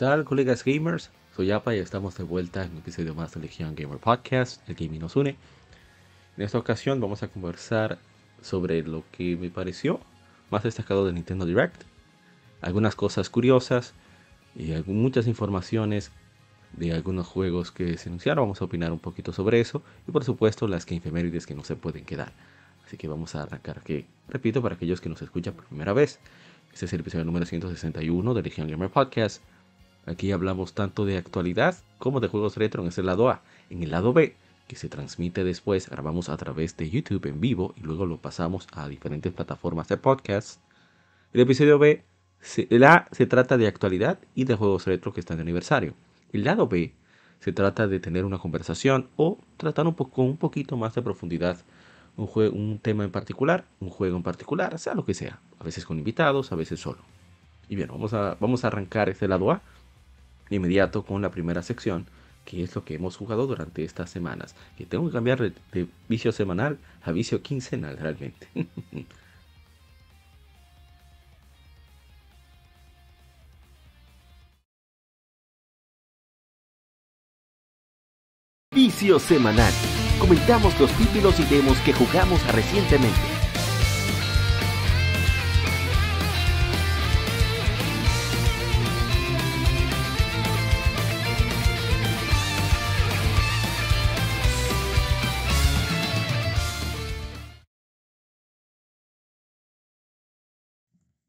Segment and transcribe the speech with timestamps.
[0.00, 1.10] Tal, colegas gamers?
[1.36, 4.74] Soy Apa y estamos de vuelta en un episodio más de Legion Gamer Podcast, el
[4.74, 5.36] gaming nos une.
[6.38, 7.98] En esta ocasión vamos a conversar
[8.40, 10.00] sobre lo que me pareció
[10.50, 11.82] más destacado de Nintendo Direct,
[12.62, 13.92] algunas cosas curiosas
[14.56, 16.12] y muchas informaciones
[16.72, 18.44] de algunos juegos que se anunciaron.
[18.44, 21.62] Vamos a opinar un poquito sobre eso y por supuesto las que efemérides que no
[21.62, 22.32] se pueden quedar.
[22.86, 26.20] Así que vamos a arrancar que, repito, para aquellos que nos escuchan por primera vez,
[26.72, 29.42] este es el episodio número 161 de Legion Gamer Podcast
[30.10, 33.42] Aquí hablamos tanto de actualidad como de juegos retro en ese lado A.
[33.70, 34.34] En el lado B,
[34.66, 38.66] que se transmite después, grabamos a través de YouTube en vivo y luego lo pasamos
[38.72, 40.60] a diferentes plataformas de podcast.
[41.32, 42.02] El episodio B,
[42.70, 45.94] el A se trata de actualidad y de juegos retro que están de aniversario.
[46.32, 46.92] El lado B
[47.38, 51.58] se trata de tener una conversación o tratar un poco, un poquito más de profundidad
[52.16, 55.38] un, un tema en particular, un juego en particular, sea lo que sea.
[55.60, 56.98] A veces con invitados, a veces solo.
[57.68, 59.62] Y bien, vamos a, vamos a arrancar este lado A
[60.50, 62.06] de inmediato con la primera sección,
[62.44, 64.54] que es lo que hemos jugado durante estas semanas.
[64.76, 68.48] Que tengo que cambiar de, vicio semanal a vicio quincenal realmente.
[78.72, 79.72] Vicio semanal.
[80.20, 83.39] Comentamos los títulos y demos que jugamos recientemente.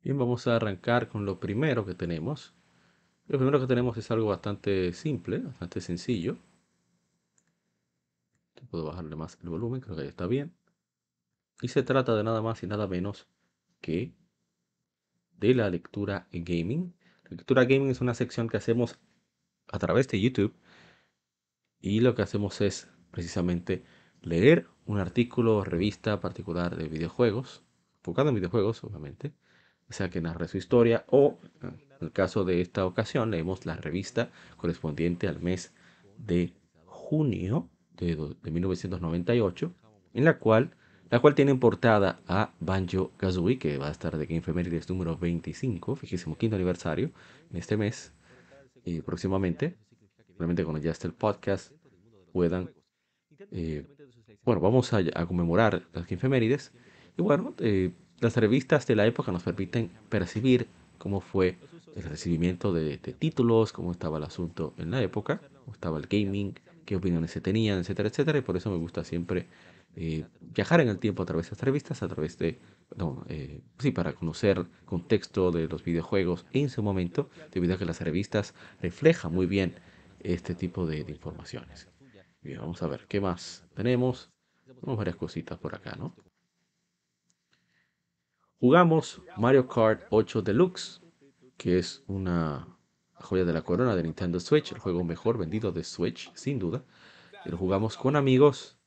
[0.03, 2.55] Bien, vamos a arrancar con lo primero que tenemos.
[3.27, 6.37] Lo primero que tenemos es algo bastante simple, bastante sencillo.
[8.71, 10.55] Puedo bajarle más el volumen, creo que ya está bien.
[11.61, 13.27] Y se trata de nada más y nada menos
[13.79, 14.11] que
[15.37, 16.95] de la lectura gaming.
[17.25, 18.97] La lectura gaming es una sección que hacemos
[19.67, 20.55] a través de YouTube.
[21.79, 23.83] Y lo que hacemos es precisamente
[24.21, 27.61] leer un artículo o revista particular de videojuegos,
[27.97, 29.33] enfocado en videojuegos, obviamente
[29.91, 34.29] sea que narre su historia o, en el caso de esta ocasión, leemos la revista
[34.57, 35.73] correspondiente al mes
[36.17, 36.53] de
[36.85, 39.73] junio de, 1998,
[40.13, 40.71] en la cual,
[41.09, 44.89] la cual tiene en portada a Banjo Kazooie, que va a estar de Game Femérides
[44.89, 47.11] número 25, fijésimo quinto aniversario,
[47.49, 48.13] en este mes,
[48.83, 49.75] y próximamente,
[50.27, 51.71] probablemente cuando ya esté el podcast,
[52.31, 52.71] puedan,
[53.51, 53.85] eh,
[54.43, 56.71] bueno, vamos a, conmemorar las Game Femérides,
[57.17, 57.91] y bueno, eh,
[58.21, 60.67] las revistas de la época nos permiten percibir
[60.97, 61.57] cómo fue
[61.95, 66.53] el recibimiento de, títulos, cómo estaba el asunto en la época, cómo estaba el gaming,
[66.85, 68.37] qué opiniones se tenían, etcétera, etcétera.
[68.37, 69.47] Y por eso me gusta siempre
[69.95, 72.59] eh, viajar en el tiempo a través de estas revistas, a través de,
[72.95, 77.85] no, eh, sí, para conocer contexto de los videojuegos en su momento, debido a que
[77.85, 79.75] las revistas reflejan muy bien
[80.19, 81.89] este tipo de, de informaciones.
[82.41, 84.29] Bien, vamos a ver qué más tenemos.
[84.65, 86.15] Tenemos varias cositas por acá, ¿no?
[88.61, 91.01] Jugamos Mario Kart 8 Deluxe,
[91.57, 92.67] que es una
[93.15, 96.83] joya de la corona de Nintendo Switch, el juego mejor vendido de Switch, sin duda.
[97.43, 98.77] Y lo jugamos con amigos,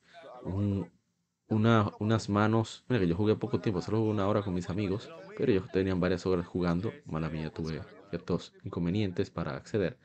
[1.49, 2.85] una, unas manos.
[2.87, 5.99] Mira que yo jugué poco tiempo, solo una hora con mis amigos, pero ellos tenían
[5.99, 6.93] varias horas jugando.
[7.03, 7.81] Mala mía, tuve
[8.11, 9.99] ciertos inconvenientes para acceder.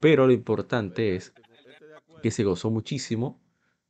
[0.00, 1.34] Pero lo importante es
[2.22, 3.38] que se gozó muchísimo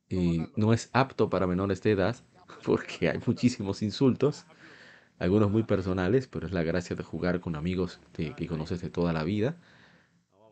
[0.09, 2.17] y no es apto para menores de edad
[2.65, 4.45] porque hay muchísimos insultos
[5.19, 9.13] algunos muy personales, pero es la gracia de jugar con amigos que, conoces de toda
[9.13, 9.57] la vida.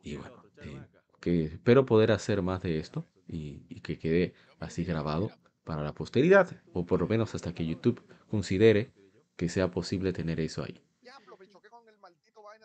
[0.03, 0.81] Y bueno, eh,
[1.19, 5.31] que espero poder hacer más de esto y, y, que quede así grabado
[5.63, 8.91] para la posteridad, o por lo menos hasta que YouTube considere
[9.35, 10.81] que sea posible tener eso ahí.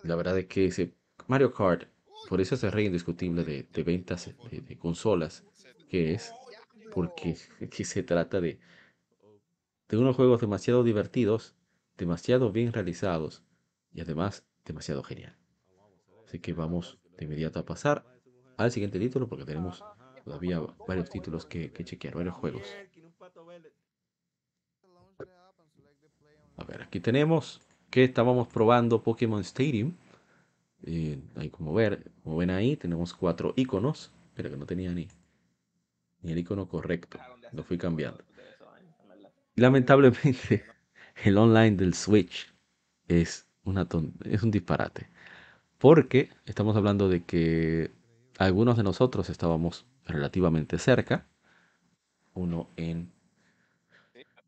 [0.02, 0.94] La verdad es que ese
[1.26, 1.88] Mario Kart,
[2.28, 5.44] por eso es el rey indiscutible de, de ventas de, de, consolas,
[5.88, 6.32] que es
[6.92, 7.36] porque
[7.70, 8.58] que se trata de,
[9.88, 11.55] de unos juegos demasiado divertidos
[11.96, 13.42] demasiado bien realizados
[13.92, 15.36] y además demasiado genial.
[16.26, 18.04] Así que vamos de inmediato a pasar
[18.56, 19.84] al siguiente título porque tenemos
[20.24, 22.62] todavía varios títulos que, chequear, varios juegos.
[26.56, 27.60] A ver, aquí tenemos
[27.90, 29.94] que estábamos probando Pokémon Stadium.
[30.82, 31.20] Eh,
[31.50, 34.12] como ver, como ven ahí, tenemos cuatro iconos.
[34.34, 35.08] Pero que no tenía ni,
[36.22, 37.18] ni el icono correcto.
[37.52, 38.22] Lo fui cambiando.
[39.54, 40.64] Lamentablemente,
[41.24, 42.52] el online del Switch
[43.08, 43.88] es, una
[44.24, 45.08] es un disparate.
[45.78, 47.90] Porque estamos hablando de que
[48.38, 51.26] algunos de nosotros estábamos relativamente cerca.
[52.34, 53.12] Uno en,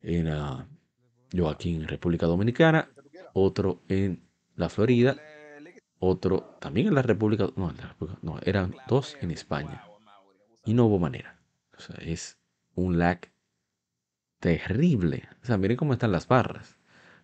[0.02, 0.64] en uh,
[1.30, 2.88] yo aquí en República Dominicana,
[3.32, 4.22] otro en
[4.56, 5.16] la Florida,
[5.98, 7.72] otro también en la República, no,
[8.22, 9.84] no, eran dos en España.
[10.64, 11.38] Y no hubo manera.
[11.76, 12.38] O sea, es
[12.74, 13.20] un lag
[14.40, 15.28] terrible.
[15.42, 16.76] O sea, miren cómo están las barras.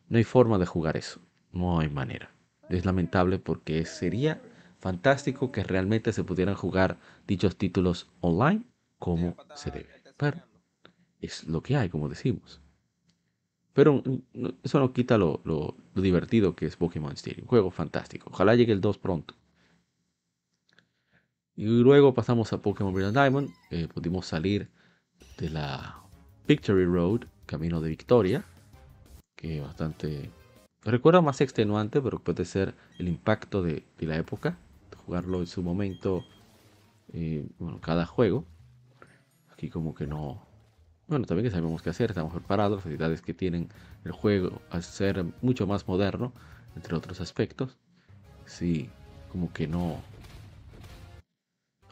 [0.08, 1.20] No hay forma de jugar eso.
[1.52, 2.30] No hay manera.
[2.68, 4.42] Es lamentable porque sería
[4.78, 8.64] fantástico que realmente se pudieran jugar dichos títulos online
[8.98, 9.88] como se debe.
[10.16, 10.42] Pero
[11.20, 12.60] es lo que hay, como decimos.
[13.72, 14.02] Pero
[14.62, 17.46] eso no quita lo, divertido que es Pokémon Stadium.
[17.46, 18.30] Juego fantástico.
[18.30, 19.34] Ojalá llegue el 2 pronto.
[21.56, 23.50] Y luego pasamos a Pokémon Brilliant Diamond.
[23.70, 24.68] Eh, pudimos salir
[25.38, 26.03] de la
[26.46, 28.44] Victory Road, camino de victoria.
[29.36, 30.30] Que bastante.
[30.82, 34.58] Recuerda más extenuante, pero puede ser el impacto de, la época.
[34.90, 36.24] De jugarlo en su momento.
[37.12, 38.44] Eh, bueno, cada juego.
[39.50, 40.42] Aquí como que no,
[41.06, 43.68] bueno, también que sabemos qué hacer, estamos preparados, las que tienen
[44.04, 46.32] el juego a ser mucho más moderno,
[46.76, 47.76] entre otros aspectos.
[48.46, 48.90] Sí,
[49.30, 50.02] como que no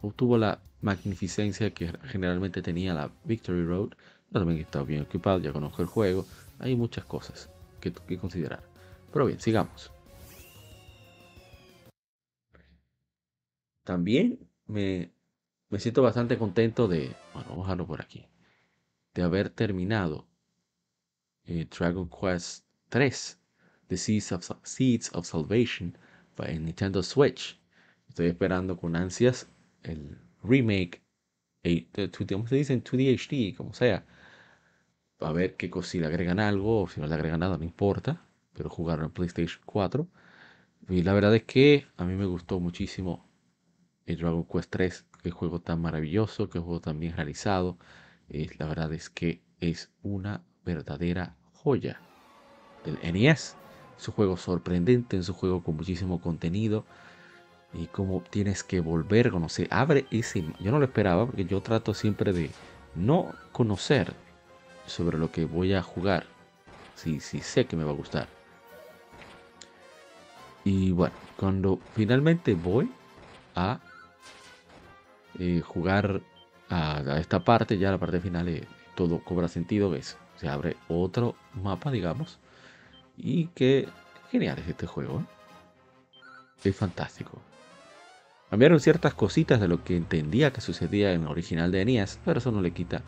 [0.00, 3.90] obtuvo la magnificencia que generalmente tenía la Victory Road,
[4.32, 6.26] pero también está bien equipado, ya conozco el juego,
[6.58, 7.50] hay muchas cosas
[7.80, 8.62] que, que considerar.
[9.12, 9.90] Pero bien, sigamos.
[13.84, 15.12] También me,
[15.68, 18.26] me siento bastante contento de, bueno, vamos a dejarlo por aquí
[19.14, 20.26] de haber terminado
[21.44, 23.38] eh, Dragon Quest 3,
[23.88, 25.96] The Seeds of, Seeds of Salvation
[26.38, 27.58] en Nintendo Switch.
[28.08, 29.48] Estoy esperando con ansias
[29.82, 31.02] el remake,
[31.62, 31.86] eh,
[32.28, 32.72] ¿cómo se dice?
[32.72, 34.04] En 2D HD, como sea.
[35.24, 38.22] A ver qué si le agregan algo o si no le agregan nada, no importa.
[38.54, 40.06] Pero jugarlo en PlayStation 4.
[40.88, 43.26] Y la verdad es que a mí me gustó muchísimo
[44.06, 45.06] el Dragon Quest 3.
[45.22, 47.78] Qué juego tan maravilloso, qué juego tan bien realizado
[48.58, 52.00] la verdad es que es una verdadera joya
[52.84, 53.56] del NES.
[53.98, 56.84] Es un juego sorprendente, es un juego con muchísimo contenido
[57.72, 59.68] y como tienes que volver a conocer.
[59.70, 60.44] Abre ese.
[60.60, 62.50] Yo no lo esperaba porque yo trato siempre de
[62.94, 64.14] no conocer
[64.86, 66.26] sobre lo que voy a jugar.
[66.94, 68.28] Si, si sé que me va a gustar.
[70.64, 72.90] Y bueno, cuando finalmente voy
[73.54, 73.80] a
[75.38, 76.20] eh, jugar
[76.68, 78.64] a, esta parte, ya la parte final, eh,
[78.94, 82.38] todo cobra sentido, ves, se abre otro mapa, digamos,
[83.16, 83.88] y que
[84.30, 86.68] genial es este juego, ¿eh?
[86.68, 87.40] es fantástico.
[88.50, 92.38] Cambiaron ciertas cositas de lo que entendía que sucedía en el original de NES, pero
[92.38, 93.02] eso no le quita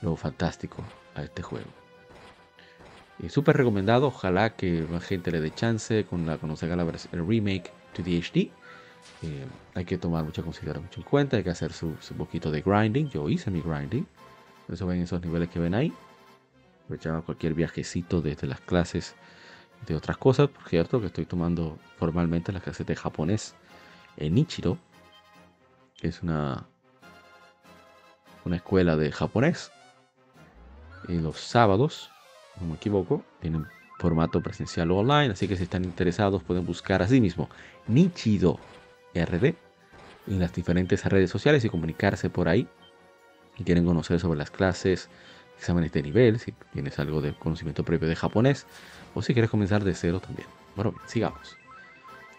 [0.00, 0.82] lo fantástico
[1.22, 1.68] este juego.
[3.20, 7.26] Y súper recomendado, ojalá que más gente le dé chance con la conocer la el
[7.26, 8.50] remake to HD
[9.22, 13.08] eh, hay que tomar mucha consideración en cuenta, hay que hacer su, poquito de grinding.
[13.10, 14.06] Yo hice mi grinding,
[14.68, 15.92] eso ven esos niveles que ven ahí.
[16.84, 19.14] Aprovechaba cualquier viajecito desde las clases
[19.86, 23.54] de otras cosas, por cierto, que estoy tomando formalmente las clases de japonés
[24.16, 24.78] en Ichiro,
[25.96, 26.66] que es una,
[28.44, 29.70] una escuela de japonés.
[31.06, 32.10] Y los sábados,
[32.60, 33.66] no me equivoco, tienen
[33.98, 37.48] formato presencial o online, así que si están interesados pueden buscar así mismo
[37.88, 38.60] Nichido
[39.14, 39.54] RD
[40.28, 42.68] en las diferentes redes sociales y comunicarse por ahí.
[43.56, 45.08] Y quieren conocer sobre las clases,
[45.56, 48.66] exámenes de nivel, si tienes algo de conocimiento previo de japonés,
[49.14, 50.46] o si quieres comenzar de cero también.
[50.76, 51.56] Bueno, sigamos.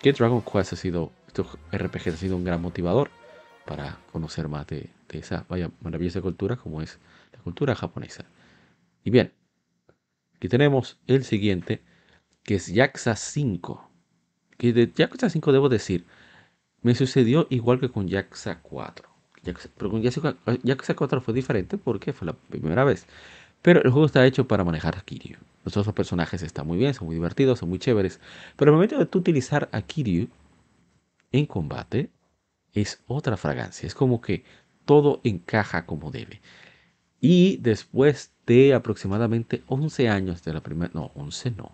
[0.02, 3.10] Que Dragon Quest ha sido, estos RPG ha sido un gran motivador
[3.66, 7.00] para conocer más de, esa vaya maravillosa cultura como es
[7.34, 8.26] la cultura japonesa.
[9.04, 9.34] Y bien,
[10.36, 11.82] aquí tenemos el siguiente,
[12.44, 13.90] que es Yakuza 5.
[14.58, 16.06] Que de Yakuza 5 debo decir,
[16.82, 19.10] me sucedió igual que con Yakuza 4.
[19.78, 23.06] pero con Yakuza, 4 fue diferente porque fue la primera vez.
[23.62, 25.38] Pero el juego está hecho para manejar a Kiryu.
[25.66, 28.20] Los otros personajes están muy bien, son muy divertidos, son muy chéveres.
[28.56, 30.30] Pero el momento de tú utilizar a Kiryu
[31.32, 32.10] en combate
[32.74, 33.88] es otra fragancia.
[33.88, 34.44] Es como que
[34.86, 36.42] todo encaja como debe.
[37.22, 40.92] Y después de aproximadamente 11 años de la primera...
[40.94, 41.72] No, 11 no.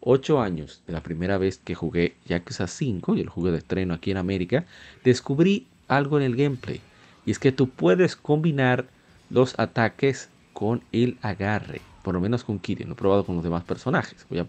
[0.00, 3.94] 8 años de la primera vez que jugué Yakuza 5, y el juego de estreno
[3.94, 4.64] aquí en América,
[5.04, 6.80] descubrí algo en el gameplay.
[7.24, 8.86] Y es que tú puedes combinar
[9.30, 11.80] los ataques con el agarre.
[12.02, 14.46] por lo menos con Kiryu, no he probado con los demás personajes, voy a,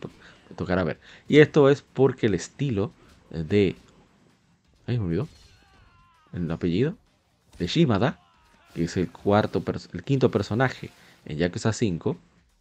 [0.56, 1.00] tocar a ver.
[1.27, 2.92] Y esto es porque el estilo
[3.32, 3.75] de...
[4.86, 5.27] Ay, me olvidó.
[6.34, 6.96] El apellido.
[7.58, 8.20] De Shimada,
[8.84, 10.91] es el, cuarto, el quinto personaje
[11.25, 12.17] en Yakuza 5,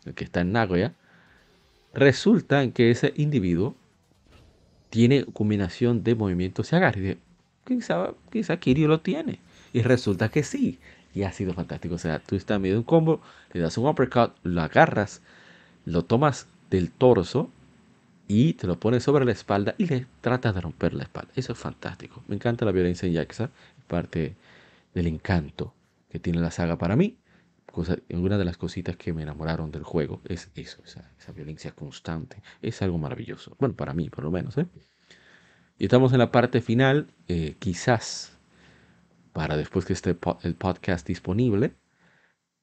[0.06, 0.92] el que está en Nagoya,
[1.94, 3.74] resulta que ese individuo
[4.90, 7.18] tiene combinación de movimientos y agarre.
[7.64, 9.40] Quizá, quizá Kiryu lo tiene.
[9.72, 10.78] Y resulta que sí.
[11.14, 11.96] Y ha sido fantástico.
[11.96, 13.20] O sea, tú estás en medio un combo,
[13.52, 15.22] le das un uppercut, lo agarras,
[15.84, 17.50] lo tomas del torso
[18.28, 21.30] y te lo pones sobre la espalda y le tratas de romper la espalda.
[21.36, 22.22] Eso es fantástico.
[22.28, 23.50] Me encanta la violencia en Yakuza.
[23.86, 24.34] Parte
[24.94, 25.72] del encanto
[26.08, 27.18] que tiene la saga para mí.
[27.72, 32.42] Cosa, una de las cositas que me enamoraron del juego es eso, esa, violencia constante.
[32.62, 33.56] Es algo maravilloso.
[33.58, 34.56] Bueno, para mí, por lo menos.
[34.56, 34.66] ¿eh?
[35.78, 37.08] Y estamos en la parte final.
[37.28, 38.36] Eh, quizás
[39.36, 41.74] para después que esté el podcast disponible,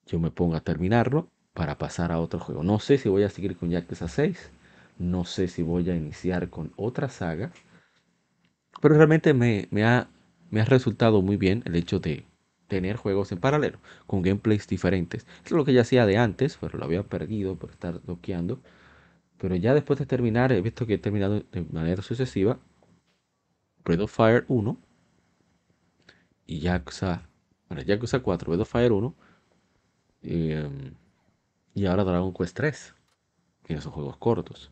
[0.08, 2.64] yo me ponga a terminarlo para pasar a otro juego.
[2.64, 4.52] No sé si voy a seguir con Yakuza 6,
[4.98, 7.52] no sé si voy a iniciar con otra saga,
[8.82, 10.10] pero realmente me, ha,
[10.50, 12.26] me ha resultado muy bien el hecho de
[12.74, 13.78] tener juegos en paralelo,
[14.08, 15.28] con gameplays diferentes.
[15.46, 18.60] Eso es lo que ya hacía de antes, pero lo había perdido por estar bloqueando.
[19.38, 22.60] Pero ya después de terminar, he visto que he terminado de manera sucesiva
[23.86, 24.78] Breath of Fire 1
[26.48, 27.30] y Yakuza,
[27.70, 29.16] bueno, Yakuza 4, Breath of Fire 1
[30.24, 30.94] em,
[31.76, 32.96] y ahora Dragon Quest 3,
[33.66, 34.72] que son juegos cortos.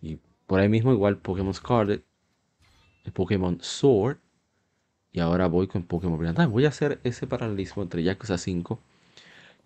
[0.00, 2.04] Y por ahí mismo igual Pokémon Scarlet,
[3.04, 4.18] el Pokémon Sword
[5.12, 6.52] y ahora voy con Pokémon Brilliant Diamond.
[6.52, 8.80] Voy a hacer ese paralelismo entre Yakuza 5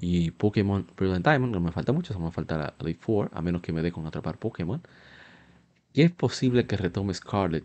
[0.01, 1.53] y Pokémon Brilliant Diamond.
[1.53, 3.93] No me falta mucho, solo me falta la Elite 4, a menos que me dé
[3.93, 4.83] con atrapar Pokémon.
[5.93, 7.65] Y es posible que retome Scarlet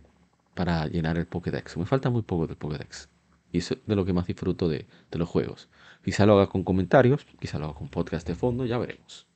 [0.53, 1.77] para llenar el Pokédex.
[1.77, 3.09] Me falta muy poco del Pokédex.
[3.51, 5.69] Y eso es de lo que más disfruto de, los juegos.
[6.03, 9.27] Quizá lo haga con comentarios, quizá lo haga con podcast de fondo, ya veremos.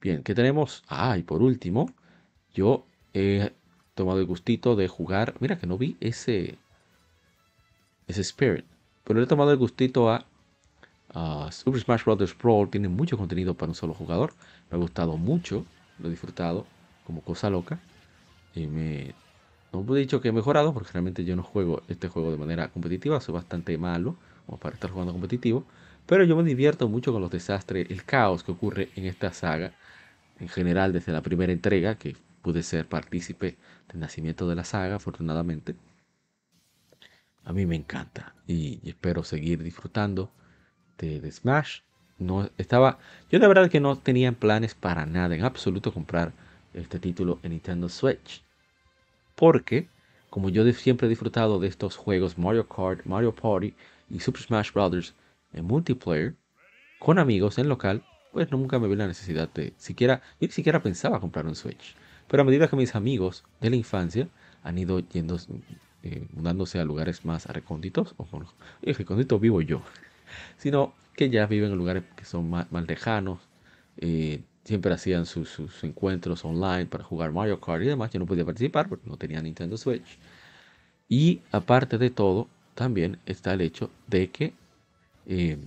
[0.00, 0.82] Bien, ¿qué tenemos?
[0.88, 1.90] Ah, y por último,
[2.52, 3.52] yo he
[3.94, 5.34] tomado el gustito de jugar.
[5.40, 6.58] Mira que no vi ese,
[8.06, 8.64] ese Spirit,
[9.04, 10.24] pero he tomado el gustito a
[11.50, 12.36] Super Smash Bros.
[12.36, 12.70] Brawl.
[12.70, 14.32] Tiene mucho contenido para un solo jugador.
[14.70, 15.64] Me ha gustado mucho,
[15.98, 16.66] lo he disfrutado
[17.06, 17.78] como cosa loca.
[18.54, 19.14] Y me
[19.72, 22.68] no he dicho que he mejorado porque realmente yo no juego este juego de manera
[22.68, 24.16] competitiva, soy bastante malo
[24.60, 25.64] para estar jugando competitivo,
[26.06, 29.72] pero yo me divierto mucho con los desastres, el caos que ocurre en esta saga,
[30.38, 33.56] en general desde la primera entrega, que pude ser partícipe
[33.88, 35.74] del nacimiento de la saga, afortunadamente.
[37.44, 40.30] A mí me encanta y, espero seguir disfrutando
[40.98, 41.80] de, Smash.
[42.18, 42.98] No estaba,
[43.30, 46.32] yo de verdad que no tenía planes para nada, en absoluto, comprar
[46.72, 48.44] este título en Nintendo Switch
[49.34, 49.88] porque
[50.30, 53.74] como yo siempre he disfrutado de estos juegos Mario Kart, Mario Party
[54.10, 55.14] y Super Smash Bros.
[55.52, 56.34] en multiplayer
[56.98, 60.82] con amigos en local, pues nunca me vi la necesidad de siquiera, yo ni siquiera
[60.82, 61.94] pensaba comprar un Switch.
[62.26, 64.28] Pero a medida que mis amigos de la infancia
[64.62, 65.38] han ido yendo,
[66.04, 68.26] eh, a lugares más recónditos, o
[68.82, 69.82] en recóndito vivo yo,
[70.58, 73.40] sino que ya viven en lugares que son más, lejanos,
[73.98, 78.10] eh, siempre hacían sus, encuentros online para jugar Mario Kart y demás.
[78.10, 80.18] Yo no podía participar porque no tenía Nintendo Switch.
[81.08, 84.52] Y aparte de todo, también está el hecho de que,
[85.26, 85.58] eh,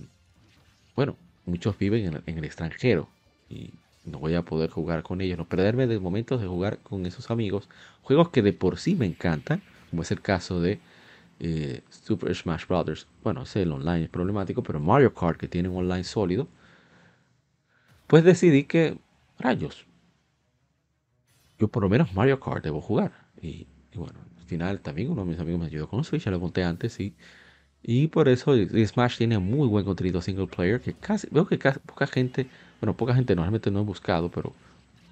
[0.94, 1.16] bueno,
[1.46, 3.08] muchos viven en, el extranjero
[3.48, 3.70] y
[4.04, 7.30] no voy a poder jugar con ellos, no perderme de momentos de jugar con esos
[7.30, 7.68] amigos.
[8.02, 10.80] Juegos que de por sí me encantan, como es el caso de
[11.40, 13.06] eh, Super Smash Bros.
[13.22, 16.48] Bueno, sé, el online es problemático, pero Mario Kart, que tiene un online sólido,
[18.06, 18.98] pues decidí que,
[19.38, 19.86] rayos,
[21.58, 23.12] yo por lo menos Mario Kart debo jugar.
[23.40, 26.40] Y, bueno, al final también uno de mis amigos me ayudó con Switch, ya lo
[26.40, 27.14] conté antes, y,
[27.82, 31.80] y por eso Smash tiene muy buen contenido single player, que casi, veo que casi,
[31.80, 32.48] poca gente,
[32.80, 34.54] bueno, poca gente normalmente no he buscado, pero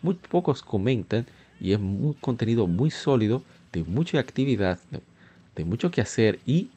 [0.02, 1.26] muy pocos comentan,
[1.61, 3.42] y es un contenido muy sólido,
[3.76, 4.78] de mucha actividad,
[5.54, 6.71] de, mucho que hacer, y,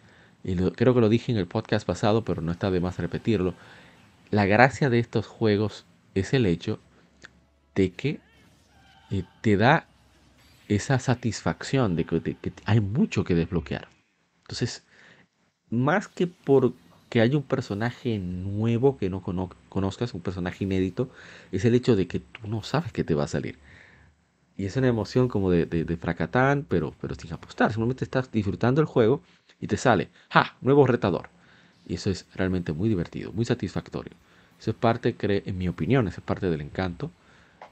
[0.75, 3.53] creo que lo dije en el podcast pasado, pero no está de más repetirlo,
[4.31, 6.79] la gracia de estos juegos es el hecho
[7.73, 8.19] de que
[9.11, 9.87] eh, te da
[10.67, 13.87] esa satisfacción de que, hay mucho que desbloquear.
[14.41, 14.83] Entonces,
[15.69, 19.23] más que porque hay un personaje nuevo que no
[19.69, 21.09] conozcas, un personaje inédito,
[21.51, 23.57] es el hecho de que tú no sabes qué te va a salir.
[24.59, 27.71] Y es una emoción como de, de, fracatán, pero, pero sin apostar.
[27.71, 29.21] Simplemente estás disfrutando el juego
[29.61, 30.57] y te sale, ¡ja!
[30.59, 31.29] Nuevo retador.
[31.87, 34.11] Y eso es realmente muy divertido, muy satisfactorio.
[34.59, 37.09] Eso es parte, en mi opinión, eso es parte del encanto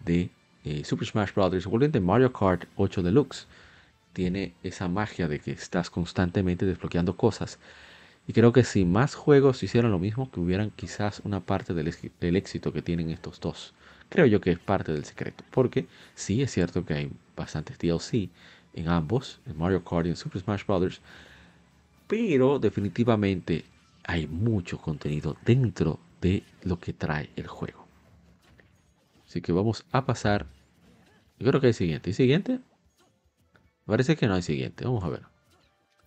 [0.06, 0.30] de
[0.64, 1.52] eh, Super Smash Bros.
[1.92, 3.48] de Mario Kart 8 Deluxe.
[4.14, 7.60] Tiene esa magia de que estás constantemente desbloqueando cosas
[8.28, 11.94] Y creo que si más juegos hicieran lo mismo, que hubieran quizás una parte del,
[12.22, 13.74] del éxito que tienen estos dos.
[14.10, 15.44] Creo yo que es parte del secreto.
[15.52, 18.30] Porque sí es cierto que hay bastantes DLC
[18.74, 21.02] en ambos, en Mario Kart y en Super Smash Bros.
[22.08, 23.66] Pero definitivamente
[24.04, 27.86] hay mucho contenido dentro de lo que trae el juego.
[29.28, 30.48] Así que vamos a pasar.
[31.38, 32.10] Yo creo que hay siguiente.
[32.10, 32.60] ¿Y siguiente?
[33.86, 34.86] Parece que no hay siguiente.
[34.86, 35.24] Vamos a ver.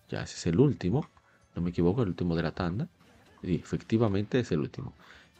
[0.09, 1.07] Ya, ese es el último.
[1.55, 2.87] No me equivoco, el último de la tanda.
[3.43, 4.93] Y efectivamente es el último.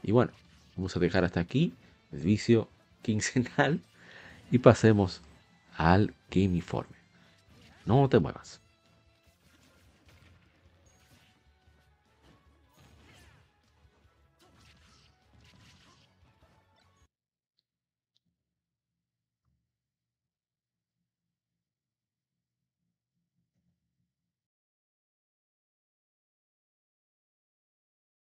[0.03, 0.31] Y bueno,
[0.75, 1.73] vamos a dejar hasta aquí
[2.11, 2.69] vicio
[3.01, 3.81] quincenal
[4.51, 5.21] y pasemos
[5.75, 6.95] al Game Informe.
[7.85, 8.61] No te muevas.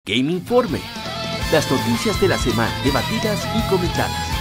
[0.05, 0.79] Game Informe.
[1.51, 4.34] Las noticias de la semana debatidas y comentadas.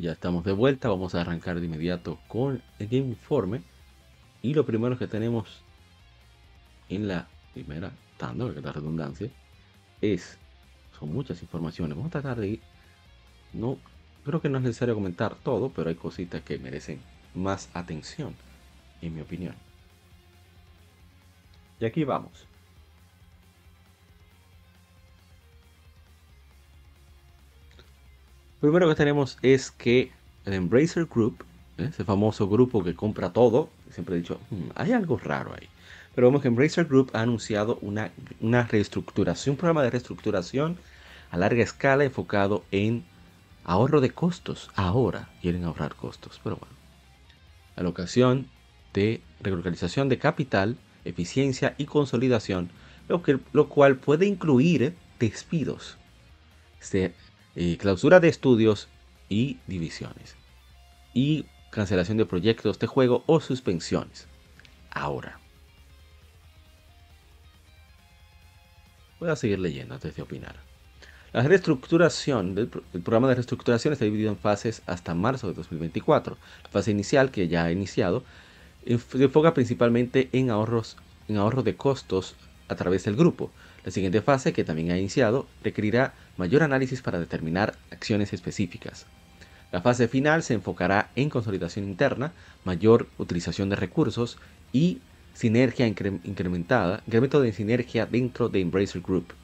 [0.00, 3.62] Ya estamos de vuelta, vamos a arrancar de inmediato con el Informe.
[4.42, 5.62] Y lo primero que tenemos
[6.88, 9.30] en la primera tanda, que la redundancia,
[10.02, 10.38] es,
[10.98, 11.96] son muchas informaciones.
[11.96, 12.60] Vamos a tratar de,
[13.54, 13.78] no,
[14.24, 17.00] creo que no es necesario comentar todo, pero hay cositas que merecen
[17.34, 18.34] más atención,
[19.00, 19.54] en mi opinión.
[21.80, 22.46] Y aquí vamos.
[28.66, 30.10] Primero que tenemos es que
[30.44, 31.44] el Embracer Group,
[31.78, 31.88] ¿eh?
[31.88, 35.68] ese famoso grupo que compra todo, siempre he dicho, hmm, hay algo raro ahí.
[36.16, 40.78] Pero vemos que Embracer Group ha anunciado una, una reestructuración, un programa de reestructuración
[41.30, 43.04] a larga escala enfocado en
[43.64, 44.68] ahorro de costos.
[44.74, 46.74] Ahora quieren ahorrar costos, pero bueno.
[47.76, 48.48] Alocación
[48.94, 52.70] de relocalización de capital, eficiencia y consolidación,
[53.06, 55.98] lo, que, lo cual puede incluir despidos.
[56.80, 57.14] Se
[57.56, 58.88] eh, clausura de estudios
[59.28, 60.36] y divisiones.
[61.14, 64.28] Y cancelación de proyectos de juego o suspensiones.
[64.90, 65.40] Ahora.
[69.18, 70.56] Voy a seguir leyendo antes de opinar.
[71.32, 76.36] La reestructuración del el programa de reestructuración está dividido en fases hasta marzo de 2024.
[76.64, 78.22] La fase inicial, que ya ha iniciado,
[78.86, 80.96] se enfoca principalmente en ahorros
[81.28, 82.36] en ahorro de costos
[82.68, 83.50] a través del grupo.
[83.86, 89.06] La siguiente fase, que también ha iniciado, requerirá mayor análisis para determinar acciones específicas.
[89.70, 92.32] La fase final se enfocará en consolidación interna,
[92.64, 94.38] mayor utilización de recursos
[94.72, 94.98] y
[95.34, 99.34] sinergia incrementada, incremento de sinergia dentro de Embracer Group.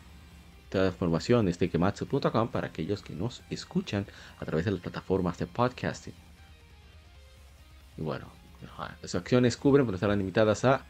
[0.71, 4.07] Toda información de kematsu.com para aquellos que nos escuchan
[4.41, 6.15] a través de las plataformas de podcasting.
[7.97, 8.27] Y bueno,
[9.03, 10.85] las acciones cubren, pero estarán limitadas a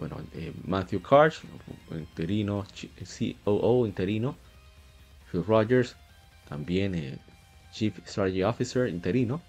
[0.00, 1.42] bueno, eh, Matthew Karch,
[1.90, 2.64] interino,
[3.44, 4.34] COO interino,
[5.30, 5.94] Phil Rogers,
[6.48, 7.18] también eh,
[7.70, 9.42] Chief Strategy Officer interino,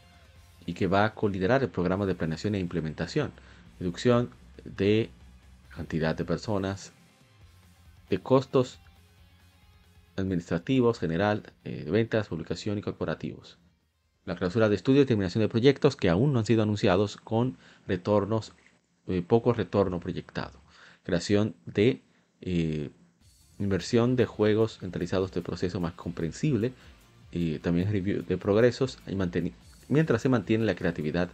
[0.65, 3.31] y que va a coliderar el programa de planeación e implementación,
[3.79, 4.29] reducción
[4.65, 5.09] de
[5.69, 6.91] cantidad de personas,
[8.09, 8.79] de costos
[10.17, 13.57] administrativos, general, eh, de ventas, publicación y corporativos.
[14.25, 17.57] La clausura de estudio y terminación de proyectos que aún no han sido anunciados con
[17.87, 18.51] retornos,
[19.07, 20.59] eh, poco retorno proyectado.
[21.03, 22.01] Creación de
[23.61, 26.73] inversión de juegos centralizados de proceso más comprensible
[27.31, 28.97] y también review de progresos
[29.87, 31.29] mientras se mantiene la creatividad,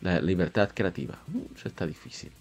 [0.00, 1.18] la libertad creativa.
[1.28, 2.32] Mm, eso está difícil.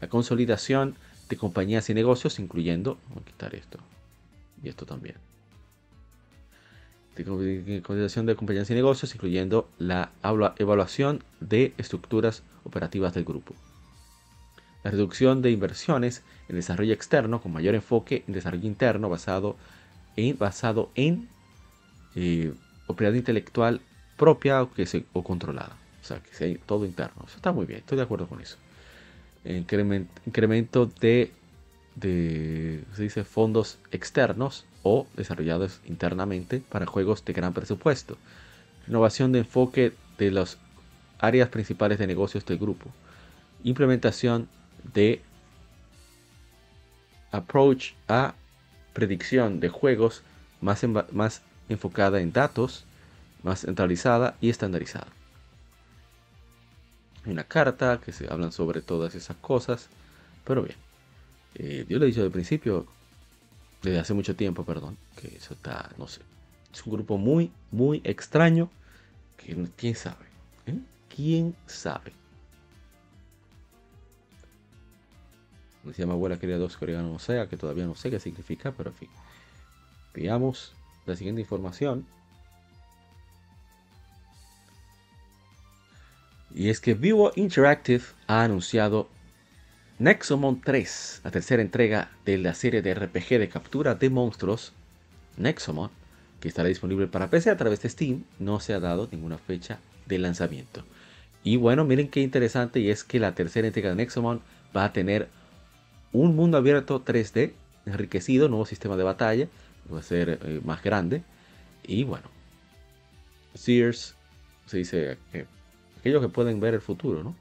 [0.00, 0.96] La consolidación
[1.28, 3.78] de compañías y negocios, incluyendo, vamos a quitar esto
[4.62, 5.16] y esto también.
[7.16, 10.10] De consolidación de compañías y negocios, incluyendo la
[10.58, 13.54] evaluación de estructuras operativas del grupo
[14.84, 19.56] la reducción de inversiones en desarrollo externo con mayor enfoque en desarrollo interno basado
[20.16, 21.28] en, basado en
[22.14, 22.52] eh,
[22.86, 23.80] propiedad intelectual
[24.16, 25.76] propia o, que se, o controlada.
[26.00, 27.24] O sea, que sea todo interno.
[27.26, 28.56] Eso está muy bien, estoy de acuerdo con eso.
[29.44, 31.32] incremento de,
[31.94, 38.18] de se dice, fondos externos o desarrollados internamente para juegos de gran presupuesto.
[38.86, 40.58] Renovación de enfoque de las
[41.20, 42.90] áreas principales de negocios del grupo.
[43.62, 44.48] Implementación
[44.94, 45.22] de
[47.30, 48.34] approach a
[48.92, 50.22] predicción de juegos
[50.60, 52.84] más, más enfocada en datos,
[53.42, 55.08] más centralizada y estandarizada.
[57.24, 59.88] Hay una carta que se hablan sobre todas esas cosas,
[60.44, 60.76] pero bien.
[61.54, 62.86] Eh, yo le he dicho al principio,
[63.82, 66.20] desde hace mucho tiempo, perdón, que eso está, no sé,
[66.72, 68.70] es un grupo muy, muy extraño,
[69.76, 70.26] quién sabe,
[70.66, 70.78] ¿eh?
[71.14, 72.12] quién sabe.
[75.84, 78.90] Decía mi abuela quería dos coreanos, o sea, que todavía no sé qué significa, pero
[78.90, 79.08] en fin.
[80.14, 80.74] Veamos
[81.06, 82.06] la siguiente información.
[86.54, 89.08] Y es que Vivo Interactive ha anunciado
[89.98, 94.72] Nexomon 3, la tercera entrega de la serie de RPG de captura de monstruos,
[95.36, 95.90] Nexomon,
[96.40, 98.24] que estará disponible para PC a través de Steam.
[98.38, 100.84] No se ha dado ninguna fecha de lanzamiento.
[101.44, 104.42] Y bueno, miren qué interesante y es que la tercera entrega de Nexomon
[104.76, 105.28] va a tener
[106.12, 107.52] un mundo abierto 3D
[107.86, 109.48] enriquecido, nuevo sistema de batalla,
[109.92, 111.22] va a ser eh, más grande.
[111.82, 112.28] Y bueno,
[113.54, 114.14] Sears
[114.66, 115.46] se dice que
[115.98, 117.34] aquellos que pueden ver el futuro, ¿no?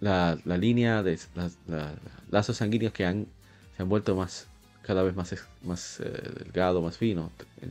[0.00, 1.16] La, línea de
[2.30, 3.26] lazos sanguíneos que han,
[3.76, 4.48] se han vuelto más
[4.82, 6.10] cada vez más, más eh,
[6.42, 7.70] delgado, más fino, en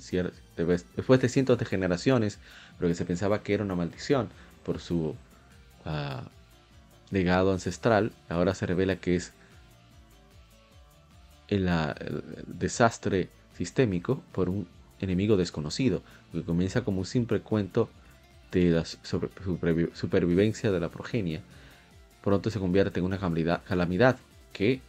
[0.55, 2.39] después de cientos de generaciones,
[2.77, 4.29] pero que se pensaba que era una maldición
[4.63, 5.15] por su
[5.85, 6.23] ah,
[7.11, 9.33] legado ancestral, ahora se revela que es
[11.49, 11.69] el,
[12.47, 14.67] desastre sistémico por un
[14.99, 17.89] enemigo desconocido, que comienza como un simple cuento
[18.51, 21.41] de la supervivencia de la progenia,
[22.23, 24.17] pronto se convierte en una calamidad
[24.53, 24.81] que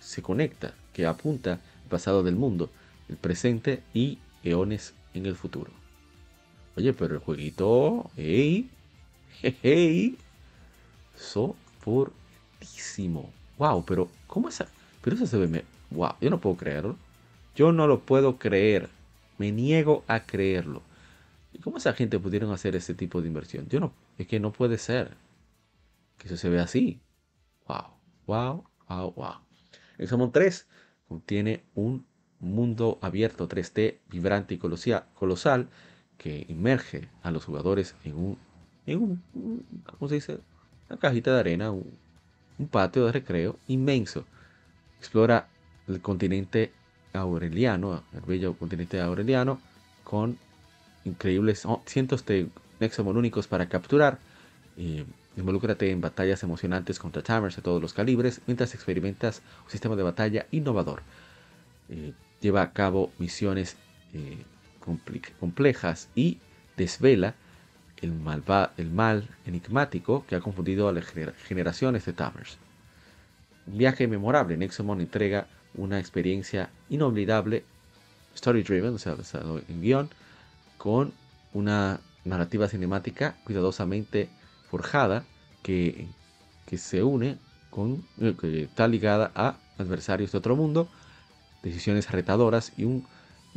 [0.00, 2.70] se conecta, que apunta al pasado del mundo,
[3.08, 5.70] el presente y eones en el futuro.
[6.76, 8.68] Oye, pero el jueguito, hey,
[9.62, 10.16] hey,
[11.16, 13.30] soportísimo.
[13.58, 14.68] Wow, pero ¿cómo esa?
[15.00, 16.96] Pero eso se ve, wow, yo no puedo creerlo.
[17.54, 18.88] Yo no lo puedo creer.
[19.38, 20.82] Me niego a creerlo.
[21.52, 23.68] ¿Y cómo esa gente pudieron hacer ese tipo de inversión?
[23.68, 25.16] Yo no, es que no puede ser
[26.18, 27.00] que eso se vea así.
[27.68, 27.84] Wow,
[28.26, 29.34] wow, wow, wow.
[29.98, 30.66] El Summon 3
[31.08, 32.06] contiene un
[32.40, 35.68] mundo abierto 3D vibrante y colosal
[36.18, 38.38] que inmerge a los jugadores en un,
[38.86, 39.22] en un
[39.84, 40.38] ¿cómo se dice?
[40.88, 41.98] Una cajita de arena, un,
[42.70, 44.24] patio de recreo inmenso.
[44.98, 45.48] Explora
[45.88, 46.72] el continente
[47.12, 49.60] aureliano, el bello continente aureliano,
[50.04, 50.38] con
[51.04, 52.48] increíbles cientos de
[52.80, 54.18] Nexomon únicos para capturar.
[54.76, 55.04] Eh,
[55.36, 60.04] Involúcrate en batallas emocionantes contra Tamers de todos los calibres mientras experimentas un sistema de
[60.04, 61.02] batalla innovador.
[61.88, 63.76] Eh, lleva a cabo misiones
[64.12, 64.44] eh,
[65.40, 66.38] complejas y
[66.76, 67.34] desvela
[68.04, 68.12] el,
[68.76, 71.04] el, mal enigmático que ha confundido a las
[71.46, 72.58] generaciones de Tamers.
[73.66, 77.64] Un viaje memorable, Nexomon entrega una experiencia inolvidable,
[78.34, 80.10] story driven, o sea, basado en guion,
[80.76, 81.12] con
[81.52, 84.28] una narrativa cinemática cuidadosamente
[84.70, 85.24] forjada
[85.62, 86.08] que,
[86.66, 87.38] que se une
[87.70, 90.88] con, eh, que está ligada a adversarios de otro mundo,
[91.62, 93.06] decisiones retadoras y un,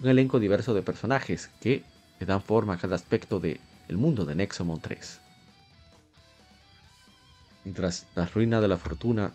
[0.04, 1.84] elenco diverso de personajes que
[2.20, 5.20] dan forma a cada aspecto del el mundo de Nexomon 3.
[7.64, 9.34] Mientras la ruina de la fortuna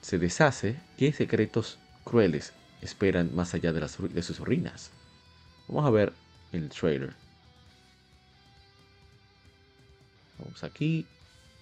[0.00, 4.90] se deshace, ¿qué secretos crueles esperan más allá de, sus ruinas?
[5.68, 6.12] Vamos a ver
[6.52, 7.14] el trailer.
[10.38, 11.06] Vamos aquí.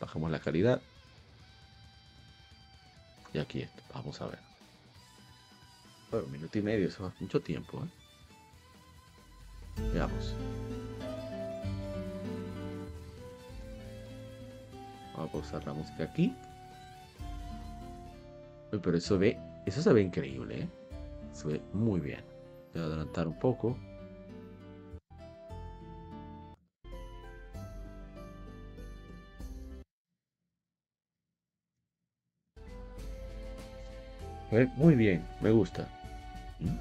[0.01, 0.81] Bajamos la calidad.
[3.33, 3.83] Y aquí esto.
[3.95, 4.39] Vamos a ver.
[6.11, 7.85] Bueno, un minuto y medio, eso es mucho tiempo.
[7.85, 7.89] ¿eh?
[9.95, 10.35] Veamos.
[15.15, 16.35] Vamos a pausar la música aquí.
[18.71, 20.69] Pero eso ve, eso se ve increíble, ¿eh?
[21.33, 22.25] Se ve muy bien.
[22.73, 23.77] Voy a adelantar un poco.
[34.77, 35.89] Muy bien, me gusta.
[36.61, 36.77] ¿Mm?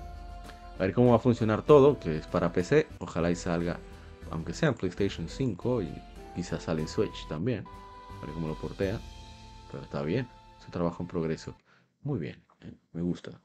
[0.77, 2.87] A ver cómo va a funcionar todo, que es para PC.
[2.99, 3.77] Ojalá y salga,
[4.29, 5.93] aunque sea en PlayStation 5 y
[6.35, 7.63] quizás sale en Switch también.
[8.21, 8.99] A ver cómo lo portea.
[9.71, 10.27] Pero está bien,
[10.59, 11.55] es un trabajo en progreso.
[12.03, 12.73] Muy bien, ¿eh?
[12.93, 13.39] me gusta.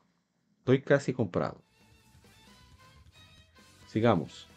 [0.59, 1.63] Estoy casi comprado.
[3.87, 4.49] Sigamos.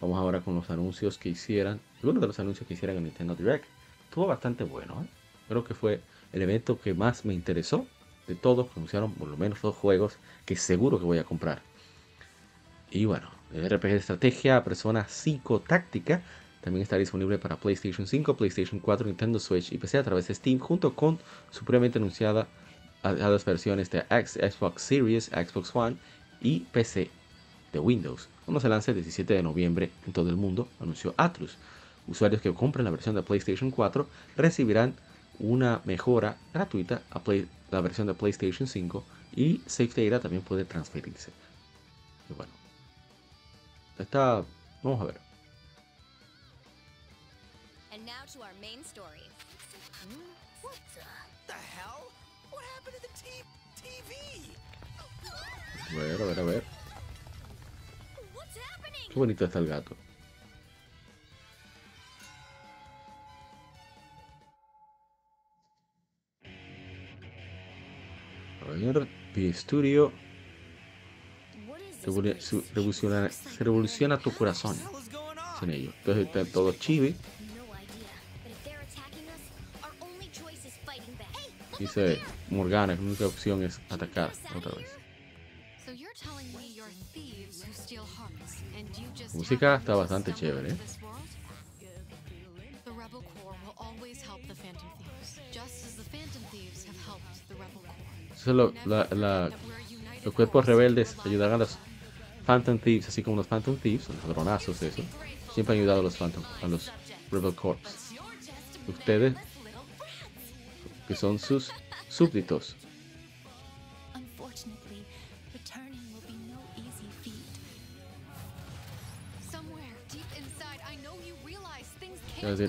[0.00, 1.80] Vamos ahora con los anuncios que hicieran.
[2.02, 3.66] Uno de los anuncios que hicieran en Nintendo Direct.
[4.04, 5.02] Estuvo bastante bueno.
[5.02, 5.06] ¿eh?
[5.48, 6.00] Creo que fue
[6.32, 7.86] el evento que más me interesó
[8.26, 8.68] de todos.
[8.76, 11.60] Anunciaron por lo menos dos juegos que seguro que voy a comprar.
[12.90, 16.22] Y bueno, el RPG de estrategia, persona psicotáctica,
[16.60, 20.34] También está disponible para PlayStation 5, PlayStation 4, Nintendo Switch y PC a través de
[20.34, 21.18] Steam, junto con
[21.50, 22.48] su previamente anunciada
[23.02, 25.96] a, las versiones de Xbox Series, Xbox One
[26.40, 27.10] y PC
[27.72, 28.28] de Windows.
[28.44, 31.56] Cuando se lance el 17 de noviembre en todo el mundo, anunció Atlus.
[32.06, 34.94] Usuarios que compren la versión de PlayStation 4 recibirán
[35.38, 37.22] una mejora gratuita a
[37.70, 39.04] la versión de PlayStation 5
[39.36, 41.30] y Save Data también puede transferirse.
[42.28, 42.52] Y bueno,
[43.98, 44.44] está.
[44.82, 45.29] Vamos a ver.
[48.10, 49.22] Now to our main story.
[50.62, 50.74] What
[51.46, 52.10] the hell?
[52.50, 53.12] What happened to the
[53.78, 54.10] TV?
[55.90, 56.64] A ver, a ver, a ver.
[59.08, 59.96] Qué bonito está el gato.
[68.62, 70.12] A ver, P Studio.
[73.60, 74.76] Revoluciona, tu corazón.
[75.60, 75.94] Son ellos.
[75.98, 77.14] Entonces están todos chibi.
[81.80, 84.86] Dice Morgana que la única opción es atacar otra vez.
[89.18, 90.72] La música está bastante chévere.
[90.72, 90.76] ¿eh?
[98.46, 99.50] Lo, la, la,
[100.24, 101.78] los cuerpos rebeldes ayudarán a los
[102.46, 105.02] Phantom Thieves, así como los Phantom Thieves, los ladronazos, eso.
[105.54, 106.90] Siempre han ayudado a los Phantom, a los
[107.30, 107.80] Rebel Corps.
[108.86, 109.34] Ustedes,
[111.10, 111.72] que son sus
[112.08, 112.76] súbditos.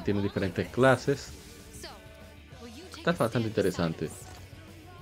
[0.03, 1.33] Tiene diferentes clases.
[2.97, 4.09] Está bastante interesante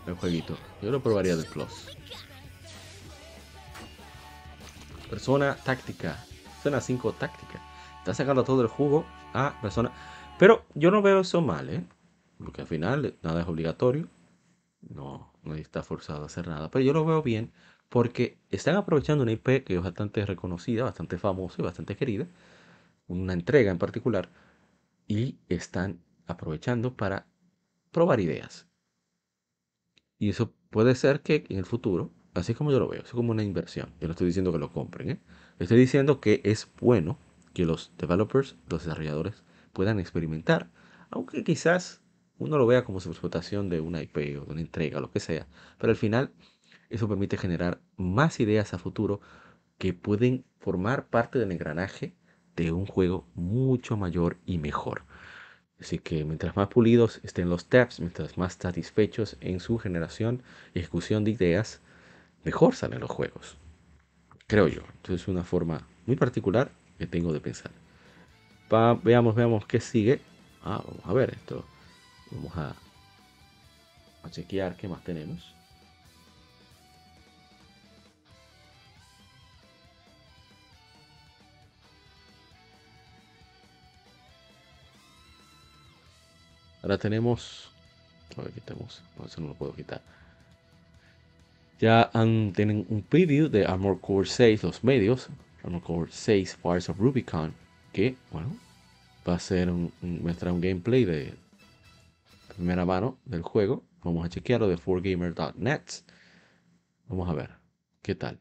[0.06, 0.58] el jueguito.
[0.82, 1.86] Yo lo probaría del Plus.
[5.10, 6.26] Persona táctica.
[6.56, 7.62] Persona 5 táctica.
[8.00, 9.94] Está sacando todo el jugo a persona.
[10.38, 11.86] Pero yo no veo eso mal, ¿eh?
[12.44, 14.08] Porque al final nada es obligatorio.
[14.82, 16.72] No, no está forzado a hacer nada.
[16.72, 17.52] Pero yo lo veo bien
[17.90, 22.28] porque están aprovechando una IP que es bastante reconocida, bastante famosa y bastante querida.
[23.08, 24.30] Una entrega en particular.
[25.08, 27.26] Y están aprovechando para
[27.92, 28.68] probar ideas.
[30.18, 33.32] Y eso puede ser que en el futuro, así como yo lo veo, es como
[33.32, 33.94] una inversión.
[34.00, 35.10] Yo no estoy diciendo que lo compren.
[35.10, 35.20] ¿eh?
[35.58, 37.18] Estoy diciendo que es bueno
[37.54, 40.70] que los developers, los desarrolladores, puedan experimentar.
[41.10, 42.02] Aunque quizás
[42.40, 45.20] uno lo vea como su explotación de una IP o de una entrega, lo que
[45.20, 45.48] sea.
[45.78, 46.32] Pero al final
[46.90, 49.22] eso permite generar más ideas a futuro
[49.78, 52.16] que pueden formar parte del engranaje
[52.56, 55.04] de un juego mucho mayor y mejor.
[55.80, 60.80] Así que mientras más pulidos estén los tabs, mientras más satisfechos en su generación y
[60.80, 61.82] ejecución de ideas,
[62.44, 63.58] mejor salen los juegos.
[64.48, 64.82] Creo yo.
[64.96, 67.72] Entonces es una forma muy particular que tengo de pensar.
[69.04, 70.20] veamos, veamos qué sigue.
[70.64, 71.64] Ah, vamos a ver esto.
[72.32, 72.76] Vamos a,
[74.24, 75.54] a chequear qué más tenemos.
[86.82, 87.72] Ahora tenemos.
[88.38, 89.02] A ver, quitemos.
[89.18, 90.02] No, eso no lo puedo quitar.
[91.80, 95.30] Ya tienen un preview de Armor Core 6, los medios.
[95.64, 97.54] Armor Core 6 Fires of Rubicon.
[97.94, 98.56] Que, bueno,
[99.28, 101.34] va a ser un, un, un gameplay de
[102.60, 103.86] primera mano del juego.
[104.04, 105.82] Vamos a chequearlo de 4gamer.net.
[107.08, 107.52] Vamos a ver
[108.02, 108.38] qué tal.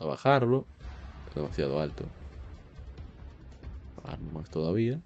[0.00, 0.66] a bajarlo.
[1.34, 2.04] Demasiado alto.
[4.02, 5.00] Bajar más todavía.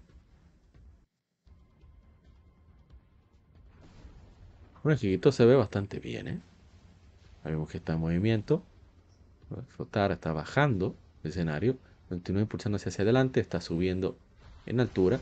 [4.85, 6.48] Bueno, chiquito se ve bastante bien, ¿eh?
[7.51, 8.63] Vemos que está en movimiento.
[9.69, 11.79] Flotar, está bajando el escenario.
[12.09, 14.17] Continúa impulsándose hacia adelante, está subiendo
[14.67, 15.21] en altura.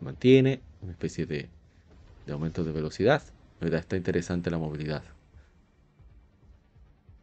[0.00, 1.48] Mantiene una especie de,
[2.26, 3.22] de aumento de velocidad.
[3.60, 5.02] Verdad está interesante la movilidad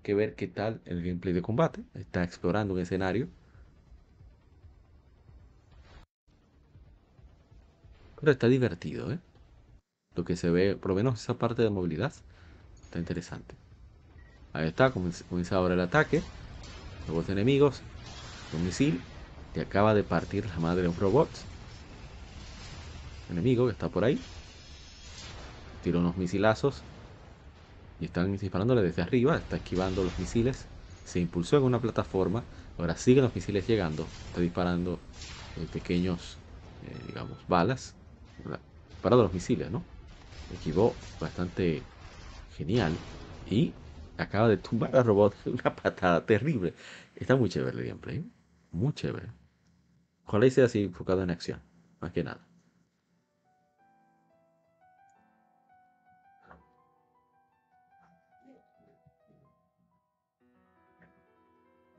[0.03, 1.83] que ver qué tal el gameplay de combate.
[1.93, 3.27] Está explorando un escenario.
[8.19, 9.19] Pero está divertido, ¿eh?
[10.15, 12.13] Lo que se ve, por lo menos esa parte de movilidad,
[12.83, 13.55] está interesante.
[14.53, 16.23] Ahí está, comienza ahora el ataque.
[17.07, 17.83] Los enemigos,
[18.51, 19.01] un misil
[19.53, 21.29] que acaba de partir la madre de un robot.
[23.29, 24.19] Enemigo que está por ahí.
[25.81, 26.83] Tira unos misilazos
[27.99, 30.67] y están disparándole desde arriba, está esquivando los misiles,
[31.03, 32.43] se impulsó en una plataforma,
[32.77, 34.99] ahora siguen los misiles llegando, está disparando
[35.55, 36.39] eh, pequeños,
[36.81, 37.95] eh, digamos, balas,
[38.89, 39.83] disparando los misiles, ¿no?
[40.49, 41.83] Esquivó bastante
[42.49, 42.97] genial
[43.45, 43.73] y
[44.21, 46.73] acaba de tumbar a Robot una patada terrible.
[47.15, 48.25] Está muy chévere el gameplay.
[48.71, 49.27] Muy chévere.
[50.25, 51.61] Ojalá sea así enfocado en acción.
[51.99, 52.47] Más que nada.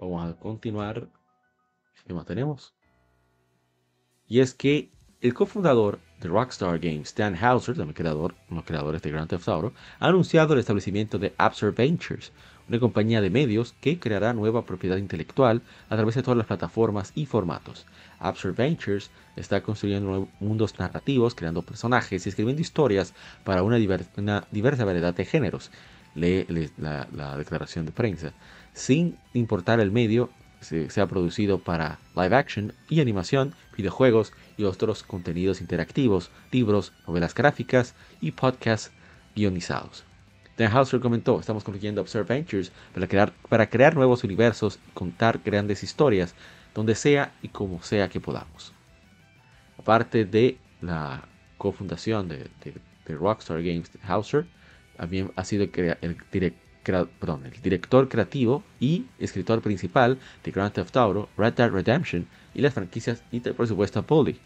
[0.01, 1.09] Vamos a continuar.
[2.05, 2.75] ¿Qué más tenemos?
[4.27, 9.11] Y es que el cofundador de Rockstar Games, Stan Hauser, también creador, uno creadores de
[9.11, 12.33] Grand Theft Auto, ha anunciado el establecimiento de Absurd Ventures,
[12.69, 17.13] una compañía de medios que creará nueva propiedad intelectual a través de todas las plataformas
[17.15, 17.87] y formatos.
[18.21, 23.13] Absurd Ventures está construyendo mundos narrativos, creando personajes y escribiendo historias
[23.45, 25.71] para una, diversa variedad de géneros.
[26.15, 26.47] Lee
[26.79, 28.33] la declaración de prensa
[28.73, 30.31] sin importar el medio,
[30.63, 37.35] se, ha producido para live action y animación, videojuegos y otros contenidos interactivos, libros, novelas
[37.35, 38.93] gráficas y podcasts
[39.35, 40.05] guionizados.
[40.57, 42.73] Dan Hauser comentó, estamos construyendo Observe Ventures
[43.49, 46.35] para crear, nuevos universos y contar grandes historias
[46.75, 48.73] donde sea y como sea que podamos.
[49.79, 51.27] Aparte de la
[51.59, 52.51] cofundación de,
[53.07, 54.47] Rockstar Games, Hauser
[54.97, 60.97] también ha sido el director perdón, el director creativo y escritor principal de Grand Theft
[60.97, 64.39] Auto, Red Dead Redemption y las franquicias y por supuesto Polly,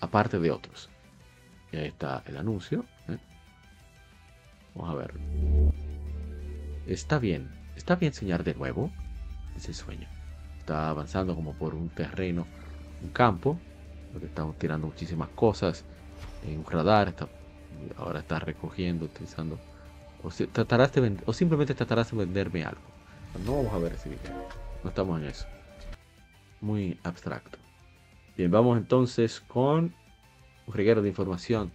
[0.00, 0.90] aparte de otros.
[1.72, 2.84] Y ahí está el anuncio.
[3.08, 3.18] ¿eh?
[4.74, 5.14] Vamos a ver.
[6.86, 8.92] Está bien, está bien enseñar de nuevo
[9.56, 10.06] ese sueño.
[10.58, 12.46] Está avanzando como por un terreno,
[13.02, 13.58] un campo,
[14.12, 15.84] donde estamos tirando muchísimas cosas
[16.46, 17.14] en un radar.
[17.96, 19.58] ahora está recogiendo, utilizando
[20.24, 22.80] o, tratarás de o simplemente tratarás de venderme algo.
[23.44, 24.48] No vamos a ver ese video.
[24.82, 25.46] No estamos en eso.
[26.60, 27.58] Muy abstracto.
[28.36, 29.94] Bien, vamos entonces con
[30.66, 31.72] un reguero de información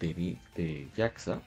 [0.00, 1.40] de, de JAXA.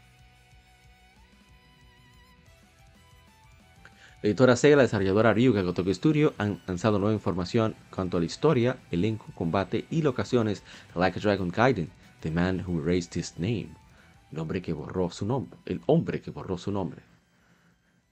[4.24, 8.26] La editora Sega, la desarrolladora Ryuga Gotoku Studio han lanzado nueva información cuanto a la
[8.26, 13.38] historia, elenco, combate y locaciones de Like a Dragon Gaiden, The Man Who Raised His
[13.38, 13.87] Name
[14.32, 17.02] el hombre que borró su nombre, el hombre que borró su nombre.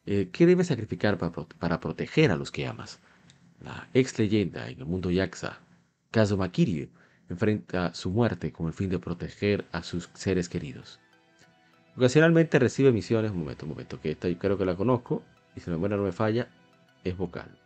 [0.06, 3.00] Eh, ¿Qué debe sacrificar para, proteger a los que amas?
[3.60, 5.60] La ex leyenda en el mundo Yaxa,
[6.12, 6.90] Kazuma Kiryu,
[7.30, 11.00] enfrenta su muerte con el fin de proteger a sus seres queridos.
[11.98, 15.24] Ocasionalmente recibe misiones, un momento, un momento, que esta yo creo que la conozco,
[15.56, 16.50] y si la memoria no me falla,
[17.04, 17.58] es vocal.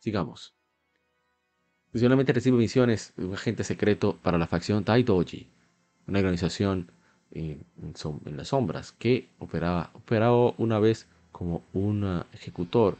[0.00, 0.55] Sigamos.
[1.92, 5.48] Adicionalmente recibe misiones de un agente secreto para la facción Taidoji,
[6.06, 6.90] una organización
[7.30, 7.64] en,
[8.24, 9.92] las sombras que operaba,
[10.58, 12.96] una vez como un ejecutor,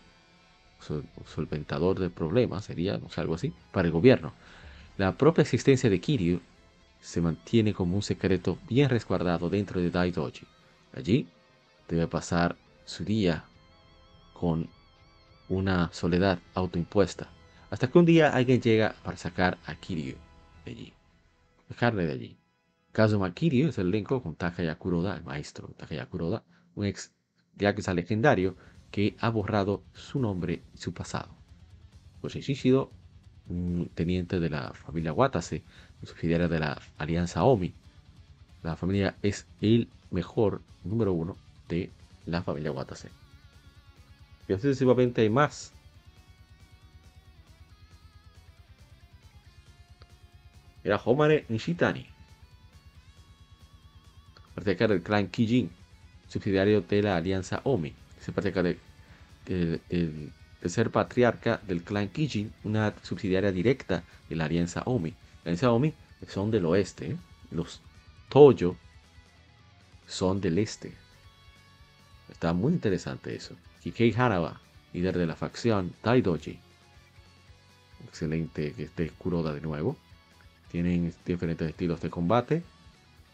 [1.25, 4.33] solventador de problemas, sería sé, algo así, para el gobierno.
[4.97, 6.41] La propia existencia de Kiryu
[7.01, 10.47] se mantiene como un secreto bien resguardado dentro de Daidoji.
[10.95, 11.29] Allí
[11.89, 13.45] debe pasar su día
[14.33, 14.69] con
[15.49, 17.31] una soledad autoimpuesta
[17.71, 20.17] hasta que un día alguien llega para sacar a Kiryu
[20.65, 20.93] de allí.
[21.69, 22.37] Dejarle de allí.
[22.93, 27.13] Kazuma Kiryu es el elenco con Takaya Kuroda, el maestro Takaya Kuroda, un ex
[27.57, 28.57] yakuza legendario
[28.91, 31.29] que ha borrado su nombre y su pasado.
[32.23, 32.91] José Shishido,
[33.49, 35.63] un teniente de la familia Watase,
[36.03, 37.75] subsidiaria de la Alianza Omi.
[38.63, 41.37] La familia es el mejor número uno
[41.69, 41.91] de
[42.27, 43.11] la familia Watase.
[44.49, 45.73] Y así sucesivamente hay más
[50.87, 52.07] era Homare Nishitani,
[54.55, 55.69] patriarca del clan Kijin,
[56.29, 57.93] subsidiario de la alianza Omi.
[58.21, 59.81] Se patriarca de,
[60.65, 65.11] ser patriarca del clan Kijin, una subsidiaria directa de la alianza Omi.
[65.11, 65.93] La alianza Omi
[66.29, 67.17] son del oeste, ¿eh?
[67.51, 67.81] los
[68.29, 68.77] Toyo
[70.07, 70.93] son del este.
[72.31, 73.57] Está muy interesante eso.
[73.83, 74.61] Kikei Hanawa,
[74.93, 76.61] líder de la facción Taidoji.
[78.07, 79.97] Excelente que esté Kuroda de nuevo.
[80.77, 82.63] Tienen diferentes estilos de combate,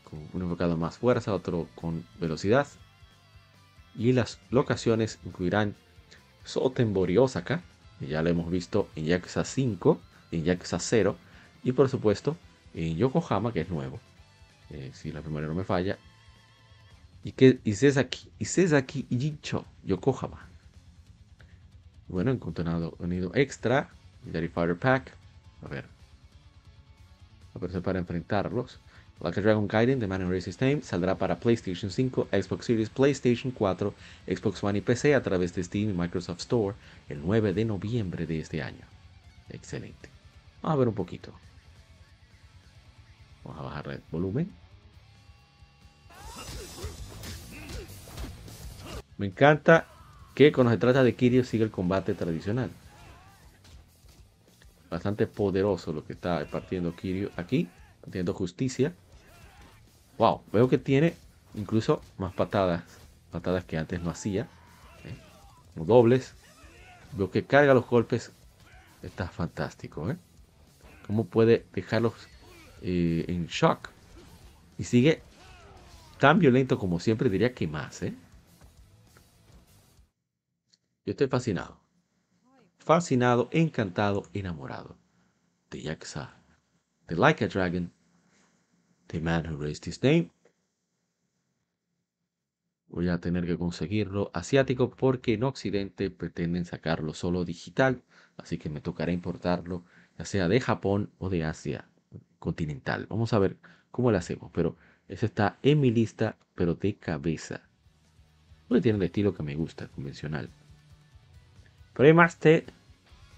[0.08, 2.68] con un enfocado más fuerza, otro con velocidad.
[3.96, 5.74] Y las locaciones incluirán
[6.44, 7.60] Sotenbori Osaka,
[7.98, 10.00] que ya lo hemos visto en Yakuza 5,
[10.30, 11.16] en Yakuza 0,
[11.64, 12.36] y por supuesto
[12.74, 13.98] en Yokohama, que es nuevo,
[14.70, 15.98] eh, si la primera no me falla,
[17.24, 20.46] y, que, Sesaki y Jincho, Yokohama.
[22.06, 23.90] Bueno, en contenido extra,
[24.26, 25.16] Daddy Fighter Pack,
[25.64, 26.01] a ver,
[27.54, 28.78] aparecer para enfrentarlos.
[29.20, 32.90] Like a Dragon Gaiden The Man Who Raised Name saldrá para PlayStation 5, Xbox Series,
[32.90, 33.94] PlayStation 4,
[34.26, 36.74] Xbox One y PC a través de Steam y Microsoft Store
[37.08, 38.84] el 9 de noviembre de este año.
[39.48, 40.08] Excelente.
[40.60, 41.32] Vamos a ver un poquito.
[43.44, 44.50] Vamos a bajar el volumen.
[49.18, 49.86] Me encanta
[50.34, 52.70] que cuando se trata de Kiryu sigue el combate tradicional.
[54.92, 57.66] Bastante poderoso lo que está partiendo Kiryu aquí.
[58.06, 58.92] Haciendo justicia.
[60.18, 61.14] Wow, veo que tiene
[61.54, 62.82] incluso más patadas.
[63.30, 64.42] Patadas que antes no hacía.
[65.04, 65.16] ¿eh?
[65.76, 66.34] Dobles.
[67.12, 68.32] Veo que carga los golpes.
[69.02, 70.18] Está fantástico, ¿eh?
[71.06, 72.12] Cómo puede dejarlos
[72.82, 73.88] eh, en shock.
[74.76, 75.22] Y sigue
[76.18, 78.14] tan violento como siempre, diría que más, ¿eh?
[81.06, 81.81] Yo estoy fascinado.
[82.82, 84.96] Fascinado, encantado, enamorado
[85.70, 86.34] de Yakuza.
[87.06, 87.92] De Like a Dragon.
[89.06, 90.32] The Man Who Raised His Name.
[92.88, 98.02] Voy a tener que conseguirlo asiático porque en Occidente pretenden sacarlo solo digital.
[98.36, 99.84] Así que me tocará importarlo,
[100.18, 101.86] ya sea de Japón o de Asia
[102.40, 103.06] continental.
[103.08, 103.58] Vamos a ver
[103.92, 104.50] cómo lo hacemos.
[104.52, 104.76] Pero
[105.06, 107.62] ese está en mi lista, pero de cabeza.
[108.82, 110.50] Tiene el estilo que me gusta, convencional.
[111.94, 112.64] Pero hay más de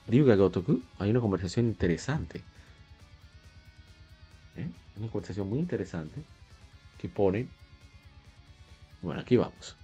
[0.08, 0.80] Ryuga Gotoku.
[0.98, 2.40] Hay una conversación interesante.
[4.56, 4.68] ¿Eh?
[4.96, 6.22] Una conversación muy interesante
[6.98, 7.48] que pone.
[9.02, 9.76] Bueno, aquí vamos.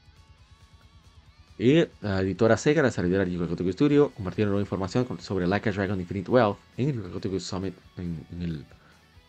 [1.58, 5.72] Y la editora Sega, la salidera de Gotoku Studio, compartieron nueva información sobre Like a
[5.72, 8.64] Dragon Infinite Wealth en el Gotoku Summit en, en el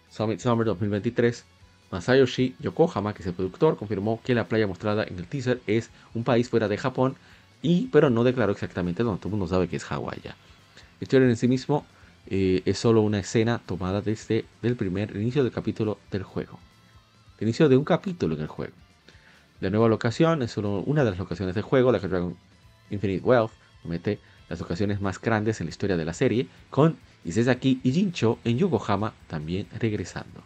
[0.09, 1.43] Summit Summer 2023.
[1.91, 5.89] Masayoshi Yokohama, que es el productor, confirmó que la playa mostrada en el teaser es
[6.13, 7.17] un país fuera de Japón
[7.61, 9.19] y, pero no declaró exactamente dónde.
[9.19, 10.35] Todo el mundo sabe que es Hawái ya.
[10.99, 11.85] La historia en sí mismo
[12.27, 16.59] eh, es solo una escena tomada desde el primer inicio del capítulo del juego.
[17.39, 18.73] El inicio de un capítulo en el juego.
[19.59, 22.35] La nueva locación es solo una de las locaciones del juego, la que Dragon
[22.89, 23.51] Infinite Wealth
[23.81, 28.39] promete las locaciones más grandes en la historia de la serie, con Isezaki y Jincho
[28.43, 30.43] en Yokohama también regresando.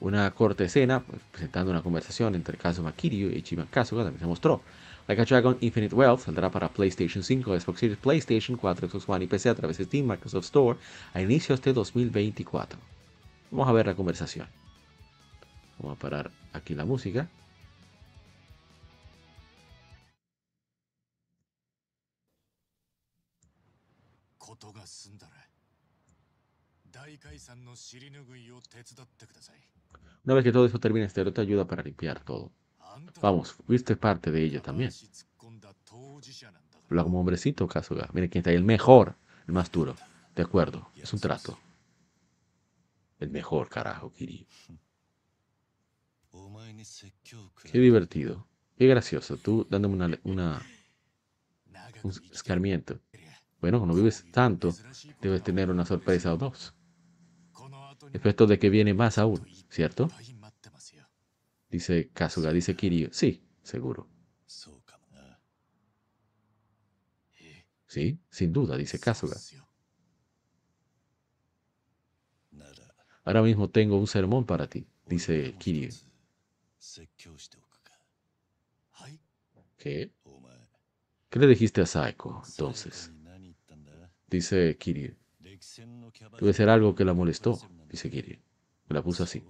[0.00, 4.26] Una corta escena pues, presentando una conversación entre Kazuma Kiryu y Ichiban Kasuga también se
[4.26, 4.62] mostró.
[5.06, 9.24] Like a Dragon Infinite Wealth saldrá para PlayStation 5, Xbox Series, PlayStation 4, Xbox One
[9.24, 10.78] y PC a través de Steam, Microsoft Store
[11.12, 12.78] a inicios de 2024.
[13.50, 14.48] Vamos a ver la conversación.
[15.78, 17.28] Vamos a parar aquí la música.
[30.24, 32.50] Una vez que todo eso termine, este te ayuda para limpiar todo.
[33.20, 34.90] Vamos, fuiste parte de ella también.
[36.90, 38.08] Habla como hombrecito, Kasuga.
[38.12, 39.16] Mire quién está ahí, el mejor,
[39.46, 39.96] el más duro.
[40.34, 41.58] De acuerdo, es un trato.
[43.18, 44.46] El mejor, carajo, Kiri.
[47.62, 48.46] Qué divertido.
[48.76, 49.36] Qué gracioso.
[49.36, 50.62] Tú dándome una, una
[52.02, 53.00] un escarmiento.
[53.60, 54.74] Bueno, cuando vives tanto,
[55.20, 56.74] debes tener una sorpresa o dos.
[58.12, 60.10] Efecto de que viene más aún, ¿cierto?
[61.74, 63.08] Dice Kasuga, dice Kiryu.
[63.10, 64.08] Sí, seguro.
[67.88, 69.36] Sí, sin duda, dice Kasuga.
[73.24, 75.90] Ahora mismo tengo un sermón para ti, dice Kiryu.
[79.76, 80.12] ¿Qué?
[81.28, 83.10] ¿Qué le dijiste a Saiko entonces?
[84.28, 85.16] Dice Kiryu.
[86.38, 87.58] Debe ser algo que la molestó,
[87.88, 88.38] dice Kiryu.
[88.86, 89.42] Me la puso así.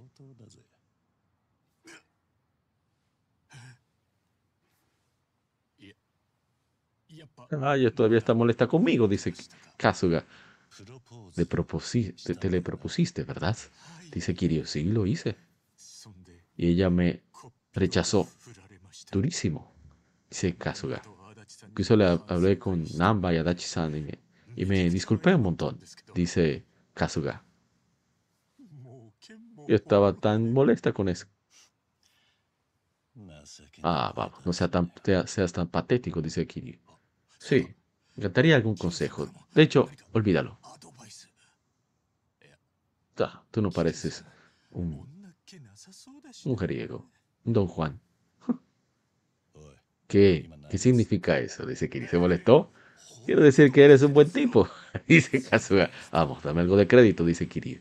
[7.36, 9.34] Ah, ella todavía está molesta conmigo, dice
[9.76, 10.24] Kasuga.
[11.34, 13.56] Te, le propusiste, ¿verdad?
[14.12, 14.66] Dice Kiryu.
[14.66, 15.36] Sí, lo hice.
[16.56, 17.22] Y ella me
[17.72, 18.28] rechazó.
[19.10, 19.72] Durísimo,
[20.30, 21.02] dice Kasuga.
[21.68, 24.18] Incluso le hablé con Namba y Adachi-san y me,
[24.56, 25.78] y me disculpé un montón,
[26.14, 26.64] dice
[26.94, 27.44] Kasuga.
[29.66, 31.26] Yo estaba tan molesta con eso.
[33.82, 34.92] Ah, vamos, no sea tan,
[35.26, 36.83] seas tan patético, dice Kiryu.
[37.44, 37.66] Sí,
[38.16, 39.28] me encantaría algún consejo.
[39.54, 40.58] De hecho, olvídalo.
[43.50, 44.24] tú no pareces
[44.70, 45.06] un
[46.46, 47.10] mujeriego,
[47.44, 48.00] don Juan.
[50.06, 50.50] ¿Qué?
[50.70, 51.66] ¿Qué significa eso?
[51.66, 52.72] Dice que se molestó.
[53.26, 54.66] Quiero decir que eres un buen tipo.
[55.06, 55.90] Dice Kazuga.
[56.12, 57.80] Vamos, dame algo de crédito, dice Kiryu.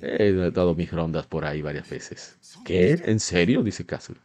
[0.00, 2.36] He dado mis rondas por ahí varias veces.
[2.66, 3.00] ¿Qué?
[3.06, 3.62] ¿En serio?
[3.62, 4.20] Dice Kazuga.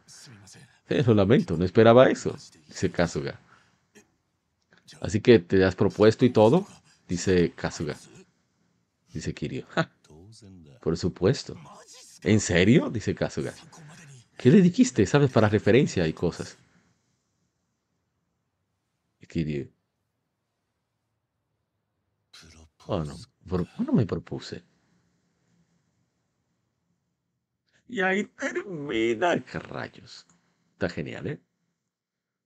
[0.88, 2.36] Lo lamento, no esperaba eso,
[2.66, 3.38] dice Kasuga.
[5.00, 6.66] Así que te has propuesto y todo,
[7.06, 7.96] dice Kasuga.
[9.12, 9.64] Dice Kiryu.
[10.80, 11.56] por supuesto.
[12.22, 12.90] ¿En serio?
[12.90, 13.54] Dice Kasuga.
[14.36, 15.04] ¿Qué le dijiste?
[15.06, 15.30] ¿Sabes?
[15.30, 16.56] Para referencia y cosas.
[19.20, 19.70] Y Kiryu.
[22.86, 23.16] Oh, no.
[23.84, 24.62] no me propuse?
[27.88, 29.42] Y ahí termina.
[29.44, 30.26] ¿Qué rayos?
[30.78, 31.40] Está genial, ¿eh?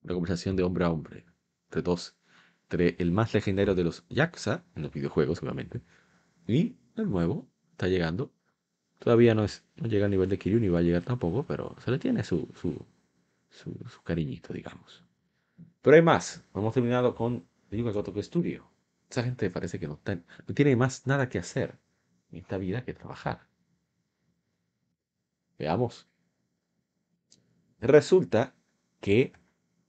[0.04, 1.26] Una conversación de hombre a hombre.
[1.64, 2.16] Entre dos.
[2.62, 5.82] Entre el más legendario de los Yakuza, en los videojuegos, obviamente.
[6.46, 7.46] Y el nuevo.
[7.72, 8.32] Está llegando.
[8.98, 11.76] Todavía no, es, no llega al nivel de Kiryu ni va a llegar tampoco, pero
[11.84, 12.86] se le tiene su, su,
[13.50, 15.04] su, cariñito, digamos.
[15.82, 16.42] Pero hay más.
[16.54, 18.66] Hemos terminado con Yuga Gotoku Studio.
[19.10, 21.78] Esa gente parece que no, no tiene más nada que hacer
[22.30, 23.46] en esta vida que trabajar.
[25.58, 26.08] Veamos.
[27.82, 28.54] Resulta
[29.00, 29.32] que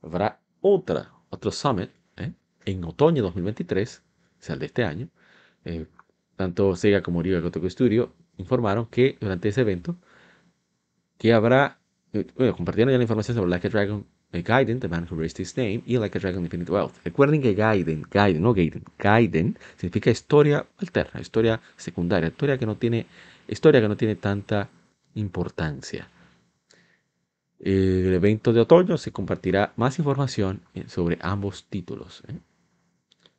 [0.02, 2.34] habrá otra, otro summit ¿eh?
[2.66, 4.02] en otoño de 2023,
[4.40, 5.10] o sea, el de este año.
[5.64, 5.86] Eh,
[6.36, 9.96] tanto Sega como Ryuga Gotoku Studio informaron que durante ese evento
[11.20, 11.78] que habrá,
[12.14, 15.40] eh, bueno, compartieron ya la información sobre Like a Dragon Gaiden, The Man Who Raised
[15.40, 16.96] His Name, y Like a Dragon Infinite Wealth.
[17.06, 22.76] Recuerden que Gaiden, Gaiden, no Gaiden, Gaiden significa historia alterna, historia secundaria, historia que no
[22.76, 23.06] tiene,
[23.48, 24.68] historia que no tiene tanta
[25.14, 26.08] importancia.
[27.66, 32.22] El evento de otoño se compartirá más información eh, sobre ambos títulos.
[32.28, 32.38] ¿eh?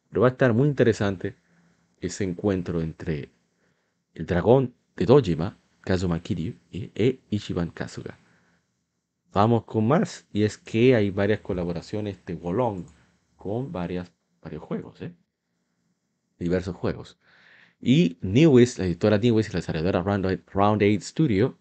[0.09, 1.35] Pero va a estar muy interesante
[2.01, 3.29] ese encuentro entre
[4.15, 8.17] el dragón de Dojima, Kazuma Kiryu, e Ichiban Kasuga.
[9.31, 12.87] Vamos con más, y es que hay varias colaboraciones de Wolong
[13.37, 14.11] con varios
[14.59, 15.13] juegos, ¿eh?
[16.39, 17.19] diversos juegos.
[17.79, 21.59] Y Newis, la editora Newis y la desarrolladora Round 8 Studio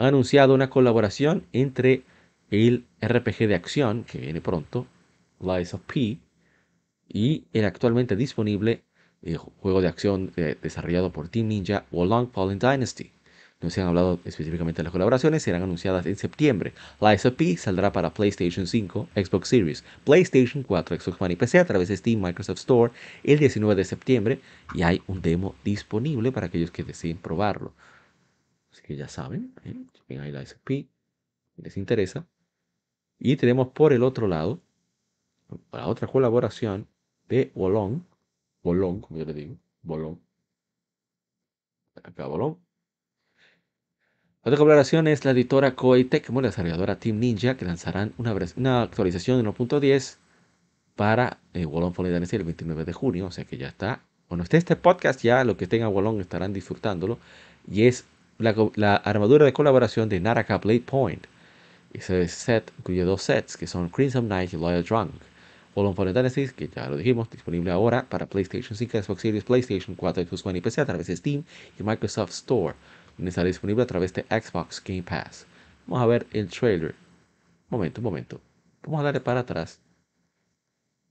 [0.00, 2.04] han anunciado una colaboración entre
[2.50, 4.86] el RPG de acción que viene pronto,
[5.40, 6.16] Lies of P,
[7.06, 8.82] y el actualmente disponible
[9.22, 13.12] eh, juego de acción eh, desarrollado por Team Ninja Wolong Fallen Dynasty.
[13.60, 16.72] No se han hablado específicamente de las colaboraciones, serán anunciadas en septiembre.
[16.98, 21.58] Lies of P saldrá para PlayStation 5, Xbox Series, PlayStation 4, Xbox One y PC
[21.58, 22.90] a través de Steam Microsoft Store
[23.22, 24.40] el 19 de septiembre
[24.72, 27.74] y hay un demo disponible para aquellos que deseen probarlo.
[28.80, 29.76] Así que ya saben, ¿eh?
[29.92, 30.88] chequen ahí la SP,
[31.56, 32.26] les interesa.
[33.18, 34.58] Y tenemos por el otro lado,
[35.70, 36.86] la otra colaboración
[37.28, 38.06] de Bolón,
[38.62, 40.18] Bolón, como yo le digo, Bolón.
[42.02, 42.56] Acá Bolón.
[44.42, 48.82] Otra colaboración es la editora Koei Tecmo, la desarrolladora Team Ninja, que lanzarán una, una
[48.82, 50.16] actualización de 1.10
[50.96, 54.00] para eh, Wolong Fallen Dynasty el 29 de junio, o sea que ya está.
[54.30, 57.18] Bueno, este, este podcast ya, lo que tenga Wolong estarán disfrutándolo.
[57.70, 58.06] Y es
[58.40, 61.26] la, armadura de colaboración de Naraka Blade Point.
[61.92, 65.12] Ese set incluye dos sets que son Crimson Knight y Loyal Drunk.
[65.74, 69.94] All Fallen Dynasty, que ya lo dijimos, disponible ahora para PlayStation 5, Xbox Series, PlayStation
[69.94, 71.44] 4, Xbox One y PC a través de Steam
[71.78, 72.74] y Microsoft Store,
[73.16, 75.46] donde estará disponible a través de Xbox Game Pass.
[75.86, 76.94] Vamos a ver el trailer.
[77.68, 78.40] Momento, un momento.
[78.82, 79.80] Vamos a darle para atrás.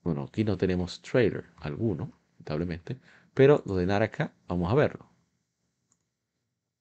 [0.03, 2.97] Bueno, aquí no tenemos trailer alguno, lamentablemente,
[3.33, 5.08] pero lo de Naraka, vamos a verlo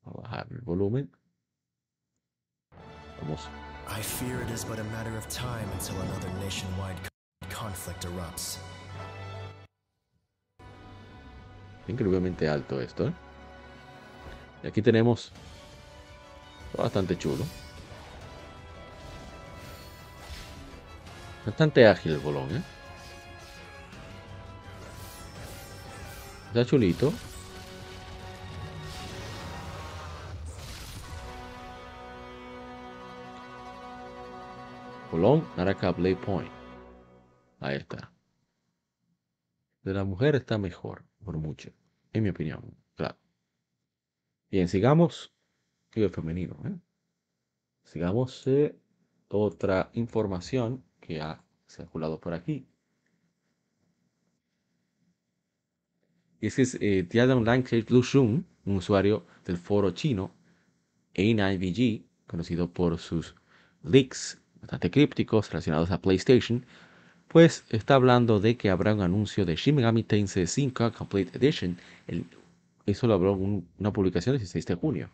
[0.09, 1.11] a bajar el volumen.
[3.21, 3.49] Vamos.
[3.89, 6.97] I fear it is but a matter of time until another nationwide
[7.51, 8.59] conflict erupts.
[11.89, 13.13] Increíblemente alto esto, ¿eh?
[14.63, 15.33] Y aquí tenemos
[16.77, 17.45] bastante chulo.
[21.47, 22.63] Bastante ágil el bolón, ¿eh?
[26.49, 27.13] Está chulito.
[35.19, 36.49] Colón, Naraka Blade Point.
[37.59, 38.13] Ahí está.
[39.83, 41.73] De la mujer está mejor, por mucho.
[42.13, 43.19] En mi opinión, claro.
[44.49, 45.35] Bien, sigamos.
[45.91, 46.57] el femenino.
[46.67, 46.79] ¿eh?
[47.83, 48.79] Sigamos eh,
[49.27, 52.69] otra información que ha circulado por aquí.
[56.41, 60.33] Y es que es eh, Tiadan un usuario del foro chino
[61.15, 63.35] A9VG, conocido por sus
[63.83, 66.65] leaks bastante crípticos relacionados a PlayStation,
[67.29, 71.77] pues está hablando de que habrá un anuncio de Shin Megami Tensei 5 Complete Edition.
[72.87, 75.11] eso lo en una publicación el 16 de junio.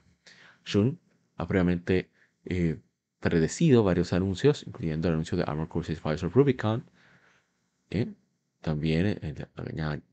[0.64, 0.98] Shun
[1.36, 2.10] ha previamente
[2.44, 2.78] eh,
[3.20, 6.84] predecido varios anuncios, incluyendo el anuncio de Armor Core Fires of Rubicon,
[7.90, 8.12] eh,
[8.64, 9.46] también eh,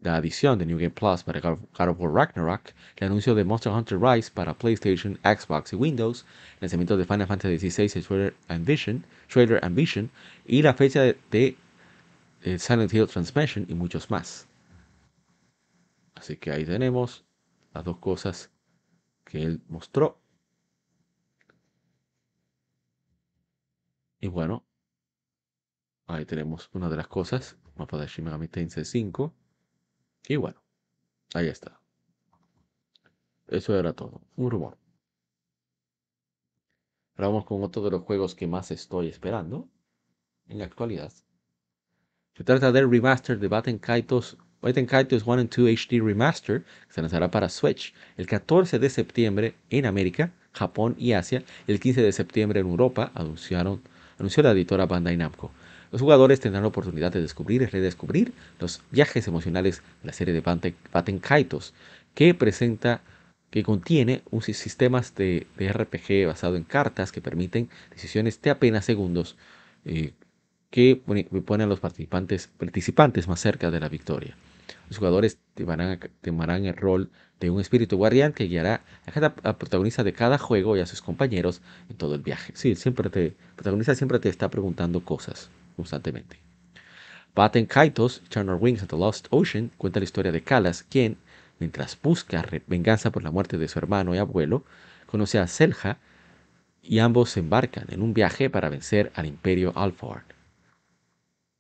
[0.02, 3.72] la, adición de New Game Plus para God of War Ragnarok, el anuncio de Monster
[3.72, 6.26] Hunter Rise para PlayStation, Xbox y Windows,
[6.56, 10.12] el lanzamiento de Final Fantasy XVI, Trailer Ambition, Trailer Ambition
[10.46, 11.56] y la fecha de,
[12.44, 14.46] eh, Silent Hill Transmission y muchos más.
[16.16, 17.24] Así que ahí tenemos
[17.74, 18.52] las dos cosas
[19.24, 20.20] que él mostró.
[24.20, 24.66] Y bueno,
[26.06, 29.34] ahí tenemos una de las cosas mapa de Shin Megami Tensei 5.
[30.28, 30.62] Y bueno,
[31.34, 31.80] ahí está.
[33.48, 34.78] Eso era todo, un rumor.
[37.16, 39.68] Ahora vamos con otro de los juegos que más estoy esperando
[40.48, 41.12] en la actualidad.
[42.36, 46.94] Se trata del remaster de Batten Kaitos, Batten Kaitos 1 and 2 HD Remaster, que
[46.94, 51.80] se lanzará para Switch el 14 de septiembre en América, Japón y Asia, y el
[51.80, 53.82] 15 de septiembre en Europa, anunciaron,
[54.18, 55.52] anunció la editora Bandai Namco.
[55.92, 60.34] Los jugadores tendrán la oportunidad de descubrir y redescubrir los viajes emocionales de la serie
[60.34, 61.74] de Batten Kaitos,
[62.16, 63.02] que presenta
[63.50, 69.36] que contiene un sistemas de, RPG basado en cartas que permiten decisiones de apenas segundos
[69.84, 70.14] eh,
[70.70, 74.38] que ponen a los participantes, participantes más cerca de la victoria.
[74.88, 77.10] Los jugadores tomarán, el rol
[77.42, 81.02] de un espíritu guardián que guiará a cada protagonista de cada juego y a sus
[81.02, 82.54] compañeros en todo el viaje.
[82.56, 86.40] Sí, siempre te, el protagonista siempre te está preguntando cosas constantemente.
[87.34, 91.18] Batten Kaitos, Eternal Wings and the Lost Ocean cuenta la historia de Kalas, quien
[91.60, 94.66] mientras busca venganza por la muerte de su hermano y abuelo,
[95.06, 95.98] conoce a Selja
[96.82, 100.24] y ambos se embarcan en un viaje para vencer al Imperio Alford.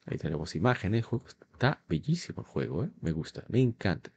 [0.05, 1.05] Ahí tenemos imágenes,
[1.53, 2.89] está bellísimo el juego, ¿eh?
[3.01, 4.11] me gusta, me encanta.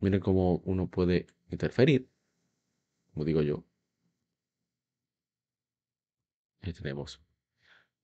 [0.00, 2.08] Miren cómo uno puede interferir,
[3.12, 3.64] como digo yo.
[6.62, 7.20] Ahí tenemos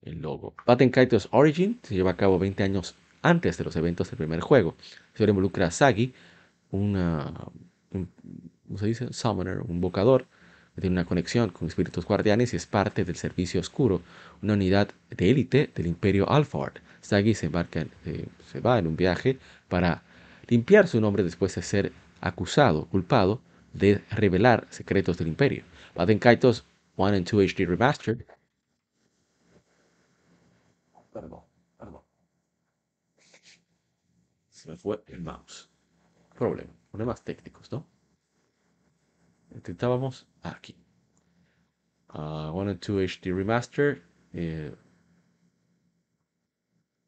[0.03, 0.55] el logo.
[0.67, 4.41] Batten Kaitos Origin se lleva a cabo 20 años antes de los eventos del primer
[4.41, 4.77] juego.
[5.15, 6.15] Se involucra a Sagi,
[6.71, 6.95] un,
[7.91, 9.13] ¿cómo se dice?
[9.13, 10.27] Summoner, un invocador,
[10.75, 14.03] que tiene una conexión con espíritus guardianes y es parte del Servicio Oscuro,
[14.43, 16.75] una unidad de élite del Imperio Alfard.
[17.01, 19.39] Sagi se, embarca, eh, se va en un viaje
[19.69, 20.03] para
[20.49, 23.41] limpiar su nombre después de ser acusado, culpado
[23.73, 25.65] de revelar secretos del Imperio.
[25.95, 26.65] Baden Kaitos
[26.97, 28.25] 1 and 2 HD Remastered.
[31.15, 31.45] Perdón.
[34.67, 35.71] me fue el mouse.
[36.35, 37.87] Problema, problemas técnicos, ¿no?
[39.53, 40.75] Intentábamos aquí.
[42.13, 44.03] Uh, 1 and 2 HD Remaster.
[44.33, 44.75] Eh,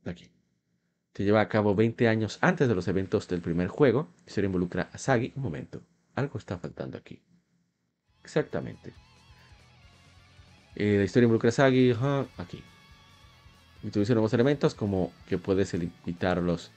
[0.04, 0.30] aquí.
[1.14, 4.12] Se lleva a cabo 20 años antes de los eventos del primer juego.
[4.26, 5.32] Y se involucra a Sagi.
[5.34, 5.82] Un momento.
[6.14, 7.20] Algo está faltando aquí.
[8.22, 8.92] Exactamente.
[10.76, 11.92] Eh, la historia involucra a Sagi.
[12.36, 12.62] aquí.
[13.82, 16.70] Introduce nuevos elementos como que puedes evitar los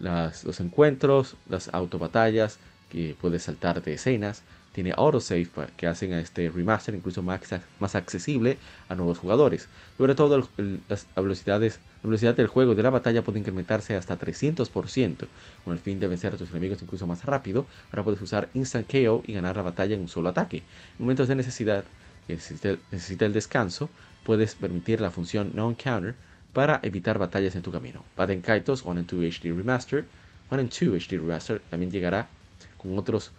[0.00, 2.58] los encuentros, las autobatallas,
[2.90, 4.42] que puedes saltar de escenas.
[4.72, 7.40] Tiene autosave que hacen a este remaster incluso más,
[7.80, 8.56] más accesible
[8.88, 9.68] a nuevos jugadores.
[9.98, 10.48] Sobre todo
[10.88, 15.26] las velocidades, la velocidad del juego de la batalla puede incrementarse hasta 300%
[15.64, 17.66] con el fin de vencer a tus enemigos incluso más rápido.
[17.90, 20.58] Ahora puedes usar Instant KO y ganar la batalla en un solo ataque.
[20.58, 20.64] En
[21.00, 21.84] momentos de necesidad,
[22.28, 23.90] que necesita el descanso,
[24.24, 26.14] puedes permitir la función non-counter
[26.52, 28.04] para evitar batallas en tu camino.
[28.16, 30.04] Baden Kaitos 1 and 2 HD Remaster,
[30.50, 32.28] 1 and 2 HD Remaster también llegará
[32.76, 33.32] con, otros,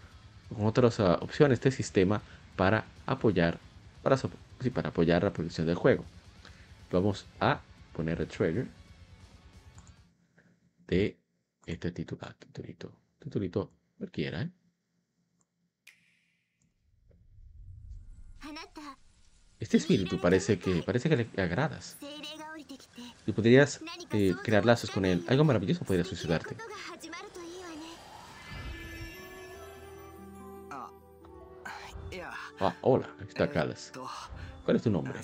[0.50, 2.22] con otras uh, opciones de sistema
[2.56, 3.60] para apoyar,
[4.04, 6.06] para, sí, para apoyar la producción del juego.
[6.92, 7.62] Vamos a
[7.94, 8.68] poner el trailer
[10.88, 11.18] de
[11.66, 14.52] este titulito, ah, titulito, titulito cualquiera, ¿eh?
[19.60, 21.98] Este espíritu parece que parece que le agradas
[23.26, 25.24] y podrías eh, crear lazos con él.
[25.28, 26.56] Algo maravilloso podría sucederte.
[32.60, 33.92] Ah, hola, aquí está Calas.
[34.64, 35.20] ¿Cuál es tu nombre?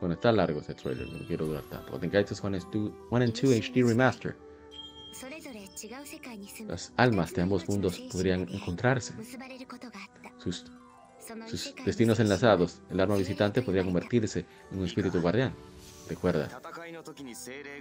[0.00, 1.98] Bueno, está largo este trailer, no quiero durar tanto.
[1.98, 4.36] Guides 1 and 2 HD Remaster.
[6.68, 9.14] Las almas de ambos mundos podrían encontrarse.
[10.38, 10.64] Sus
[11.46, 15.54] sus destinos enlazados, el arma visitante podría convertirse en un espíritu guardián.
[16.08, 16.60] Recuerda,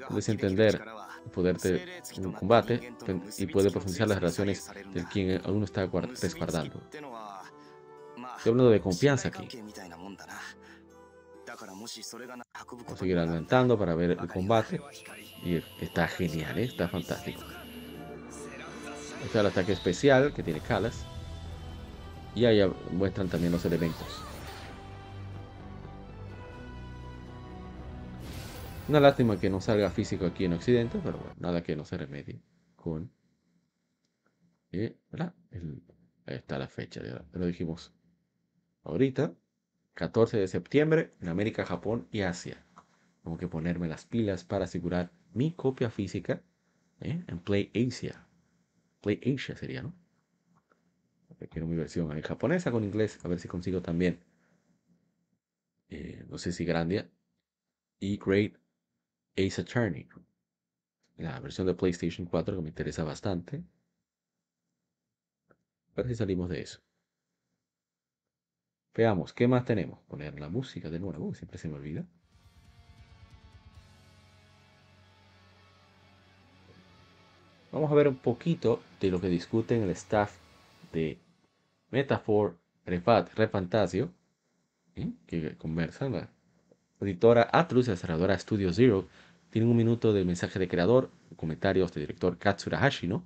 [0.08, 0.82] puedes entender
[1.26, 2.94] el poder de un combate
[3.38, 5.86] y puede profundizar las relaciones del quien aún está
[6.22, 6.82] resguardando.
[8.38, 9.48] Estoy hablando de confianza aquí.
[11.68, 11.98] Vamos
[12.88, 14.82] a seguir adelantando para ver el combate.
[15.44, 16.64] Y está genial, ¿eh?
[16.64, 17.42] está fantástico.
[19.24, 21.06] Este es el ataque especial que tiene Kalas.
[22.36, 22.62] Y ahí
[22.92, 24.24] muestran también los elementos.
[28.90, 31.98] Una lástima que no salga físico aquí en Occidente, pero bueno, nada que no se
[31.98, 32.42] remedie
[32.76, 33.12] con...
[34.72, 34.98] Eh,
[36.26, 37.94] ahí está la fecha, lo dijimos
[38.84, 39.34] ahorita.
[39.94, 42.66] 14 de septiembre en América, Japón y Asia.
[43.24, 46.42] Tengo que ponerme las pilas para asegurar mi copia física
[47.00, 47.24] ¿eh?
[47.28, 48.26] en Play Asia.
[49.02, 49.94] Play Asia sería, ¿no?
[51.48, 54.20] Quiero mi versión en japonesa con inglés, a ver si consigo también.
[55.90, 57.10] Eh, no sé si Grandia.
[58.00, 58.56] Y Great
[59.38, 60.08] Ace Attorney.
[61.18, 63.64] La versión de PlayStation 4 que me interesa bastante.
[65.94, 66.82] A ver si salimos de eso.
[68.96, 70.00] Veamos, ¿qué más tenemos?
[70.08, 72.06] Poner la música de nuevo, siempre se me olvida.
[77.72, 80.38] Vamos a ver un poquito de lo que discuten el staff
[80.92, 81.18] de
[81.94, 84.12] Metaphor Refantasio,
[84.96, 85.12] ¿eh?
[85.28, 86.14] que conversan.
[86.14, 86.28] La
[87.00, 89.08] editora Atlus la cerradora Studio Zero
[89.52, 93.24] tienen un minuto de mensaje de creador, comentarios del director Katsura Hashino,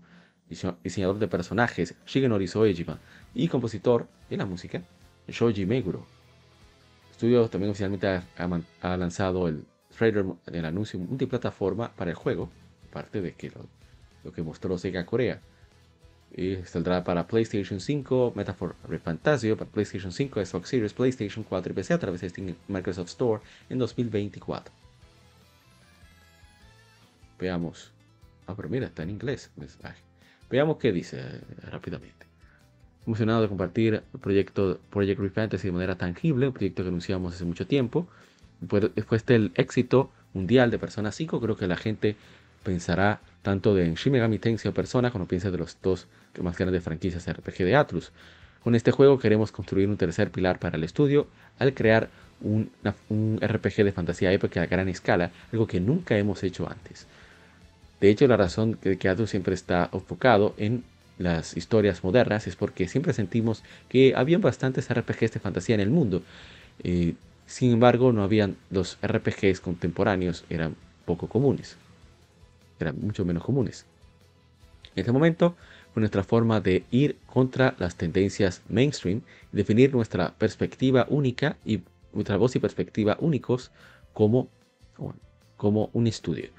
[0.84, 2.99] diseñador de personajes Shigenori Soejima
[3.34, 4.82] y compositor de la música
[5.30, 6.05] Shoji Meguro.
[7.13, 9.65] Studio también oficialmente ha, lanzado el
[9.97, 10.26] trailer,
[10.65, 12.49] anuncio multiplataforma para el juego,
[12.89, 13.49] aparte de que
[14.26, 15.41] lo que mostró Sega Corea.
[16.36, 21.75] Y saldrá para PlayStation 5, Metaphor Fantasio para PlayStation 5, Xbox Series, PlayStation 4 y
[21.75, 24.73] PC a través de Steam Microsoft Store en 2024.
[27.39, 27.91] Veamos.
[28.45, 29.51] Ah, pero mira, está en inglés
[30.49, 32.25] Veamos qué dice eh, rápidamente.
[33.05, 37.45] Emocionado de compartir el proyecto Project Refantasy de manera tangible, un proyecto que anunciamos hace
[37.45, 38.07] mucho tiempo.
[38.59, 42.15] Después del éxito mundial de Persona 5, creo que la gente
[42.63, 46.05] pensará tanto de Shin Megami Tensei o Persona como piensa de los dos
[46.43, 48.11] más grandes franquicias RPG de Atlus.
[48.61, 51.27] Con este juego queremos construir un tercer pilar para el estudio
[51.57, 52.09] al crear
[52.41, 52.69] un,
[53.39, 57.07] RPG de fantasía épica a gran escala, algo que nunca hemos hecho antes.
[58.01, 60.83] De hecho, la razón de que Atlus siempre está enfocado en
[61.17, 65.89] las historias modernas es porque siempre sentimos que había bastantes RPGs de fantasía en el
[65.89, 66.21] mundo.
[66.83, 67.13] Eh,
[67.45, 70.75] sin embargo, no habían los RPGs contemporáneos, eran
[71.05, 71.77] poco comunes
[72.80, 73.86] eran mucho menos comunes.
[74.95, 75.55] En este momento
[75.93, 79.21] fue nuestra forma de ir contra las tendencias mainstream
[79.51, 81.82] definir nuestra perspectiva única y
[82.13, 83.71] nuestra voz y perspectiva únicos
[84.13, 84.49] como,
[85.55, 86.49] como un estudio.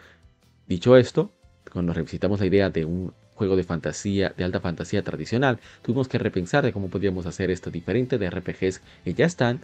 [0.66, 1.30] Dicho esto,
[1.72, 6.18] cuando revisitamos la idea de un juego de fantasía, de alta fantasía tradicional, tuvimos que
[6.18, 9.60] repensar de cómo podíamos hacer esto diferente de RPGs que ya están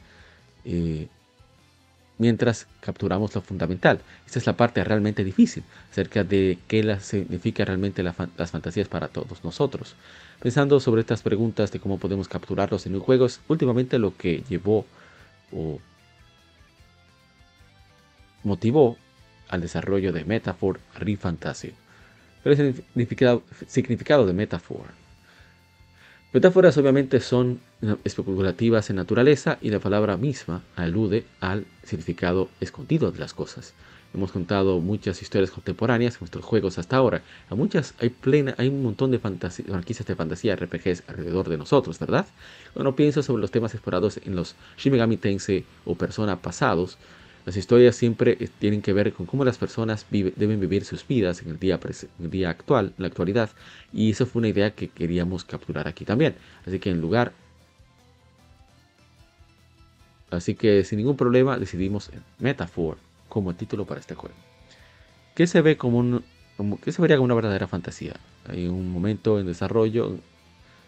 [0.65, 1.09] eh,
[2.19, 4.01] mientras capturamos lo fundamental.
[4.27, 9.43] Esta es la parte realmente difícil acerca de qué significa realmente las fantasías para todos
[9.43, 9.97] nosotros.
[10.41, 14.43] Pensando sobre estas preguntas de cómo podemos capturarlos en un juego, es últimamente lo que
[14.49, 14.87] llevó
[15.53, 15.79] o
[18.43, 18.97] motivó
[19.49, 21.73] al desarrollo de Metaphor Refantasy.
[22.43, 25.04] Pero el significado, significado de Metaphor
[26.35, 27.61] Metáforas obviamente son
[28.03, 33.73] especulativas en naturaleza y la palabra misma alude al significado escondido de las cosas.
[34.13, 37.23] Hemos contado muchas historias contemporáneas nuestros juegos hasta ahora.
[37.49, 42.01] A muchas hay plena, hay un montón de franquicias de fantasía RPGs alrededor de nosotros,
[42.01, 42.27] ¿verdad?
[42.73, 46.99] Cuando pienso sobre los temas explorados en los Shin Megami Tensei o Persona pasados,
[47.45, 51.43] las historias siempre eh, tienen que ver con cómo las personas deben vivir sus vidas
[51.43, 51.79] en el, día
[52.49, 53.51] actual, en la actualidad.
[53.93, 56.37] Y eso fue una idea que queríamos capturar aquí también.
[56.67, 57.33] Así que en lugar...
[60.31, 62.97] Así que sin ningún problema decidimos Metaphor
[63.29, 64.35] como título para este juego.
[65.35, 66.25] ¿Qué se ve como un...
[66.83, 68.15] ¿Qué se vería como una verdadera fantasía?
[68.49, 70.23] Hay un momento en desarrollo, un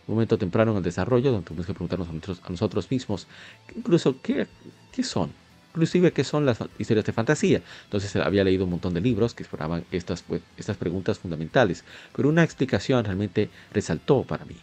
[0.06, 3.26] momento temprano en el desarrollo donde tenemos que preguntarnos a nosotros, a nosotros mismos,
[3.74, 4.46] incluso, ¿qué,
[4.92, 5.30] qué son?
[5.76, 7.60] Inclusive qué son las historias de fantasía.
[7.84, 12.30] Entonces había leído un montón de libros que exploraban estas, pues, estas preguntas fundamentales, pero
[12.30, 14.56] una explicación realmente resaltó para mí.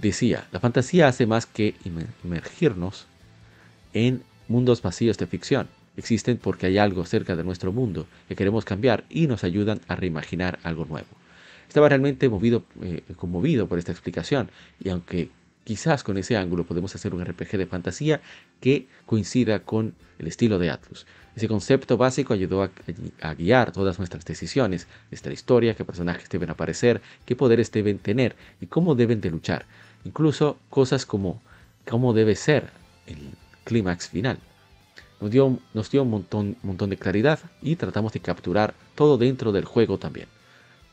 [0.00, 1.76] Decía, la fantasía hace más que
[2.24, 3.06] emergirnos
[3.94, 5.68] en mundos vacíos de ficción.
[5.96, 9.94] Existen porque hay algo cerca de nuestro mundo que queremos cambiar y nos ayudan a
[9.94, 11.08] reimaginar algo nuevo.
[11.68, 14.50] Estaba realmente movido, eh, conmovido por esta explicación
[14.82, 15.30] y aunque
[15.66, 18.20] Quizás con ese ángulo podemos hacer un RPG de fantasía
[18.60, 21.06] que coincida con el estilo de Atlus.
[21.36, 27.02] Ese concepto básico ayudó a, guiar todas nuestras decisiones, nuestra historia, qué personajes deben aparecer,
[27.26, 29.66] qué poderes deben tener y cómo deben de luchar.
[30.04, 31.42] Incluso cosas como
[31.86, 32.70] cómo debe ser
[33.06, 33.18] el
[33.64, 34.38] clímax final.
[35.20, 39.98] Nos dio, un montón, montón de claridad y tratamos de capturar todo dentro del juego
[39.98, 40.28] también.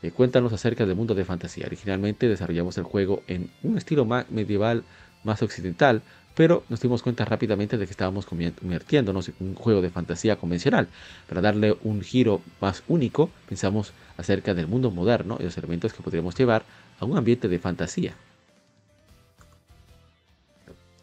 [0.02, 1.66] Eh, cuéntanos acerca del mundo de fantasía.
[1.66, 4.84] Originalmente desarrollamos el juego en un estilo más medieval,
[5.24, 6.02] más occidental,
[6.34, 10.88] pero nos dimos cuenta rápidamente de que estábamos convirtiéndonos en un juego de fantasía convencional.
[11.28, 16.02] Para darle un giro más único, pensamos acerca del mundo moderno y los elementos que
[16.02, 16.64] podríamos llevar
[16.98, 18.14] a un ambiente de fantasía.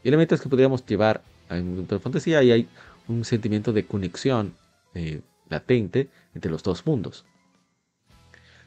[0.03, 2.67] Elementos que podríamos llevar a un mundo de fantasía y hay
[3.07, 4.53] un sentimiento de conexión
[4.93, 7.25] eh, latente entre los dos mundos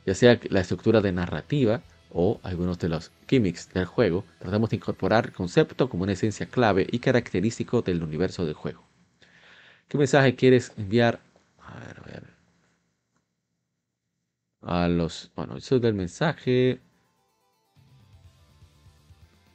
[0.06, 1.82] ya sea la estructura de narrativa
[2.14, 6.86] o algunos de los gimmicks del juego, tratamos de incorporar concepto como una esencia clave
[6.90, 8.82] y característico del universo del juego.
[9.88, 11.20] ¿Qué mensaje quieres enviar?
[11.58, 12.22] A ver, a ver.
[14.62, 15.30] A los.
[15.34, 16.80] Bueno, eso del mensaje.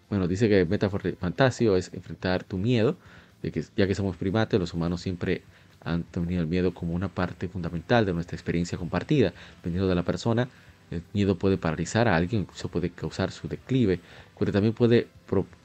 [0.10, 2.98] bueno, dice que Metaphor Fantasio es enfrentar tu miedo,
[3.42, 5.44] ya que somos primates, los humanos siempre
[5.82, 9.34] han tenido el miedo como una parte fundamental de nuestra experiencia compartida.
[9.58, 10.50] Dependiendo de la persona,
[10.92, 14.00] el miedo puede paralizar a alguien, incluso puede causar su declive,
[14.38, 15.08] pero también puede,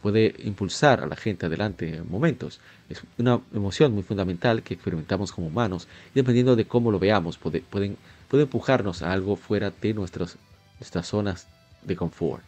[0.03, 2.61] puede impulsar a la gente adelante en momentos.
[2.89, 7.39] Es una emoción muy fundamental que experimentamos como humanos y dependiendo de cómo lo veamos,
[7.39, 7.97] puede, pueden,
[8.29, 10.37] puede empujarnos a algo fuera de nuestras,
[10.81, 11.47] nuestras zonas
[11.83, 12.43] de confort.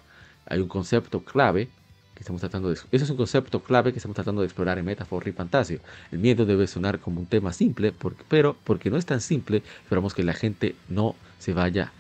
[0.47, 1.69] Hay un concepto clave
[2.15, 2.75] que estamos tratando de...
[2.75, 5.81] Eso es un concepto clave que estamos tratando de explorar en Metafor y Fantasio.
[6.11, 9.63] El miedo debe sonar como un tema simple, porque, pero porque no es tan simple,
[9.83, 11.93] esperamos que la gente no se vaya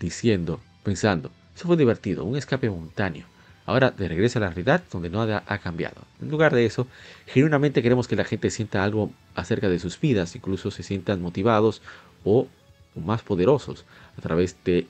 [0.00, 3.26] diciendo, pensando, eso fue divertido, un escape momentáneo.
[3.66, 6.02] Ahora de regreso a la realidad donde nada ha cambiado.
[6.20, 6.88] En lugar de eso,
[7.26, 11.82] genuinamente queremos que la gente sienta algo acerca de sus vidas, incluso se sientan motivados
[12.24, 12.48] o,
[12.96, 13.84] más poderosos
[14.18, 14.86] a través de,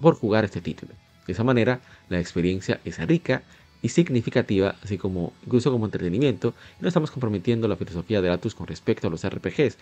[0.00, 0.92] por jugar este título.
[1.26, 3.42] De esa manera, la experiencia es rica
[3.82, 8.54] y significativa, así como incluso como entretenimiento, y no estamos comprometiendo la filosofía de Atus
[8.54, 9.78] con respecto a los RPGs,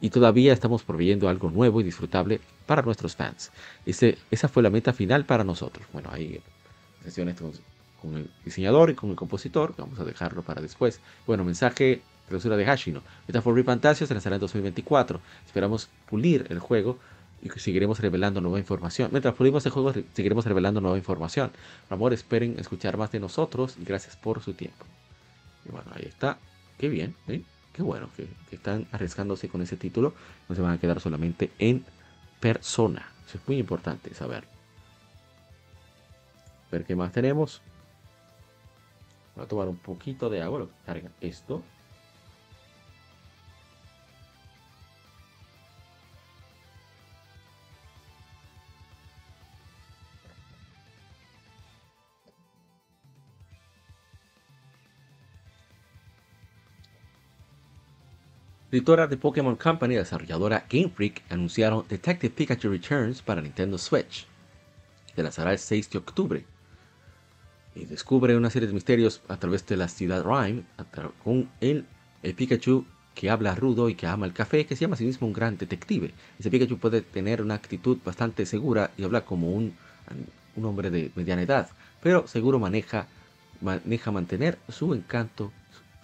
[0.00, 3.50] y todavía estamos proveyendo algo nuevo y disfrutable para nuestros fans.
[3.84, 5.86] Ese, esa fue la meta final para nosotros.
[5.92, 6.40] Bueno, hay
[7.04, 7.36] sesiones
[8.00, 11.00] con, el diseñador y con el compositor, vamos a dejarlo para después.
[11.26, 13.02] Bueno, mensaje clausura de Hashino.
[13.26, 15.20] Metaphor Fantasio se lanzará en 2024.
[15.46, 16.98] Esperamos pulir el juego
[17.42, 19.08] y seguiremos revelando nueva información.
[19.10, 21.50] Mientras pulimos el juego, seguiremos revelando nueva información.
[21.88, 24.84] Por amor, esperen escuchar más de nosotros y gracias por su tiempo.
[25.64, 26.38] Y bueno, ahí está.
[26.78, 27.42] Qué bien, ¿eh?
[27.78, 30.12] Qué bueno que, están arriesgándose con ese título.
[30.48, 31.84] No se van a quedar solamente en
[32.40, 33.08] persona.
[33.24, 34.48] Eso es muy importante saber.
[36.72, 37.62] Ver qué más tenemos.
[39.36, 40.58] Voy a tomar un poquito de agua.
[40.58, 41.62] Lo que carga esto.
[58.70, 64.26] Editora de Pokémon Company y desarrolladora Game Freak anunciaron Detective Pikachu Returns para Nintendo Switch.
[65.16, 66.44] Se lanzará el 6 de octubre.
[67.74, 70.64] Y descubre una serie de misterios a través de la ciudad Rhyme
[71.24, 71.86] con el,
[72.36, 75.26] Pikachu que habla rudo y que ama el café, que se llama a sí mismo
[75.26, 76.12] un gran detective.
[76.38, 79.74] Ese Pikachu puede tener una actitud bastante segura y habla como un,
[80.56, 81.70] un hombre de mediana edad,
[82.02, 83.06] pero seguro maneja,
[83.62, 85.52] maneja mantener su encanto,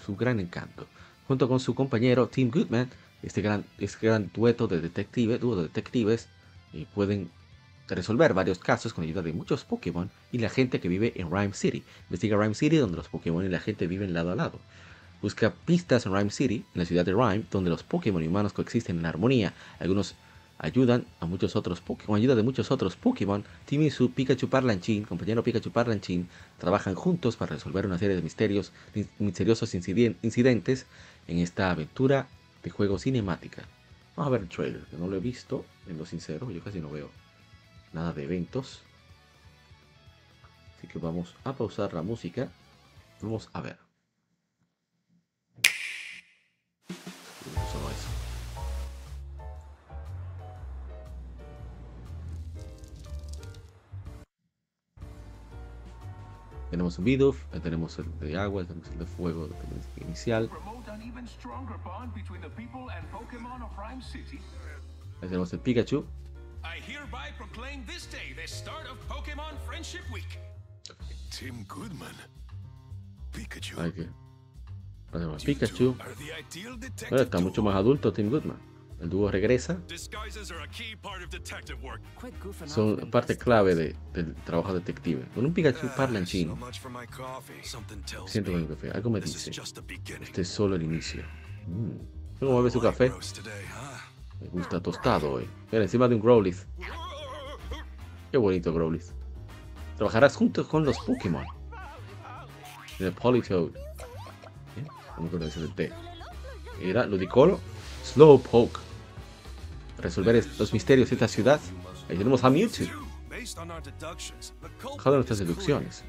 [0.02, 0.86] su gran encanto
[1.26, 2.90] junto con su compañero Tim Goodman,
[3.22, 6.28] este gran, este gran dueto de detectives, dúo de detectives,
[6.94, 7.30] pueden
[7.88, 11.54] resolver varios casos con ayuda de muchos Pokémon y la gente que vive en Rhyme
[11.54, 11.82] City.
[12.08, 14.58] Investiga Rhyme City donde los Pokémon y la gente viven lado a lado.
[15.22, 18.52] Busca pistas en Rhyme City, en la ciudad de Rhyme, donde los Pokémon y humanos
[18.52, 19.54] coexisten en armonía.
[19.78, 20.14] Algunos
[20.58, 23.44] ayudan a muchos otros Pokémon, ayuda de muchos otros Pokémon.
[23.64, 28.22] Tim y su Pikachu Parlanchín, compañero Pikachu Parlanchín, trabajan juntos para resolver una serie de
[28.22, 28.72] misterios,
[29.18, 30.86] misteriosos incidentes
[31.26, 32.26] en esta aventura
[32.62, 33.64] de juego cinemática.
[34.16, 36.80] Vamos a ver el trailer, que no lo he visto, en lo sincero, yo casi
[36.80, 37.10] no veo
[37.92, 38.82] nada de eventos.
[40.76, 42.48] Así que vamos a pausar la música.
[43.20, 43.83] Vamos a ver.
[56.74, 60.50] Tenemos un Bidoof, tenemos el de agua, tenemos el de fuego el inicial.
[65.22, 66.04] Ahí tenemos el Pikachu.
[66.64, 70.40] I hereby proclaim this day the start of Pokemon Friendship Week.
[71.30, 72.16] Tim Goodman.
[73.32, 73.76] Pikachu.
[73.94, 74.08] Que.
[75.44, 75.96] Pikachu.
[77.08, 78.73] Ahora está mucho más adulto Tim Goodman.
[79.04, 79.78] El dúo regresa.
[82.64, 85.26] Son parte clave de, del trabajo detective.
[85.34, 86.54] Con un Pikachu parlanchín.
[88.26, 88.90] Siento con el café.
[88.92, 89.50] Algo me dice.
[90.22, 91.22] Este es solo el inicio.
[91.66, 92.38] Mm.
[92.40, 93.12] ¿Cómo mueve su café?
[94.40, 95.46] Me gusta tostado hoy.
[95.70, 96.64] Mira, encima de un Growlithe.
[98.30, 99.12] Qué bonito Growlithe.
[99.98, 101.44] Trabajarás juntos con los Pokémon.
[102.98, 103.68] El Politoad.
[105.14, 105.92] ¿Cómo con ese T?
[106.80, 107.60] Era Ludicolo.
[108.02, 108.83] Slowpoke.
[110.04, 111.58] Resolver los misterios de esta ciudad.
[112.10, 112.86] Ahí tenemos a Mewtwo.
[115.02, 116.04] Cada nuestras deducciones.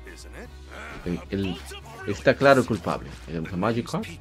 [1.29, 1.55] El,
[2.05, 3.09] está claro el culpable.
[3.21, 4.05] Ahí tenemos a Magikarp.
[4.05, 4.19] Mi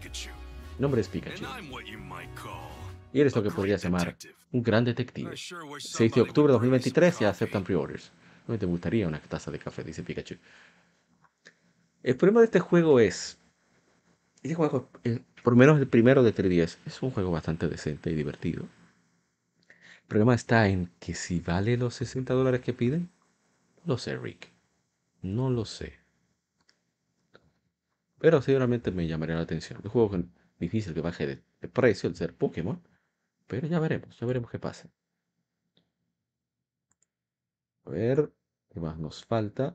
[0.79, 1.45] nombre es Pikachu.
[3.13, 4.17] Y eres lo que podrías llamar
[4.53, 5.35] un gran detective.
[5.37, 8.13] 6 de octubre de 2023 ya aceptan pre-orders.
[8.47, 10.37] No me gustaría una taza de café, dice Pikachu.
[12.05, 13.39] El problema de este juego es.
[14.41, 14.89] Este juego,
[15.43, 18.69] por lo menos el primero de 3DS, es un juego bastante decente y divertido.
[20.05, 23.11] El problema está en que si vale los 60 dólares que piden,
[23.85, 24.53] no lo sé, Rick.
[25.23, 25.95] No lo sé.
[28.19, 29.81] Pero seguramente me llamaría la atención.
[29.83, 30.23] Un juego
[30.61, 32.83] difícil que baje de, precio, el ser Pokémon.
[33.47, 34.91] Pero ya veremos, ya veremos qué pasa.
[37.87, 38.31] A ver,
[38.71, 39.75] ¿qué más nos falta?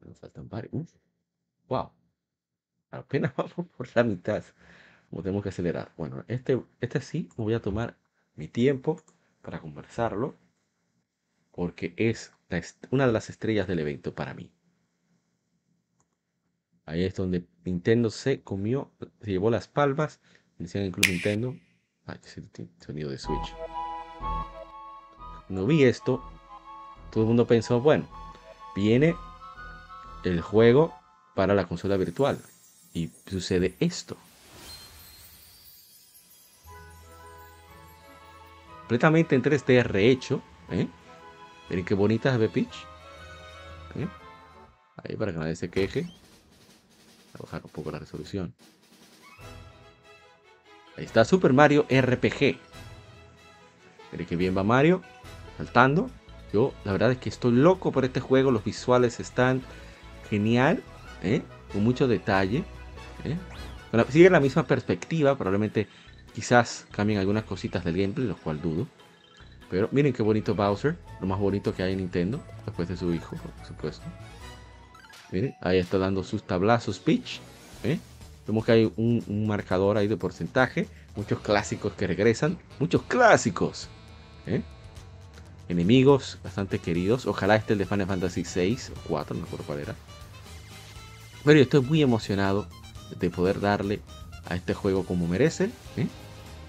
[0.00, 0.92] Nos faltan varios.
[1.68, 1.92] wow.
[2.90, 4.44] Apenas vamos por la mitad.
[5.08, 5.92] Como tenemos que acelerar.
[5.96, 7.96] Bueno, este, este sí voy a tomar
[8.34, 9.00] mi tiempo
[9.48, 10.36] para conversarlo.
[11.52, 12.32] Porque es
[12.90, 14.52] una de las estrellas del evento para mí.
[16.84, 18.90] Ahí es donde Nintendo se comió,
[19.22, 20.20] se llevó las palmas.
[20.58, 21.56] Decían en Club Nintendo.
[22.04, 22.18] Ay,
[22.84, 23.54] sonido de Switch.
[25.46, 26.22] Cuando vi esto,
[27.10, 28.06] todo el mundo pensó, bueno,
[28.76, 29.16] viene
[30.24, 30.94] el juego
[31.34, 32.38] para la consola virtual.
[32.92, 34.18] Y sucede esto.
[38.88, 40.40] Completamente en 3D rehecho.
[40.70, 40.88] ¿eh?
[41.68, 42.86] Miren qué bonita se ve Peach.
[43.96, 44.08] ¿eh?
[44.96, 46.06] Ahí para que nadie se queje
[47.34, 48.54] a bajar un poco la resolución.
[50.96, 52.56] Ahí está Super Mario RPG.
[54.10, 55.02] Miren que bien va Mario,
[55.58, 56.08] saltando.
[56.54, 58.50] Yo la verdad es que estoy loco por este juego.
[58.50, 59.60] Los visuales están
[60.30, 60.82] genial,
[61.22, 61.42] ¿eh?
[61.74, 62.64] con mucho detalle.
[64.08, 65.88] sigue la misma perspectiva, probablemente
[66.38, 68.86] quizás cambien algunas cositas del gameplay, lo cual dudo.
[69.68, 73.12] Pero miren qué bonito Bowser, lo más bonito que hay en Nintendo, después de su
[73.12, 74.04] hijo, por supuesto.
[75.32, 77.40] Miren, ahí está dando sus tablazos Peach.
[77.82, 77.98] ¿eh?
[78.46, 80.86] Vemos que hay un, marcador ahí de porcentaje.
[81.16, 82.56] Muchos clásicos que regresan.
[82.78, 83.88] Muchos clásicos.
[84.46, 84.62] ¿eh?
[85.68, 87.26] Enemigos bastante queridos.
[87.26, 89.96] Ojalá este el de Final Fantasy 6 o 4, no recuerdo cuál era.
[91.44, 92.68] Pero yo estoy muy emocionado
[93.18, 94.00] de poder darle
[94.46, 95.70] a este juego como merece.
[95.96, 96.06] ¿eh?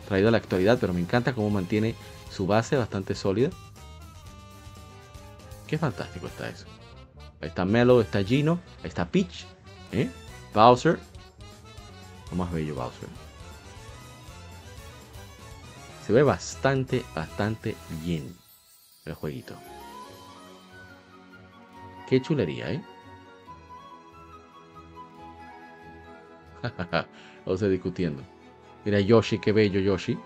[0.10, 1.93] Traído a la actualidad, pero me encanta cómo mantiene
[2.32, 3.51] su base bastante sólida.
[5.68, 6.66] Qué fantástico está eso.
[7.41, 9.45] Está Melo, está Gino, está Peach,
[9.91, 10.10] ¿eh?
[10.51, 10.97] Bowser.
[12.32, 13.07] Lo más bello Bowser.
[16.07, 18.36] Se ve bastante, bastante bien
[19.05, 19.53] el jueguito.
[22.10, 22.84] Qué chulería, ¿eh?
[27.45, 28.39] Vamos a discutiendo.
[28.90, 30.18] Mira Yoshi, qué bello Yoshi.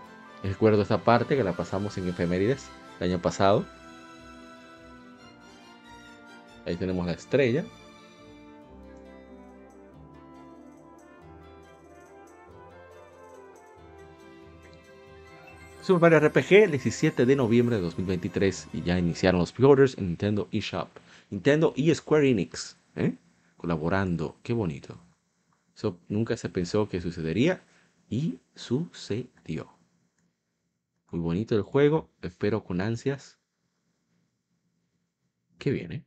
[0.42, 3.66] Recuerdo esta parte que la pasamos en efemérides el año pasado.
[6.66, 7.66] Ahí tenemos la estrella.
[15.82, 20.08] Super Mario RPG el 17 de noviembre de 2023 y ya iniciaron los pre-orders en
[20.08, 20.88] Nintendo eShop.
[21.32, 23.16] Nintendo y Square Enix, ¿eh?
[23.58, 24.98] colaborando, qué bonito.
[25.76, 27.62] Eso nunca se pensó que sucedería
[28.14, 29.76] y sucedió.
[31.10, 33.40] Muy bonito el juego, espero con ansias.
[35.58, 36.04] Qué bien, ¿eh?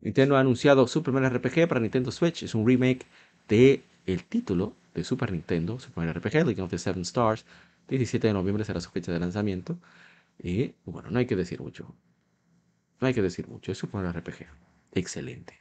[0.00, 2.44] Nintendo ha anunciado Super Mario RPG para Nintendo Switch.
[2.44, 3.04] Es un remake
[3.48, 7.44] de el título de Super Nintendo, Super Mario RPG, League of the Seven Stars.
[7.88, 9.76] 17 de noviembre será su fecha de lanzamiento.
[10.40, 11.96] Y bueno, no hay que decir mucho.
[13.00, 13.72] No hay que decir mucho.
[13.72, 14.46] Es Super Mario RPG.
[14.92, 15.58] Excelente.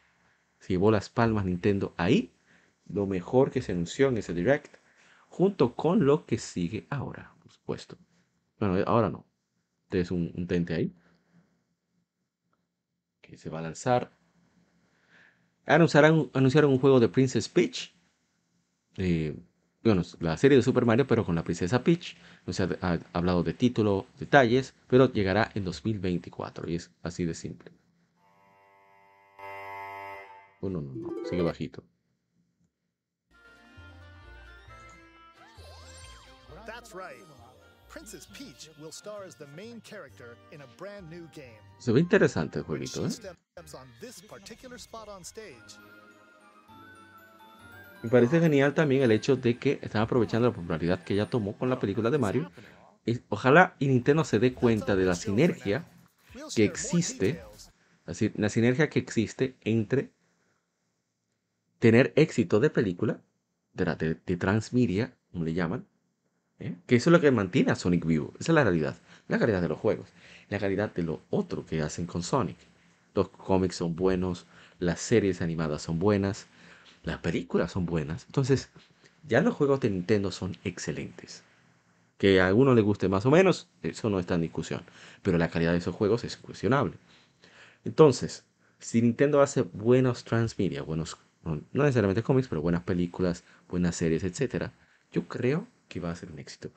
[0.60, 2.37] Se llevó las palmas Nintendo ahí.
[2.90, 4.78] Lo mejor que se anunció en ese direct.
[5.30, 7.98] Junto con lo que sigue ahora, por supuesto.
[8.60, 9.26] Bueno, ahora no.
[9.90, 10.94] Tienes un, tente ahí.
[13.22, 14.12] Que se va a lanzar
[15.66, 17.94] Anunciaron, anunciaron un juego de Princess Peach.
[18.96, 19.36] Eh,
[19.84, 22.16] bueno, la serie de Super Mario, pero con la princesa Peach.
[22.46, 27.34] No se ha, hablado de título, detalles, pero llegará en 2024 y es así de
[27.34, 27.72] simple.
[30.62, 31.84] Oh, no, no, no, sigue bajito.
[36.88, 37.24] That's right.
[37.90, 41.60] Princess Peach will star as the main character in a brand new game.
[41.80, 43.10] Se ve interesante el jueguito, ¿eh?
[48.04, 51.58] Me parece genial también el hecho de que están aprovechando la popularidad que ella tomó
[51.58, 52.52] con la película de Mario.
[53.30, 55.90] Ojalá y Nintendo se dé cuenta de la sinergia
[56.56, 57.42] que existe,
[58.06, 60.12] la sinergia que existe entre
[61.80, 63.22] tener éxito de película,
[63.74, 65.88] de, de, de transmedia, como le llaman,
[66.60, 66.76] ¿eh?
[66.86, 68.34] Que eso es lo que mantiene a Sonic vivo.
[68.40, 68.98] Esa es la realidad.
[69.28, 70.10] La calidad de los juegos.
[70.50, 72.58] La calidad de lo otro que hacen con Sonic.
[73.14, 74.46] Los cómics son buenos.
[74.80, 76.48] Las series animadas son buenas.
[77.04, 78.26] Las películas son buenas.
[78.26, 78.70] Entonces,
[79.28, 81.44] ya los juegos de Nintendo son excelentes.
[82.18, 84.82] Que a alguno le guste más o menos, eso no está en discusión.
[85.22, 86.96] Pero la calidad de esos juegos es cuestionable.
[87.86, 88.44] Entonces,
[88.80, 94.72] si Nintendo hace buenos transmedia, buenos, no necesariamente cómics, pero buenas películas, buenas series, etc.,
[95.12, 96.72] yo creo que va a ser un éxito.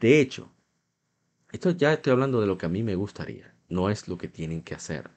[0.00, 0.52] De hecho,
[1.52, 4.28] esto ya estoy hablando de lo que a mí me gustaría, no es lo que
[4.28, 5.10] tienen que hacer.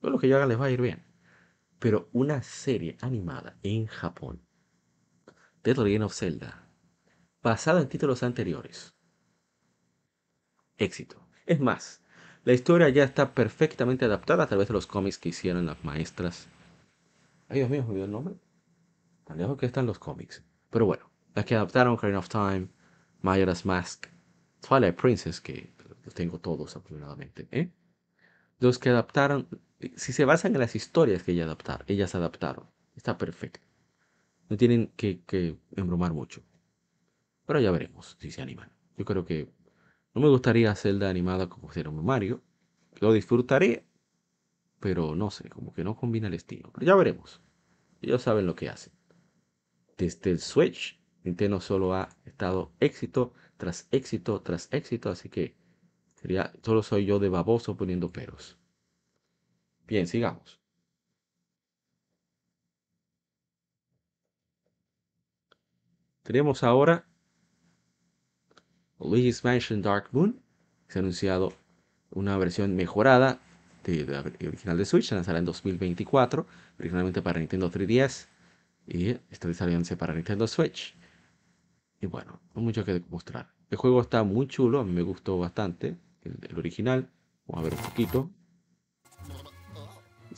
[0.00, 1.02] Pero lo que yo haga les va a ir bien.
[1.78, 4.40] pero una serie animada en Japón
[5.64, 6.68] de The Legend of Zelda,
[7.42, 8.94] basada en títulos anteriores.
[10.76, 11.26] Éxito.
[11.44, 12.00] Es más,
[12.44, 16.48] la historia ya está perfectamente adaptada a través de los cómics que hicieron las maestras.
[17.48, 18.34] Ay, Dios mío, me olvidó el nombre.
[19.24, 20.44] Tan lejos que están los cómics.
[20.70, 22.68] Pero bueno, las que adaptaron Ocarina of Time,
[23.22, 24.06] Majora's Mask,
[24.60, 25.72] Twilight Princess, que
[26.04, 27.70] los tengo todos afortunadamente, ¿eh?
[28.58, 29.48] Los que adaptaron,
[29.96, 33.66] si se basan en las historias que ellas adaptaron, ellas adaptaron, está perfecto.
[34.48, 36.42] No tienen que, que embromar mucho.
[37.46, 38.70] Pero ya veremos si se animan.
[38.96, 39.50] Yo creo que
[40.14, 42.42] no me gustaría hacerla animada como un Mario.
[43.00, 43.86] Lo disfrutaré,
[44.78, 46.70] pero no sé, como que no combina el estilo.
[46.72, 47.40] Pero ya veremos.
[48.00, 48.92] Ellos saben lo que hacen.
[49.96, 55.54] Desde el Switch, Nintendo solo ha estado éxito tras éxito tras éxito, así que
[56.14, 58.58] sería, solo soy yo de baboso poniendo peros.
[59.86, 60.60] Bien, sigamos.
[66.22, 67.04] Tenemos ahora
[68.98, 70.40] Luigi's Mansion Dark Moon.
[70.88, 71.52] Se ha anunciado
[72.10, 73.40] una versión mejorada
[73.84, 75.08] de la original de Switch.
[75.08, 76.46] Se lanzará en 2024.
[76.78, 78.26] Originalmente para Nintendo 3DS.
[78.86, 80.94] Y está saliéndose para Nintendo Switch.
[82.02, 83.54] Y bueno, no mucho que mostrar.
[83.70, 84.80] El juego está muy chulo.
[84.80, 85.96] A mí me gustó bastante.
[86.22, 87.08] El, original.
[87.46, 88.30] Vamos a ver un poquito.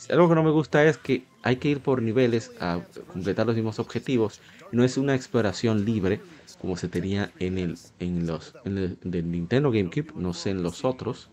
[0.09, 3.55] Algo que no me gusta es que hay que ir por niveles a completar los
[3.55, 4.41] mismos objetivos.
[4.71, 6.21] No es una exploración libre
[6.61, 10.61] como se tenía en el en los en el, del Nintendo GameCube, no sé en
[10.61, 11.29] los otros,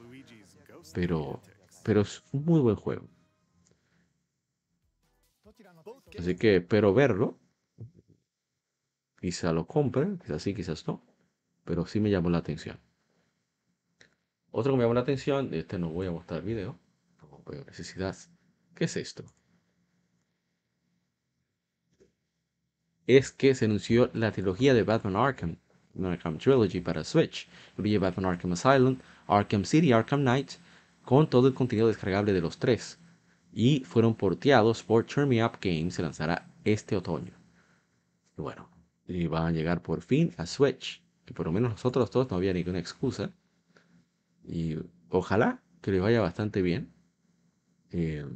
[0.95, 1.41] pero
[1.83, 3.07] pero es un muy buen juego.
[6.19, 7.42] Así que espero verlo.
[9.23, 11.01] Quizá lo compre, quizás sí, quizás no,
[11.65, 12.79] pero sí me llamó la atención.
[14.51, 16.79] Otro que me llamó la atención, este no voy a mostrar el video,
[17.23, 18.15] no veo necesidad.
[18.75, 19.25] ¿Qué es esto?
[23.07, 25.57] es que se anunció la trilogía de Batman Arkham,
[26.03, 30.53] Arkham Trilogy para Switch, incluye Batman Arkham Asylum, Arkham City, Arkham Knight,
[31.05, 32.99] con todo el contenido descargable de los tres.
[33.53, 37.33] Y fueron porteados por Turn Me Up Games, se lanzará este otoño.
[38.39, 38.69] Y bueno,
[39.15, 42.37] y van a llegar por fin a Switch, que por lo menos nosotros dos no
[42.37, 43.31] había ninguna excusa.
[44.45, 44.77] Y
[45.11, 46.93] ojalá que le vaya bastante bien.
[47.91, 48.27] Eh,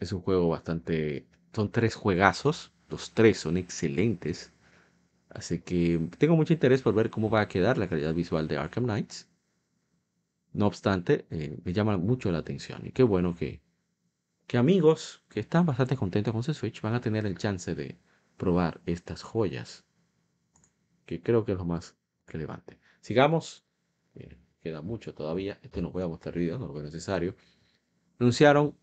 [0.00, 1.26] es un juego bastante...
[1.52, 4.52] Son tres juegazos los tres son excelentes.
[5.28, 8.58] Así que tengo mucho interés por ver cómo va a quedar la calidad visual de
[8.58, 9.28] Arkham Knights.
[10.52, 12.86] No obstante, eh, me llama mucho la atención.
[12.86, 13.60] Y qué bueno que,
[14.46, 17.98] que amigos que están bastante contentos con su Switch van a tener el chance de
[18.36, 19.84] probar estas joyas.
[21.04, 22.78] Que creo que es lo más relevante.
[23.00, 23.64] Sigamos.
[24.62, 25.58] queda mucho todavía.
[25.62, 27.36] Este no voy a mostrar video, no lo veo necesario.
[28.18, 28.74] Anunciaron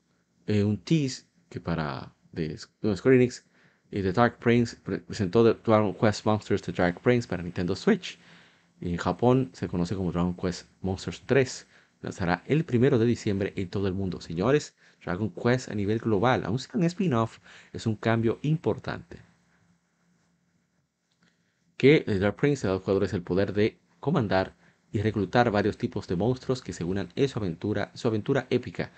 [0.47, 3.45] eh, un tease que para de, de Square Enix
[3.91, 8.17] y The Dark Prince presentó Dragon Quest Monsters The Dark Prince para Nintendo Switch.
[8.81, 11.67] en Japón se conoce como Dragon Quest Monsters 3.
[12.01, 14.19] Lanzará el primero de diciembre en todo el mundo.
[14.19, 17.39] Señores, Dragon Quest a nivel global, aun sea un spin-off,
[17.71, 19.19] es un cambio importante.
[21.83, 24.53] Que The Dark Prince da a los jugadores el poder de comandar
[24.93, 28.89] y reclutar varios tipos de monstruos que se unan en su aventura, su aventura épica.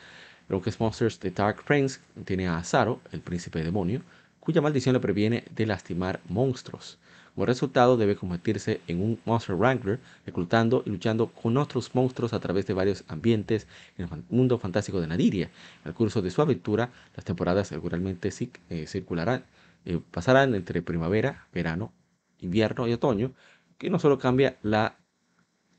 [0.63, 4.03] Quest Monsters The Dark Prince tiene a Azaro, el príncipe demonio,
[4.39, 6.99] cuya maldición le previene de lastimar monstruos.
[7.33, 12.39] Como resultado, debe convertirse en un Monster Wrangler, reclutando y luchando con otros monstruos a
[12.39, 13.65] través de varios ambientes
[13.97, 15.49] en el mundo fantástico de Nadiria.
[15.85, 18.29] El curso de su aventura, las temporadas seguramente
[18.69, 19.43] eh, circularán,
[19.85, 21.91] eh, pasarán entre primavera, verano,
[22.39, 23.33] invierno y otoño,
[23.77, 24.97] que no solo cambia la,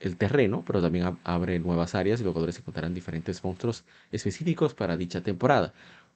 [0.00, 4.96] el terreno, pero también abre nuevas áreas y los jugadores encontrarán diferentes monstruos específicos para
[4.96, 5.72] dicha temporada.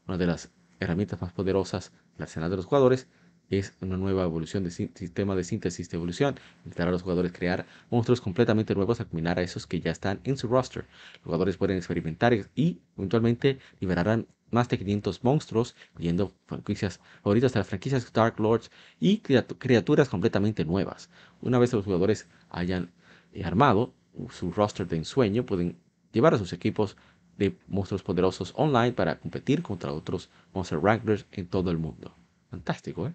[0.06, 0.50] Una de las
[0.80, 3.06] herramientas más poderosas el arsenal de los jugadores
[3.50, 6.36] es una nueva evolución del sistema de síntesis de evolución.
[6.64, 9.90] Invitar a los jugadores a crear monstruos completamente nuevos a combinar a esos que ya
[9.90, 10.86] están en su roster.
[11.14, 17.60] Los jugadores pueden experimentar y eventualmente liberarán más de 500 monstruos, incluyendo franquicias favoritas de
[17.60, 21.10] las franquicias Dark Lords y criaturas completamente nuevas.
[21.40, 22.90] Una vez los jugadores hayan
[23.32, 23.92] eh, armado
[24.30, 25.76] su roster de ensueño, pueden
[26.12, 26.96] llevar a sus equipos
[27.36, 32.14] de monstruos poderosos online para competir contra otros Monster Wranglers en todo el mundo.
[32.50, 33.14] Fantástico, ¿eh?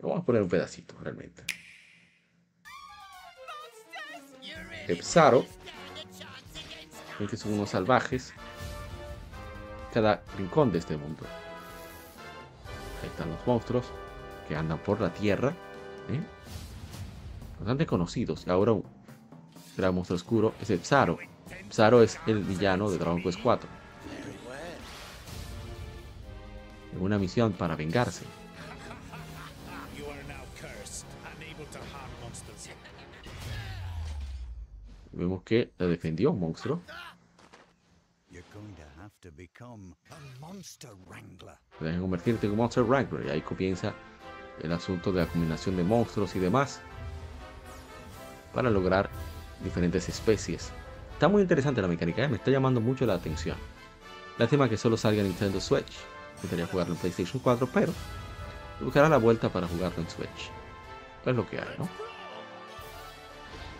[0.00, 1.42] Vamos a poner un pedacito, realmente.
[4.86, 5.44] Epsaro.
[7.18, 8.32] que son unos salvajes.
[9.98, 11.24] Cada rincón de este mundo.
[13.02, 13.84] Ahí están los monstruos
[14.46, 15.48] que andan por la tierra.
[16.08, 16.20] ¿eh?
[17.58, 18.44] Bastante conocidos.
[18.46, 18.84] Y ahora un
[19.76, 21.18] gran monstruo oscuro es Epsaro
[21.72, 23.68] Zaro es el villano de Dragon Quest 4.
[26.92, 28.24] en una misión para vengarse.
[35.10, 36.82] Vemos que le defendió un monstruo.
[41.80, 43.26] Deben convertirte en Monster Wrangler.
[43.26, 43.92] Y ahí comienza
[44.62, 46.80] el asunto de la combinación de monstruos y demás
[48.54, 49.10] para lograr
[49.62, 50.72] diferentes especies.
[51.12, 52.28] Está muy interesante la mecánica, ¿eh?
[52.28, 53.56] me está llamando mucho la atención.
[54.38, 55.98] Lástima que solo salga Nintendo Switch.
[56.36, 57.92] Me gustaría jugarlo en PlayStation 4, pero
[58.80, 60.50] buscará la vuelta para jugarlo en Switch.
[61.26, 61.88] Es lo que hay, ¿no?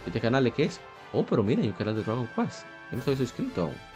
[0.05, 0.81] ¿Este canal de qué es?
[1.13, 2.65] Oh, pero mira, hay un canal de Dragon Quest.
[2.91, 3.88] Yo no estoy suscrito aún.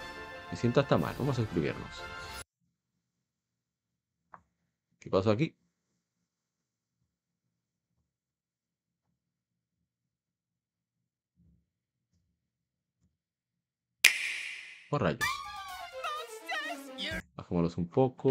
[0.53, 1.15] Me siento hasta mal.
[1.19, 2.03] Vamos a suscribirnos.
[5.01, 5.57] ¿Qué pasó aquí?
[14.91, 15.21] Por rayos.
[17.35, 18.31] Bajémoslos un poco.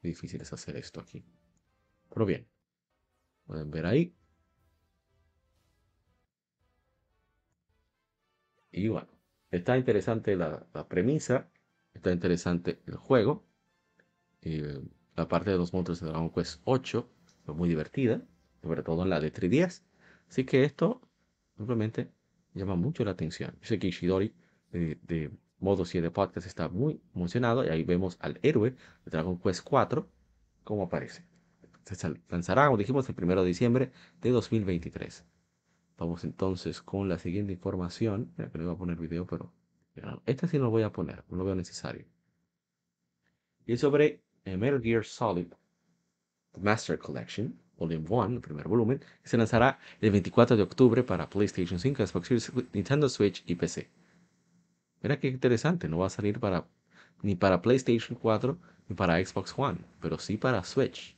[0.00, 1.24] Difícil es hacer esto aquí.
[2.08, 2.48] Pero bien.
[3.46, 4.14] Pueden ver ahí.
[8.70, 9.19] Y bueno,
[9.50, 11.48] está interesante la, premisa,
[11.94, 13.44] está interesante el juego.
[14.42, 14.80] Eh,
[15.16, 17.08] la parte de los monstruos de Dragon Quest 8
[17.44, 18.22] fue muy divertida,
[18.62, 19.82] sobre todo en la de 3DS.
[20.28, 21.00] Así que esto
[21.56, 22.10] simplemente
[22.54, 23.56] llama mucho la atención.
[23.60, 24.34] Yo sé que Ishidori
[24.72, 29.38] de, de Modo 7 Podcast está muy emocionado y ahí vemos al héroe de Dragon
[29.38, 30.08] Quest 4
[30.64, 31.24] como aparece.
[31.84, 35.24] Se lanzará, como dijimos, el 1 de diciembre de 2023.
[36.00, 38.32] Vamos entonces con la siguiente información.
[38.34, 39.52] que le voy a poner video, pero
[40.24, 42.06] este sí lo voy a poner, no lo veo necesario.
[43.66, 45.48] Y es sobre eh, Metal Gear Solid
[46.58, 51.28] Master Collection, Volume 1, el primer volumen, que se lanzará el 24 de octubre para
[51.28, 53.90] PlayStation 5, Xbox Series, Nintendo Switch y PC.
[55.02, 56.66] Mira qué interesante, no va a salir para
[57.20, 58.58] ni para PlayStation 4
[58.88, 61.14] ni para Xbox One, pero sí para Switch.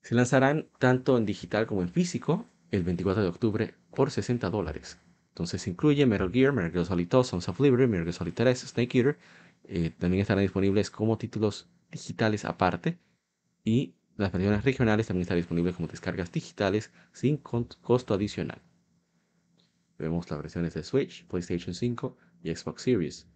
[0.00, 4.98] Se lanzarán tanto en digital como en físico el 24 de octubre por 60 dólares.
[5.30, 8.58] Entonces incluye Metal Gear, Metal Gear Solid 2, Sons of Liberty, Metal Gear Solid 3,
[8.58, 9.18] Snake Eater.
[9.64, 12.98] Eh, también estarán disponibles como títulos digitales aparte.
[13.64, 18.60] Y las versiones regionales también están disponibles como descargas digitales sin costo adicional.
[19.98, 23.26] Vemos las versiones de Switch, PlayStation 5 y Xbox Series.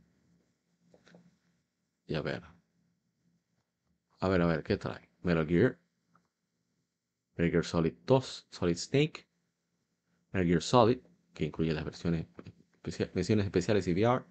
[2.07, 2.43] Y a ver.
[4.21, 5.09] A ver, a ver, ¿qué trae?
[5.23, 5.79] Metal Gear,
[7.37, 9.27] Metal Gear Solid 2, Solid Snake,
[10.33, 10.99] Metal Gear Solid,
[11.33, 12.27] que incluye las versiones,
[12.83, 14.25] versiones especiales y VR,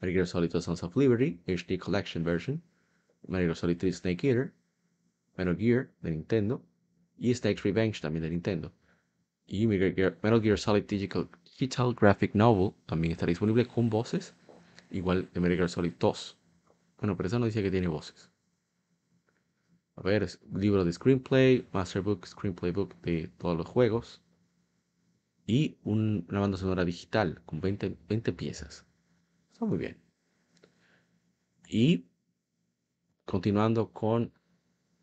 [0.00, 2.62] Metal Gear Solid 2 Sons of Liberty, HD Collection Version,
[3.26, 4.52] Metal Gear Solid 3 Snake Eater,
[5.38, 6.62] Metal Gear de Nintendo.
[7.16, 8.72] Y Snake's Revenge también de Nintendo.
[9.46, 9.94] Y Metal
[10.42, 14.34] Gear, Solid Digital, Digital Graphic Novel también está disponible con voces,
[14.90, 16.36] igual de Metal Gear Solid 2.
[16.98, 18.33] Bueno, pero eso no dice que tiene voces
[19.96, 24.22] a ver, libro de screenplay, masterbook, screenplay book de todos los juegos
[25.46, 28.86] y una banda sonora digital con 20, 20 piezas.
[29.52, 30.02] Está muy bien.
[31.68, 32.06] Y
[33.24, 34.32] continuando con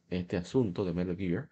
[0.10, 1.50] este asunto de Metal Gear,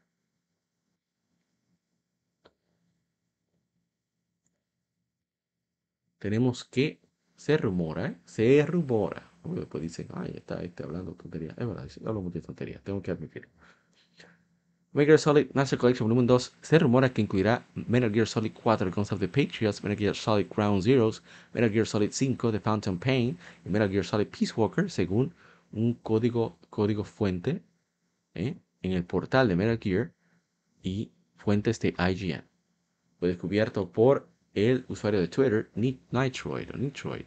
[6.18, 7.00] tenemos que
[7.38, 8.20] se rumora, ¿eh?
[8.26, 11.54] se rumora después dicen, ay, está este hablando tontería.
[11.58, 13.48] Es verdad, hablo mucho de tontería, tengo que admitir.
[14.92, 18.90] Metal Gear Solid Master Collection Volumen 2 se rumora que incluirá Metal Gear Solid 4
[18.90, 21.22] Guns of the Patriots, Metal Gear Solid Ground Zeroes,
[21.54, 25.32] Metal Gear Solid 5 The Phantom Pain y Metal Gear Solid Peace Walker según
[25.72, 27.62] un código, código fuente
[28.34, 28.56] ¿eh?
[28.82, 30.12] en el portal de Metal Gear
[30.82, 32.44] y fuentes de IGN.
[33.20, 37.26] Fue descubierto por el usuario de Twitter Nitroid o Nitroid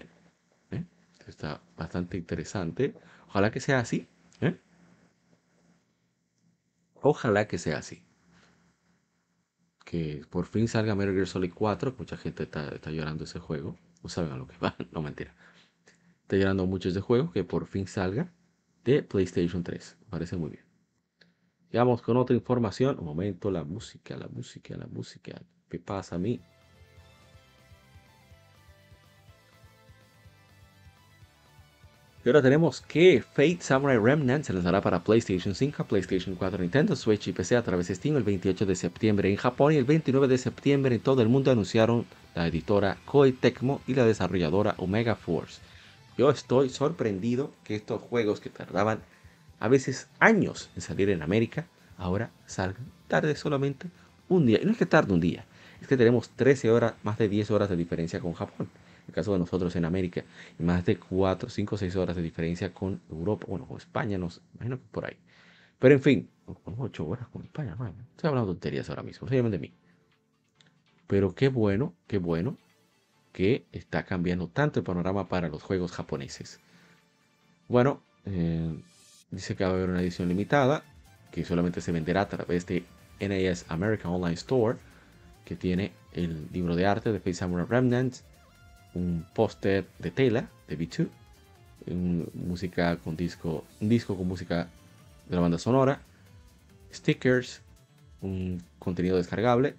[1.31, 2.95] está bastante interesante.
[3.29, 4.09] Ojalá que sea así.
[4.41, 4.59] ¿eh?
[7.01, 8.03] Ojalá que sea así.
[9.85, 11.95] Que por fin salga Metal Gear Solid 4.
[11.99, 13.77] Mucha gente está, llorando ese juego.
[14.03, 14.77] No saben a lo que va.
[14.93, 15.35] No mentira.
[16.23, 17.33] Está llorando mucho ese juego.
[17.33, 18.33] Que por fin salga
[18.85, 19.97] de PlayStation 3.
[20.01, 20.65] Me parece muy bien.
[21.73, 22.99] Vamos con otra información.
[22.99, 25.43] Un momento, la música, la música, la música.
[25.69, 26.41] ¿Qué pasa a mí?
[32.25, 36.95] Y ahora tenemos que Fate Samurai Remnant se lanzará para PlayStation 5, PlayStation 4, Nintendo
[36.95, 39.85] Switch y PC a través de Steam el 28 de septiembre en Japón y el
[39.85, 44.77] 29 de septiembre en todo el mundo anunciaron la editora Koei Tecmo y la desarrolladora
[44.79, 45.61] Omega Force.
[46.17, 49.01] Yo estoy sorprendido que estos juegos que tardaban
[49.59, 51.67] a veces años en salir en América,
[51.99, 53.89] ahora salgan tarde solamente
[54.29, 54.61] un día.
[54.63, 55.45] Y no es que tarde un día,
[55.81, 58.69] es que tenemos 13 horas, más de 10 horas de diferencia con Japón.
[59.07, 60.25] El caso de nosotros en América,
[60.59, 64.29] y más de 4, 5, 6 horas de diferencia con Europa, bueno, con España, no
[64.55, 65.17] imagino que por ahí.
[65.79, 66.29] Pero en fin,
[66.65, 69.73] con 8 horas con España, bueno, estoy hablando de tonterías ahora mismo, se de mí.
[71.07, 72.57] Pero qué bueno, qué bueno
[73.33, 76.61] que está cambiando tanto el panorama para los juegos japoneses.
[77.69, 78.75] Bueno, eh,
[79.31, 80.85] dice que va a haber una edición limitada
[81.33, 82.85] que solamente se venderá a través de
[83.19, 84.79] NAS American Online Store,
[85.45, 88.17] que tiene el libro de arte de Face Samurai Remnant,
[88.95, 91.09] un póster de tela de B2,
[92.35, 94.69] música con disco, un disco con música
[95.29, 96.01] de la banda sonora,
[96.93, 97.63] stickers,
[98.21, 99.75] un contenido descargable,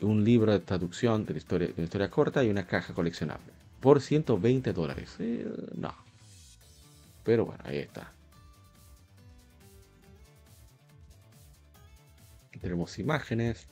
[0.00, 3.52] un libro de traducción de la historia, de historia corta y una caja coleccionable.
[3.80, 5.16] Por 120 dólares.
[5.74, 5.92] No.
[7.24, 8.12] Pero bueno, ahí está.
[12.62, 13.66] tenemos imágenes,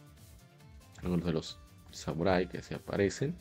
[1.01, 1.59] algunos de los
[1.93, 3.37] samuráis que se aparecen.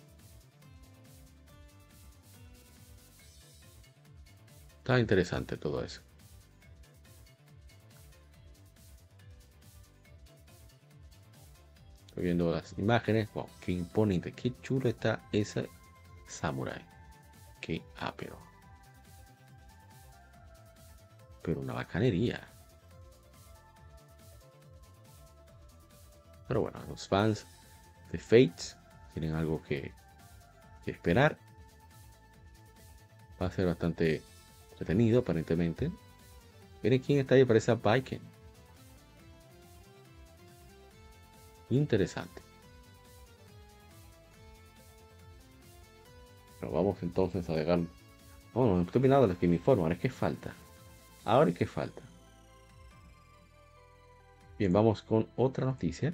[4.90, 6.02] Está interesante todo eso.
[12.08, 13.32] Estoy viendo las imágenes.
[13.36, 15.70] Wow, qué imponente, qué chulo está ese
[16.26, 16.84] samurai.
[17.62, 18.40] Qué ápero.
[21.44, 22.48] Pero una bacanería.
[26.48, 27.46] Pero bueno, los fans
[28.12, 28.76] de Fates
[29.14, 29.94] tienen algo que,
[30.88, 31.38] esperar.
[33.40, 34.24] Va a ser bastante
[34.80, 35.92] entretenido, aparentemente.
[36.82, 38.20] Miren quién está ahí, parece a Viking.
[41.70, 42.42] Interesante.
[46.60, 47.80] Pero vamos entonces a dejar.
[48.54, 49.84] Oh, no, he terminado de que me informo.
[49.84, 50.54] Ahora es que falta.
[51.26, 52.02] Ahora es que falta.
[54.58, 56.14] Bien, vamos con otra noticia.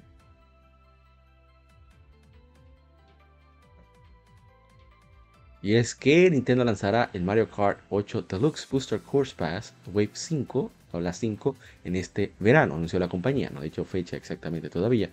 [5.66, 10.72] Y es que Nintendo lanzará el Mario Kart 8 Deluxe Booster Course Pass Wave 5,
[10.92, 11.56] o la 5,
[11.86, 13.50] en este verano, anunció la compañía.
[13.50, 15.10] No ha dicho fecha exactamente todavía.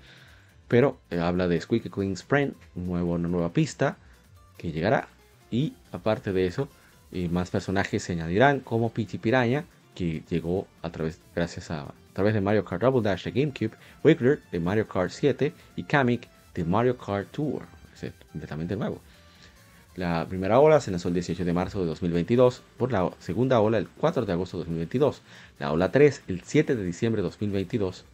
[0.69, 3.97] Pero eh, habla de Squeaky Clean Sprint, nuevo, una nueva pista
[4.59, 5.09] que llegará.
[5.51, 6.69] Y aparte de eso,
[7.13, 9.65] eh, más personajes se añadirán como Peachy Piraña,
[9.95, 13.75] que llegó a través, gracias a, a través de Mario Kart Double Dash de GameCube,
[14.05, 17.63] Wiggler de Mario Kart 7 y Kamek de Mario Kart Tour.
[17.95, 19.01] Es completamente nuevo.
[19.95, 23.77] La primera ola se lanzó el 18 de marzo de 2022, por la segunda ola
[23.77, 25.21] el 4 de agosto de 2022,
[25.59, 28.07] la ola 3 el 7 de diciembre de 2022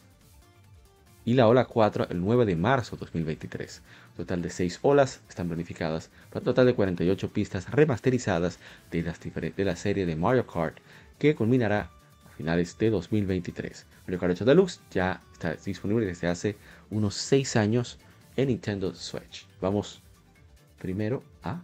[1.25, 3.83] y la ola 4 el 9 de marzo de 2023.
[4.11, 8.59] Un total de 6 olas están planificadas para un total de 48 pistas remasterizadas
[8.91, 10.79] de, las de la serie de Mario Kart
[11.19, 11.91] que culminará
[12.27, 13.87] a finales de 2023.
[14.07, 16.57] Mario Kart 8 Deluxe ya está disponible desde hace
[16.91, 17.99] unos 6 años
[18.37, 19.47] en Nintendo Switch.
[19.61, 20.03] Vamos
[20.79, 21.63] primero a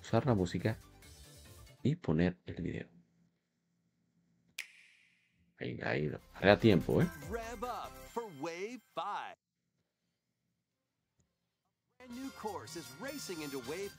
[0.00, 0.76] usar la música
[1.82, 2.88] y poner el video.
[5.58, 7.08] Ahí, ahí, hará tiempo, ¿eh?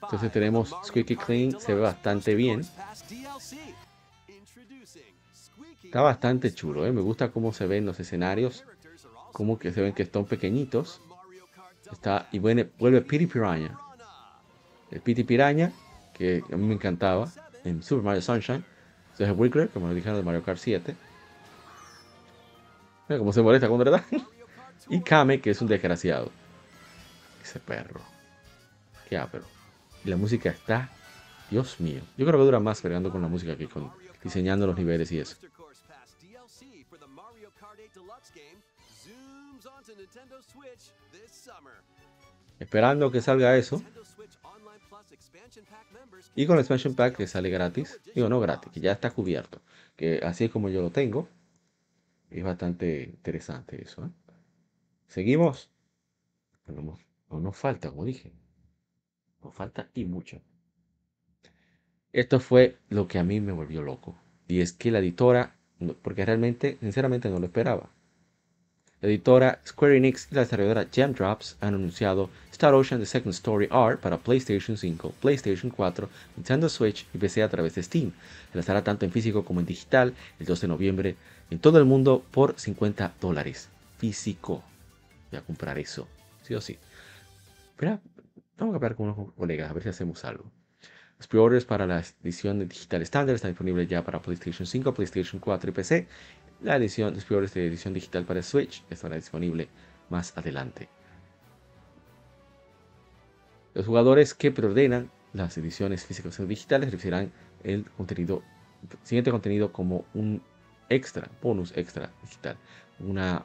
[0.02, 2.60] Entonces tenemos Squeaky Clean, se ve bastante bien.
[5.82, 6.92] Está bastante chulo, ¿eh?
[6.92, 8.64] me gusta cómo se ven los escenarios,
[9.32, 11.00] como que se ven que están pequeñitos.
[11.90, 13.78] Está, y vuelve, vuelve Piri Piranha
[14.94, 15.72] el Piti Piraña,
[16.14, 17.28] que a mí me encantaba
[17.64, 18.64] en Super Mario Sunshine.
[19.18, 20.96] es Wiggler, como lo dijeron de Mario Kart 7.
[23.08, 24.00] Mira cómo se molesta cuando le
[24.88, 26.30] y Kame, que es un desgraciado.
[27.42, 28.00] Ese perro.
[29.08, 29.44] Qué ápero.
[30.04, 30.90] Y la música está.
[31.50, 32.00] Dios mío.
[32.16, 33.90] Yo creo que dura más pegando con la música que con
[34.22, 35.36] diseñando los niveles y eso.
[42.58, 43.82] Esperando que salga eso.
[46.34, 49.60] Y con el expansion pack que sale gratis, digo no gratis, que ya está cubierto,
[49.96, 51.28] que así es como yo lo tengo.
[52.30, 54.04] Es bastante interesante eso.
[54.04, 54.10] ¿eh?
[55.06, 55.70] Seguimos.
[56.66, 56.98] no,
[57.40, 58.32] nos falta, como dije.
[59.42, 60.40] Nos falta y mucho.
[62.12, 64.16] Esto fue lo que a mí me volvió loco.
[64.48, 65.56] Y es que la editora,
[66.02, 67.90] porque realmente, sinceramente no lo esperaba.
[69.04, 73.66] La editora Square Enix y la desarrolladora Drops han anunciado Star Ocean The Second Story
[73.66, 76.08] R para PlayStation 5, PlayStation 4,
[76.38, 78.12] Nintendo Switch y PC a través de Steam.
[78.50, 81.16] Se lanzará tanto en físico como en digital el 12 de noviembre
[81.50, 83.68] en todo el mundo por 50 dólares.
[83.98, 84.64] Físico.
[85.30, 86.08] Voy a comprar eso,
[86.40, 86.78] sí o sí.
[87.76, 88.00] Pero
[88.56, 90.50] vamos a hablar con unos colegas a ver si hacemos algo.
[91.18, 95.70] Los pre-orders para la edición digital estándar están disponibles ya para PlayStation 5, PlayStation 4
[95.70, 96.08] y PC
[96.64, 99.68] la edición, peores de edición digital para Switch estará disponible
[100.08, 100.88] más adelante.
[103.74, 107.32] Los jugadores que preordenan las ediciones físicas o digitales recibirán
[107.64, 108.42] el contenido,
[109.02, 110.42] siguiente contenido como un
[110.88, 112.56] extra, bonus extra digital.
[113.00, 113.44] Una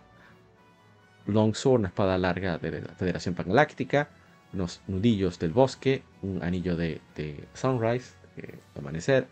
[1.26, 4.10] longsword, una espada larga de la Federación Pangaláctica,
[4.54, 7.02] unos nudillos del bosque, un anillo de,
[7.54, 9.28] sunrise, de amanecer,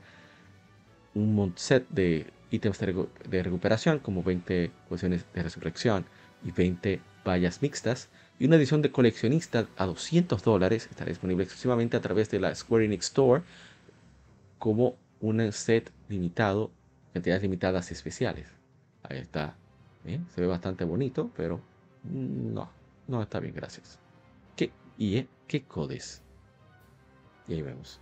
[1.14, 6.06] un set de ítems de, recuperación como 20 cuestiones de resurrección
[6.44, 8.10] y 20 vallas mixtas
[8.40, 12.54] y una edición de coleccionista a 200 dólares estará disponible exclusivamente a través de la
[12.54, 13.44] Square Enix Store
[14.60, 16.72] como un set limitado,
[17.14, 18.48] cantidades limitadas especiales.
[19.04, 19.56] Ahí está.
[20.06, 21.60] Se ve bastante bonito, pero
[22.04, 22.70] no,
[23.08, 24.00] no está bien, gracias.
[24.56, 26.22] ¿Qué, y, eh, ¿qué codes?
[27.48, 28.00] Y ahí vemos.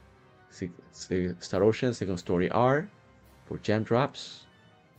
[1.42, 2.88] Star Ocean Second Story R
[3.48, 4.48] por Jam Drops.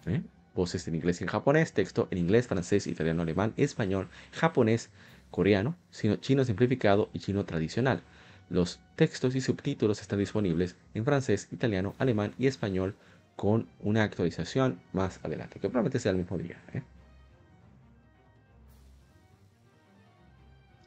[0.07, 0.23] ¿eh?
[0.55, 4.91] Voces en inglés y en japonés, texto en inglés, francés, italiano, alemán, español, japonés,
[5.31, 5.77] coreano,
[6.21, 8.03] chino simplificado y chino tradicional.
[8.49, 12.95] Los textos y subtítulos están disponibles en francés, italiano, alemán y español
[13.35, 16.59] con una actualización más adelante, que probablemente sea el mismo día.
[16.73, 16.83] ¿eh?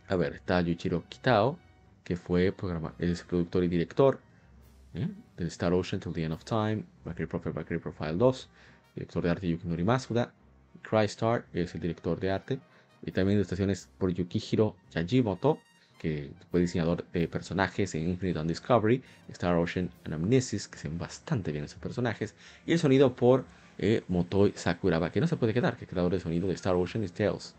[0.08, 1.60] A ver, está Yuichiro Kitao,
[2.04, 2.52] que fue
[2.98, 4.20] es productor y director
[4.94, 5.08] ¿eh?
[5.38, 8.50] de Star Ocean Till the End of Time, Valkyrie Profile, Valkyrie Profile 2,
[8.96, 10.34] director de arte Yukinori Masuda,
[10.82, 12.60] Crystar es el director de arte,
[13.02, 15.60] y también ilustraciones por Yukihiro Yajimoto,
[16.00, 20.88] que fue diseñador de personajes en Infinite on Discovery, Star Ocean and Amnesis, que se
[20.88, 22.36] ven bastante bien esos personajes,
[22.66, 23.46] y el sonido por
[23.78, 26.76] eh, Motoi Sakuraba, que no se puede quedar, que es creador de sonido de Star
[26.76, 27.56] Ocean y Tales.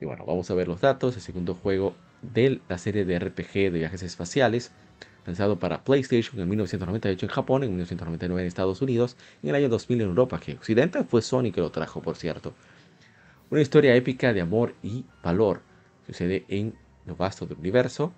[0.00, 1.14] Y bueno, vamos a ver los datos.
[1.14, 4.72] El segundo juego de la serie de RPG de viajes espaciales,
[5.26, 9.68] lanzado para PlayStation en 1998 en Japón, en 1999 en Estados Unidos, en el año
[9.68, 12.54] 2000 en Europa, que Occidente fue Sony que lo trajo, por cierto.
[13.50, 15.60] Una historia épica de amor y valor.
[16.06, 16.74] Sucede en
[17.06, 18.12] lo vasto del universo.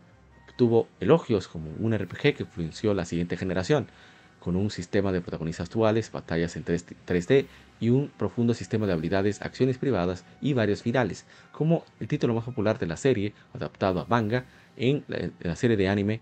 [0.57, 3.89] Tuvo elogios como un RPG que influenció la siguiente generación,
[4.39, 7.47] con un sistema de protagonistas actuales, batallas en 3D
[7.81, 12.45] y un profundo sistema de habilidades, acciones privadas y varios finales, como el título más
[12.45, 14.45] popular de la serie, adaptado a manga
[14.77, 15.05] en
[15.41, 16.21] la, serie de anime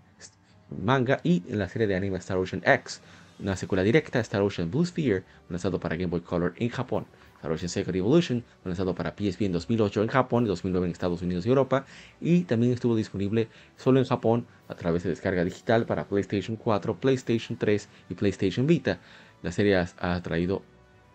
[0.73, 3.01] manga y en la serie de anime Star Ocean X,
[3.39, 7.07] una secuela directa Star Ocean Blue Sphere, lanzado para Game Boy Color en Japón.
[7.37, 11.23] Star Ocean Secret Evolution, lanzado para PSP en 2008 en Japón y 2009 en Estados
[11.23, 11.85] Unidos y Europa,
[12.21, 17.01] y también estuvo disponible solo en Japón a través de descarga digital para PlayStation 4,
[17.01, 19.01] PlayStation 3 y PlayStation Vita.
[19.43, 20.63] La serie ha traído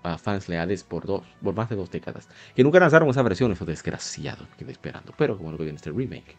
[0.03, 3.51] a fans leales por, dos, por más de dos décadas, que nunca lanzaron esa versión,
[3.51, 6.35] eso desgraciado, quedé esperando, pero como lo veo en este remake.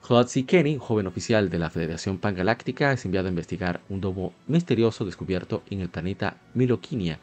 [0.00, 0.46] Claude C.
[0.46, 5.62] Kenny, joven oficial de la Federación Pangaláctica, es enviado a investigar un domo misterioso descubierto
[5.68, 7.18] en el planeta Miloquinia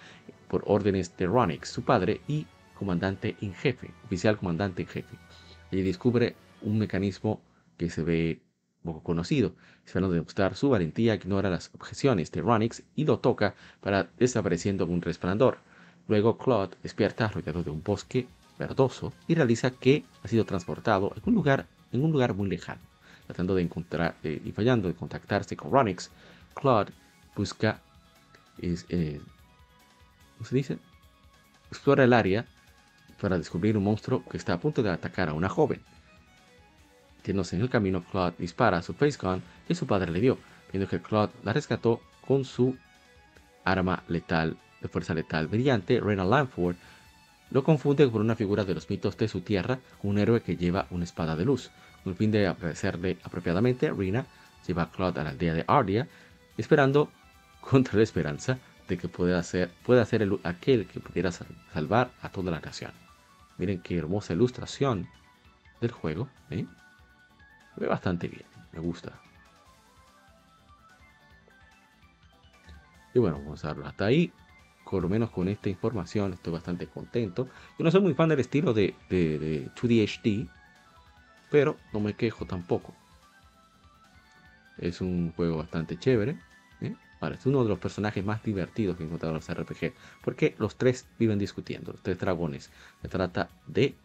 [0.48, 2.46] por órdenes de Ronix, su padre y
[2.78, 5.18] comandante en jefe, oficial comandante en jefe.
[5.72, 7.42] Y descubre un mecanismo
[7.78, 8.42] que se ve
[8.84, 14.10] poco conocido, esperando demostrar su valentía, ignora las objeciones de Ronix y lo toca para
[14.20, 15.58] desapareciendo en un resplandor.
[16.08, 18.28] Luego Claude despierta rodeado de un bosque
[18.60, 21.66] verdoso y realiza que ha sido transportado en un lugar,
[21.96, 22.82] en un lugar muy lejano.
[23.26, 26.12] Tratando de encontrar eh, y fallando de contactarse con Ronix,
[26.54, 26.92] Claude
[27.36, 27.82] busca
[28.60, 29.20] eh,
[30.38, 30.78] ¿cómo se dice?
[31.70, 32.46] Explora el área
[33.20, 35.82] para descubrir un monstruo que está a punto de atacar a una joven.
[37.24, 40.38] Tiéndose en el camino, Claude dispara a su face gun que su padre le dio,
[40.72, 42.78] viendo que Claude la rescató con su
[43.64, 46.76] arma letal de fuerza letal brillante, Rena Lanford
[47.52, 50.88] lo confunde con una figura de los mitos de su tierra, un héroe que lleva
[50.92, 51.72] una espada de luz.
[52.06, 54.28] Con el fin de agradecerle apropiadamente, Rena
[54.68, 56.08] lleva a Claude a la aldea de Ardia,
[56.56, 57.10] esperando,
[57.62, 62.30] contra la esperanza, de que pueda ser, pueda ser el, aquel que pudiera salvar a
[62.30, 62.92] toda la nación.
[63.58, 65.08] Miren qué hermosa ilustración
[65.82, 66.30] del juego.
[66.52, 66.68] ¿eh?
[67.76, 69.12] ve bastante bien, me gusta.
[73.16, 74.32] Y bueno, vamos a darlo hasta ahí.
[74.88, 77.50] Por lo menos con esta información estoy bastante contento.
[77.80, 80.48] Yo no soy muy fan del estilo de, de, de 2D HD,
[81.50, 82.94] pero no me quejo tampoco.
[84.78, 86.38] Es un juego bastante chévere.
[86.82, 86.96] ¿eh?
[87.34, 89.94] es uno de los personajes más divertidos que he encontrado en los RPG.
[90.22, 92.70] Porque los tres viven discutiendo, los tres dragones.
[93.02, 93.96] Se trata de.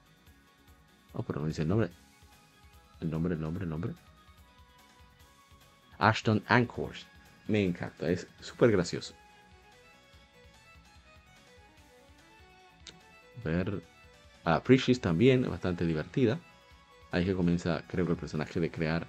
[1.12, 1.90] Oh, pero no dice el nombre.
[3.00, 3.92] El nombre, el nombre, el nombre.
[5.98, 7.06] Ashton Anchors.
[7.48, 9.14] Me encanta, es súper gracioso.
[13.44, 13.82] Ver
[14.44, 16.38] a Precious también, bastante divertida.
[17.12, 19.07] Ahí que comienza, creo que el personaje de crear,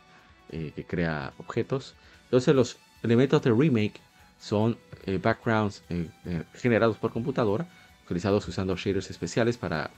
[0.49, 1.95] eh, que crea objetos.
[2.25, 3.99] Entonces los elementos de remake
[4.39, 6.09] son eh, backgrounds eh,
[6.53, 7.67] generados por computadora,
[8.05, 9.91] utilizados usando shaders especiales para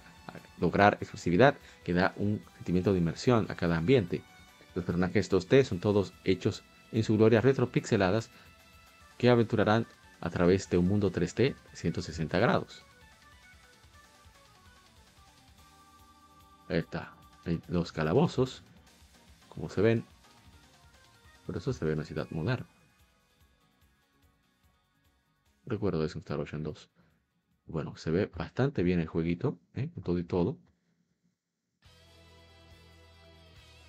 [0.60, 4.22] lograr exclusividad que da un sentimiento de inmersión a cada ambiente.
[4.76, 8.30] Los personajes 2D son todos hechos en su gloria retropixeladas
[9.18, 9.86] que aventurarán
[10.22, 12.84] a través de un mundo 3D 160 grados.
[16.70, 17.23] Ahí está.
[17.68, 18.64] Los calabozos,
[19.50, 20.06] como se ven.
[21.46, 22.66] Por eso se ve una ciudad moderna.
[25.66, 26.90] Recuerdo de Star Ocean 2.
[27.68, 29.90] Bueno, se ve bastante bien el jueguito, ¿eh?
[30.04, 30.58] todo y todo.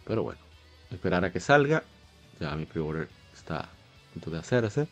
[0.05, 0.41] Pero bueno,
[0.91, 1.83] esperar a que salga.
[2.41, 3.69] Ya mi pre-order está a
[4.13, 4.89] punto de hacerse.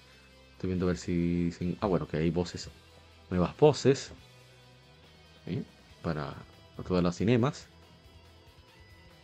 [0.53, 2.69] Estoy viendo a ver si, Ah, bueno, que hay voces.
[3.31, 4.13] Nuevas voces.
[6.03, 6.35] Para,
[6.87, 7.69] todas las cinemas.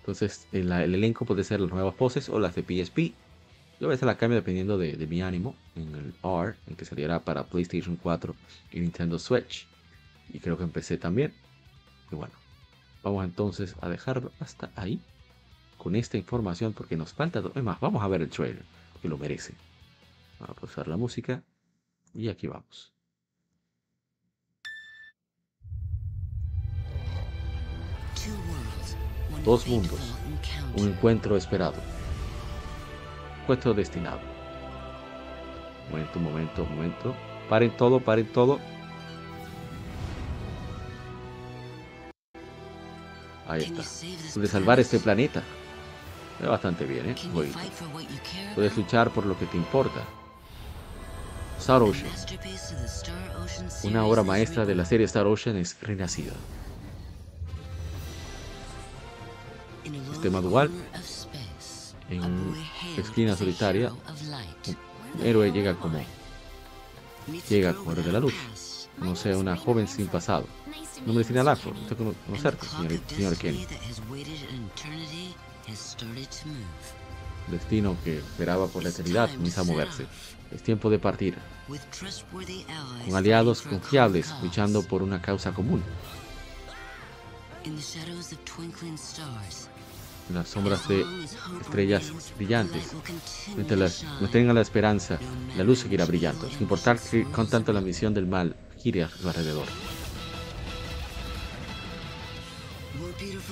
[0.08, 3.12] Entonces, el, el, elenco puede ser las nuevas voces o las de PSP.
[3.78, 7.20] Yo a veces la cambio dependiendo de, mi ánimo en el R, en que saliera
[7.20, 8.34] para PlayStation 4
[8.72, 9.66] y Nintendo Switch.
[10.32, 11.34] Y creo que empecé también.
[12.10, 12.32] Y bueno,
[13.02, 14.98] vamos entonces a dejarlo hasta ahí
[15.76, 17.42] con esta información porque nos falta.
[17.54, 18.64] Es más, vamos a ver el trailer,
[19.02, 19.52] que lo merece.
[20.40, 21.42] Vamos a pausar la música
[22.14, 22.97] y aquí vamos.
[29.48, 29.98] Dos mundos,
[30.76, 31.76] un encuentro esperado
[33.46, 34.20] puesto destinado.
[35.90, 37.14] Momento, momento, momento.
[37.48, 38.58] Paren todo, paren todo.
[43.46, 43.82] Ahí está.
[44.34, 45.42] Puedes salvar este planeta.
[46.46, 47.14] Bastante bien, ¿eh?
[48.54, 50.04] Puedes luchar por lo que te importa.
[51.58, 52.12] Star Ocean.
[53.84, 56.34] Una obra maestra de la serie Star Ocean es renacida.
[60.12, 60.70] Sistema dual
[62.10, 62.54] en
[62.96, 65.98] esquina solitaria, un héroe llega como
[67.48, 68.34] llega como héroe de la luz.
[68.98, 70.46] No sé, una joven sin pasado.
[71.06, 73.66] No me define al afro, usted conocer, señor, señor Kenny.
[77.48, 80.06] Destino que esperaba por la eternidad comienza a moverse.
[80.50, 81.38] Es tiempo de partir.
[83.06, 85.82] Con aliados confiables luchando por una causa común
[90.32, 91.04] las sombras de
[91.60, 92.92] estrellas brillantes.
[93.56, 94.04] Mientras
[94.54, 95.18] la esperanza,
[95.56, 99.08] la luz seguirá brillando, sin importar que con tanto la misión del mal gire a
[99.08, 99.66] su alrededor.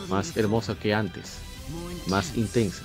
[0.08, 1.38] Más hermosa que antes,
[2.06, 2.82] más intensa.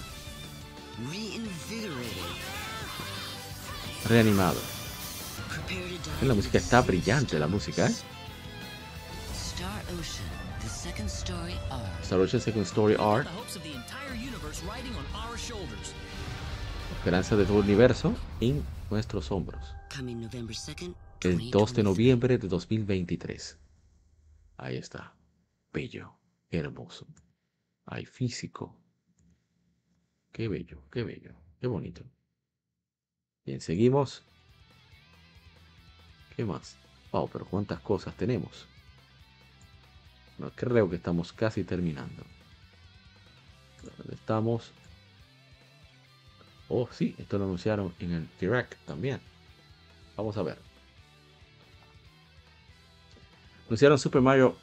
[4.07, 4.59] Reanimado.
[6.23, 7.95] La música está brillante, la música, ¿eh?
[12.03, 13.25] Star Ocean Second Story R.
[17.01, 19.75] Esperanza de todo el universo en nuestros hombros.
[21.21, 23.57] El 2 de noviembre de 2023.
[24.57, 25.15] Ahí está.
[25.73, 26.13] Bello,
[26.51, 27.07] hermoso.
[27.85, 28.77] Hay físico.
[30.31, 32.03] Qué bello, qué bello, qué bonito.
[33.45, 34.23] Bien, seguimos.
[36.35, 36.77] ¿Qué más?
[37.11, 38.67] Wow, pero cuántas cosas tenemos
[40.49, 42.23] creo que estamos casi terminando.
[44.11, 44.71] estamos?
[46.73, 49.19] Oh, sí, esto lo anunciaron en el Direct también.
[50.15, 50.57] Vamos a ver.
[53.67, 54.55] Anunciaron Super Mario.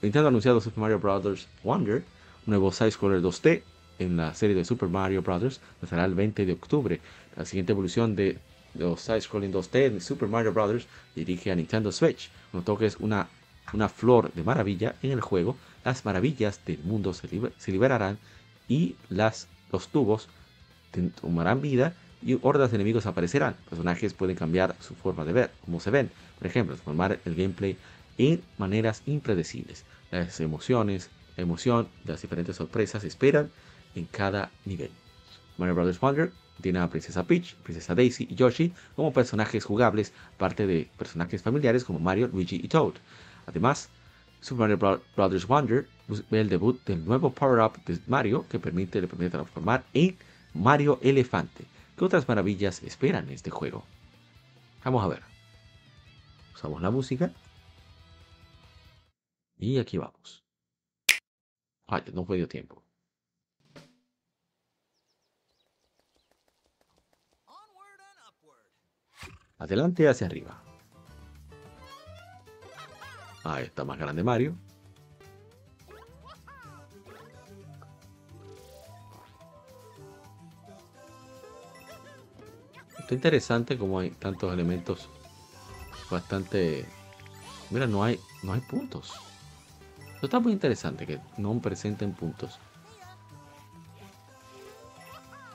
[0.00, 1.48] Nintendo ha anunciado Super Mario Bros.
[1.64, 2.04] Wonder,
[2.46, 3.62] un nuevo side-scroller 2D
[3.98, 5.60] en la serie de Super Mario Bros.
[5.88, 7.00] Será el 20 de octubre.
[7.36, 8.38] La siguiente evolución de
[8.74, 10.86] los side-scrolling 2D de Super Mario Bros.
[11.16, 12.30] dirige a Nintendo Switch.
[12.52, 13.28] Notó que es una
[13.72, 17.28] una flor de maravilla en el juego, las maravillas del mundo se,
[17.70, 18.18] liberarán
[18.68, 20.28] y las, los tubos
[21.20, 23.56] tomarán vida y hordas de enemigos aparecerán.
[23.68, 26.10] Personajes pueden cambiar su forma de ver, como se ven.
[26.38, 27.76] Por ejemplo, transformar el gameplay
[28.18, 29.84] en maneras impredecibles.
[30.10, 33.50] Las emociones, la emoción las diferentes sorpresas esperan
[33.94, 34.90] en cada nivel.
[35.56, 36.00] Mario Bros.
[36.00, 41.42] Wonder tiene a Princesa Peach, Princesa Daisy y Yoshi como personajes jugables, parte de personajes
[41.42, 42.94] familiares como Mario, Luigi y Toad.
[43.46, 43.88] Además,
[44.40, 45.46] Super Mario Bros.
[45.46, 45.86] Wonder
[46.30, 50.16] ve el debut del nuevo power-up de Mario que permite, le permite transformar en
[50.54, 51.64] Mario Elefante.
[51.96, 53.84] ¿Qué otras maravillas esperan este juego?
[54.84, 55.22] Vamos a ver.
[56.54, 57.32] Usamos la música.
[59.56, 60.44] Y aquí vamos.
[61.86, 62.82] Ay, no fue dio tiempo.
[69.58, 70.62] Adelante hacia arriba.
[73.42, 74.56] Ahí está más grande Mario.
[83.08, 85.08] Está interesante como hay tantos elementos
[86.10, 86.84] bastante...
[87.70, 89.14] Mira, no hay, no hay puntos.
[90.12, 92.58] Esto está muy interesante que no presenten puntos.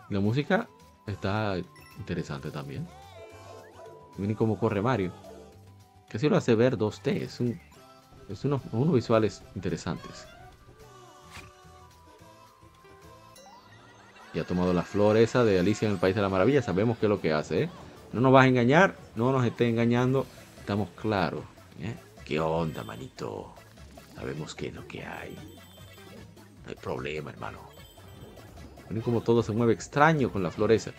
[0.09, 0.67] La música
[1.05, 1.55] está
[1.99, 2.88] interesante también.
[4.17, 5.11] Miren cómo corre Mario.
[6.09, 7.21] Que así lo hace ver 2D.
[7.21, 7.61] Es, un,
[8.30, 10.25] es unos, unos visuales interesantes.
[14.34, 16.61] Y ha tomado la flor esa de Alicia en el País de la Maravilla.
[16.61, 17.64] Sabemos qué es lo que hace.
[17.64, 17.69] ¿eh?
[18.14, 18.95] No nos vas a engañar.
[19.15, 20.26] No nos esté engañando.
[20.60, 21.43] Estamos claros.
[21.80, 21.95] ¿eh?
[22.26, 23.53] ¿Qué onda, manito?
[24.15, 25.35] Sabemos qué es lo que hay.
[26.64, 27.60] No hay problema, hermano.
[28.89, 30.91] Miren como todo se mueve extraño con la flor esa.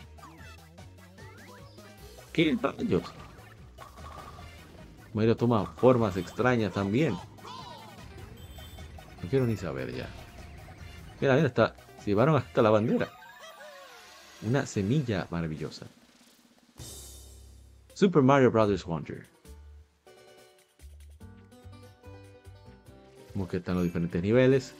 [2.32, 3.02] ¿Qué rayos?
[5.12, 7.12] Mario toma formas extrañas también.
[7.12, 7.20] No
[9.30, 10.08] quiero ni saber ya.
[11.20, 11.76] Mira, mira, está.
[12.00, 13.08] Se llevaron hasta la bandera.
[14.46, 15.86] Una semilla maravillosa.
[17.94, 18.84] Super Mario Bros.
[18.84, 19.26] Wonder.
[23.32, 24.74] Vemos que están los diferentes niveles.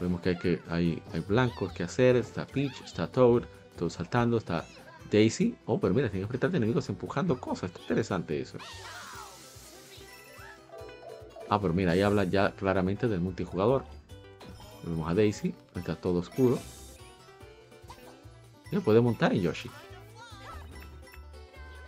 [0.00, 2.16] Vemos que hay, que hay, hay blancos que hacer.
[2.16, 3.42] Está Peach, está Toad,
[3.76, 4.64] todo saltando, está
[5.10, 5.56] Daisy.
[5.66, 7.70] Oh, pero mira, tiene que enfrentar enemigos empujando cosas.
[7.70, 8.56] Está interesante eso.
[11.50, 13.84] Ah, pero mira, ahí habla ya claramente del multijugador.
[14.84, 16.58] Vemos a Daisy, está todo oscuro.
[18.72, 19.70] Y puede montar en Yoshi.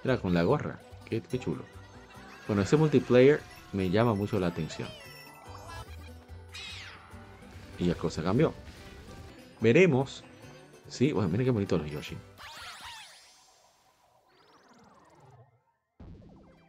[0.05, 0.79] Mira, con la gorra.
[1.07, 1.65] Qué, chulo.
[2.47, 3.41] Bueno, ese multiplayer
[3.73, 4.89] me llama mucho la atención.
[7.79, 8.53] Y la cosa cambió.
[9.61, 10.23] Veremos.
[10.89, 12.19] Sí, bueno, miren qué bonito los Yoshi.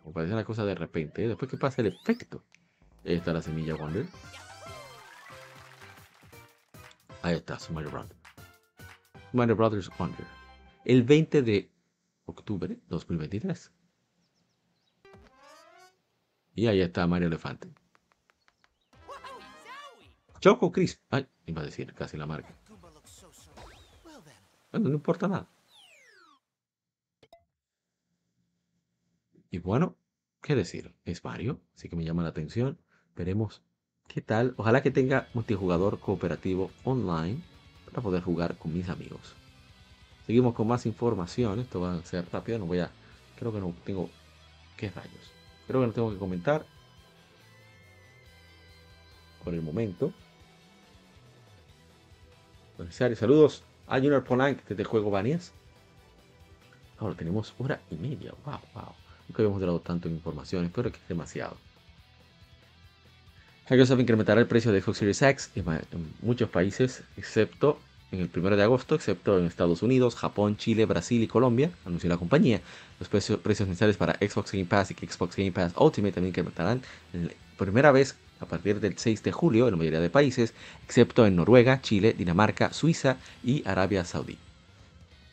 [0.05, 1.25] O parece una cosa de repente.
[1.25, 1.27] ¿eh?
[1.27, 2.41] Después que pasa el efecto.
[3.05, 4.07] Ahí está la semilla Wonder.
[7.21, 8.24] Ahí está su Mario Brothers.
[9.35, 10.25] Mario Brothers Wonder.
[10.85, 11.69] El 20 de
[12.25, 13.71] octubre 2023.
[16.55, 17.69] Y ahí está Mario Elefante.
[20.39, 21.01] Choco Crisp.
[21.09, 22.55] Ay, iba a decir casi la marca.
[24.71, 25.49] Bueno, no importa nada.
[29.49, 29.97] Y bueno,
[30.41, 30.95] ¿qué decir?
[31.03, 32.79] Es Mario, así que me llama la atención.
[33.15, 33.63] Veremos
[34.07, 34.53] qué tal.
[34.57, 37.41] Ojalá que tenga multijugador cooperativo online
[37.95, 39.33] para poder jugar con mis amigos.
[40.25, 41.61] Seguimos con más información.
[41.61, 42.59] Esto va a ser rápido.
[42.59, 42.91] No voy a.
[43.39, 44.09] Creo que no tengo.
[44.75, 45.31] ¿Qué rayos?
[45.65, 46.65] Creo que no tengo que comentar.
[49.45, 50.11] Por el momento.
[52.89, 55.53] Saludos a Junior Polank desde Juego Banias.
[56.97, 58.33] Ahora tenemos hora y media.
[58.43, 58.93] Wow, wow.
[59.29, 60.65] Nunca habíamos dado tanto información.
[60.65, 61.55] Espero que es demasiado.
[63.69, 67.79] Microsoft incrementará el precio de Xbox Series X en, muchos países, excepto
[68.11, 72.09] en el 1 de agosto, excepto en Estados Unidos, Japón, Chile, Brasil y Colombia, anunció
[72.09, 72.61] la compañía.
[72.99, 76.81] Los precios, precios mensuales para Xbox Game Pass y Xbox Game Pass Ultimate también incrementarán
[77.57, 80.53] por primera vez a partir del 6 de julio en la mayoría de países,
[80.85, 84.37] excepto en Noruega, Chile, Dinamarca, Suiza y Arabia Saudí.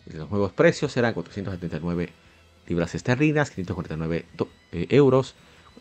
[0.07, 2.11] Los nuevos precios serán 479
[2.67, 4.27] libras esterlinas, 549
[4.73, 5.35] eh, euros,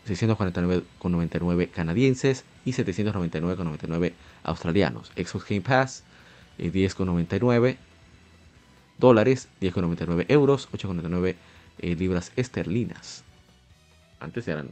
[0.06, 4.12] 649,99 canadienses y 799,99
[4.42, 5.12] australianos.
[5.16, 6.04] Xbox Game Pass,
[6.58, 7.78] 10,99 eh,
[8.98, 11.36] dólares, 10,99 euros, 8,99
[11.78, 13.24] eh, libras esterlinas.
[14.20, 14.70] Antes eran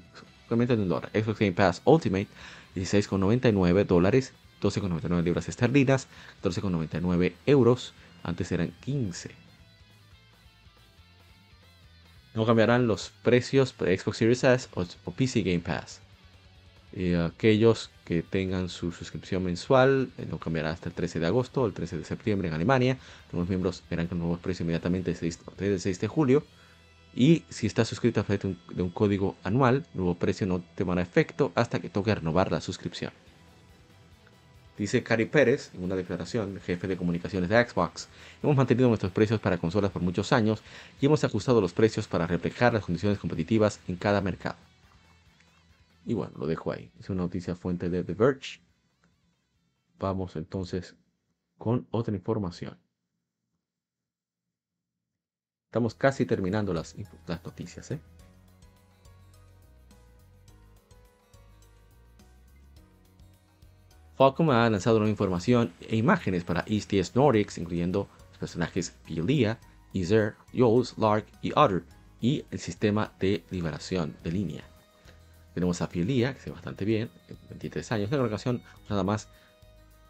[0.48, 1.11] solamente un dólar.
[1.12, 2.28] Xbox Game Pass Ultimate,
[2.77, 4.32] 16,99 dólares,
[4.62, 6.07] 12,99 libras esterlinas,
[6.43, 7.94] 14,99 euros.
[8.23, 9.31] Antes eran 15
[12.35, 16.01] no cambiarán los precios para Xbox Series S o, PC Game Pass.
[16.93, 21.62] Y aquellos que tengan su suscripción mensual eh, no cambiará hasta el 13 de agosto
[21.62, 22.99] o el 13 de septiembre en Alemania.
[23.33, 26.45] Los verán verán con nuevos precios inmediatamente desde el 6 de julio.
[27.15, 30.85] Y si estás suscrito a través de un, código anual, el nuevo precio no te
[30.85, 33.12] a efecto hasta que toque renovar la suscripción.
[34.79, 38.09] Dice Cari Pérez en una declaración, jefe de comunicaciones de Xbox,
[38.43, 40.62] hemos mantenido nuestros precios para consolas por muchos años
[41.01, 44.57] y hemos ajustado los precios para reflejar las condiciones competitivas en cada mercado.
[46.11, 46.91] Y bueno, lo dejo ahí.
[46.99, 48.61] Es una noticia fuente de The Verge.
[50.01, 50.97] Vamos entonces
[51.57, 52.77] con otra información.
[55.69, 56.97] Estamos casi terminando las,
[57.45, 57.93] noticias.
[57.93, 58.01] ¿eh?
[64.16, 69.61] Falcom ha lanzado nueva información e imágenes para ESTS Nordics, incluyendo los personajes Filia,
[69.93, 71.85] Iser, Jules, Lark y Otter,
[72.20, 74.70] y el sistema de liberación de línea.
[75.61, 77.11] Tenemos a Filia, que se ve bastante bien,
[77.51, 79.28] 23 años, una canción nada más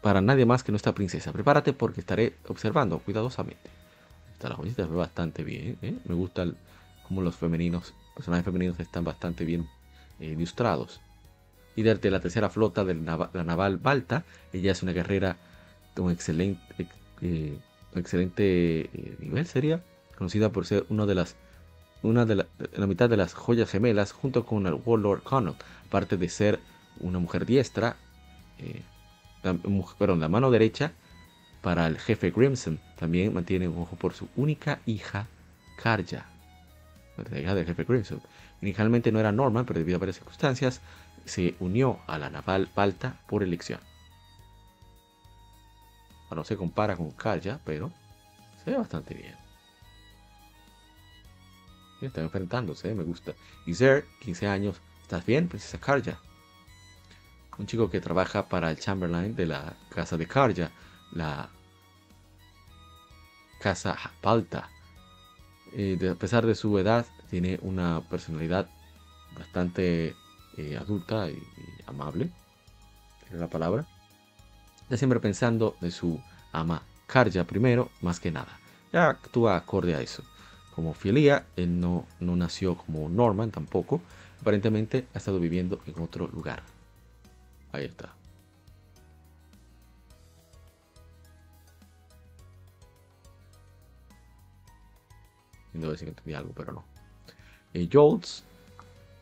[0.01, 1.33] para nadie más que nuestra princesa.
[1.33, 3.69] Prepárate porque estaré observando cuidadosamente.
[4.31, 5.97] Esta la joyita se ve bastante bien, ¿eh?
[6.05, 6.45] me gusta
[7.05, 9.67] como los femeninos, personajes femeninos están bastante bien
[10.21, 11.01] eh, ilustrados.
[11.75, 14.23] líder de la tercera flota de la naval Balta.
[14.53, 15.35] Ella es una guerrera
[15.97, 16.61] con excelente,
[17.21, 17.57] eh,
[17.93, 19.83] excelente eh, nivel, sería
[20.17, 21.35] conocida por ser una de las
[22.03, 26.29] una de la, mitad de las joyas gemelas junto con el Warlord Connaught, aparte de
[26.29, 26.59] ser
[26.99, 27.95] una mujer diestra,
[28.57, 28.81] eh,
[29.43, 29.57] la,
[30.15, 30.93] la mano derecha
[31.61, 32.79] para el jefe Grimson.
[32.97, 35.27] También mantiene un ojo por su única hija,
[35.77, 36.25] Karja,
[37.29, 38.21] la hija del jefe Grimson.
[38.61, 40.81] Inicialmente no era Norman, pero debido a varias circunstancias
[41.25, 43.79] se unió a la naval Balta por elección.
[46.31, 47.91] No se compara con Karja, pero
[48.63, 49.40] se ve bastante bien.
[52.07, 53.33] Están enfrentándose, me gusta.
[53.65, 54.81] Y 15 años.
[55.03, 56.19] ¿Estás bien, princesa Karja?
[57.57, 60.71] Un chico que trabaja para el Chamberlain de la casa de Karja,
[61.11, 61.49] la
[63.59, 64.69] casa Balta.
[65.73, 68.67] Eh, a pesar de su edad, tiene una personalidad
[69.37, 70.15] bastante
[70.57, 71.41] eh, adulta y,
[71.85, 72.31] amable.
[73.31, 73.85] Es la palabra.
[74.83, 76.19] Está siempre pensando de su
[76.51, 78.59] ama Karja primero, más que nada.
[78.91, 80.23] Ya actúa acorde a eso
[80.75, 84.01] como Filia, él no, no nació como Norman tampoco.
[84.39, 86.63] Aparentemente ha estado viviendo en otro lugar.
[87.71, 88.13] Ahí está.
[95.73, 96.83] No ver si entendí algo, pero no.
[97.73, 98.43] Eh, Jolts.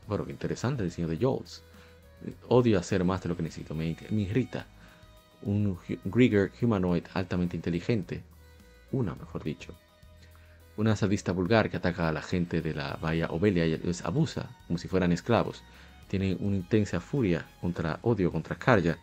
[0.07, 1.61] Bueno, qué interesante el diseño de Jolts.
[2.47, 3.76] Odio hacer más de lo que necesito.
[3.76, 4.65] Me, me irrita.
[5.43, 8.23] Un Grieger humanoid altamente inteligente.
[8.91, 9.76] Una, mejor dicho
[10.80, 14.49] una sadista vulgar que ataca a la gente de la Bahía Obelia y les abusa
[14.65, 15.61] como si fueran esclavos.
[16.07, 18.97] Tiene una intensa furia contra odio contra Karja,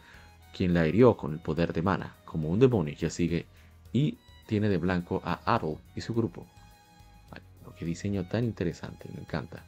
[0.57, 3.44] quien la hirió con el poder de mana, como un demonio que sigue,
[3.93, 4.16] y
[4.47, 6.47] tiene de blanco a Adol y su grupo.
[7.62, 9.62] lo que diseño tan interesante, me encanta.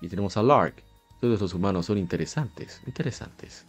[0.00, 0.82] Y tenemos a Lark.
[1.20, 3.66] Todos los humanos son interesantes, interesantes.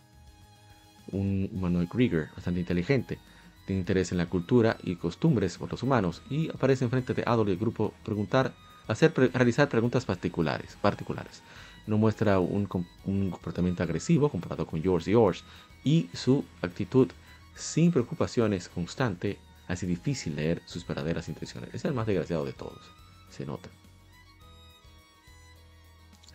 [1.11, 3.19] Un humanoid Grieger bastante inteligente
[3.65, 7.49] tiene interés en la cultura y costumbres por los humanos y aparece enfrente de Adol
[7.49, 8.53] y el grupo preguntar,
[8.87, 11.41] hacer, realizar preguntas particulares, particulares.
[11.87, 15.43] No muestra un, comportamiento agresivo comparado con Yours y Yours
[15.83, 17.09] y su actitud
[17.55, 21.73] sin preocupaciones constante hace difícil leer sus verdaderas intenciones.
[21.73, 22.81] Es el más desgraciado de todos,
[23.29, 23.69] se nota.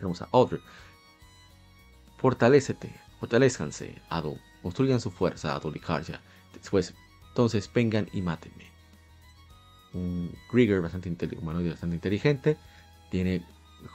[0.01, 0.61] Vamos a Audrey.
[2.17, 4.39] Fortalécete, fortalezcanse, Adol.
[4.61, 6.21] Construyan su fuerza, Adol y Karja.
[6.53, 6.93] Después
[7.31, 8.65] entonces vengan y mátenme.
[9.93, 12.57] Un Grieger bastante, bastante inteligente.
[13.09, 13.45] Tiene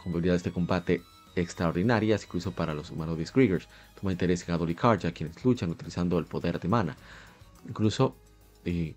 [0.04, 1.02] habilidades de combate
[1.34, 3.68] extraordinarias, incluso para los humanoides Griegers.
[4.00, 6.96] Toma interés en Adol Karja, quienes luchan utilizando el poder de mana.
[7.68, 8.16] Incluso
[8.64, 8.94] eh,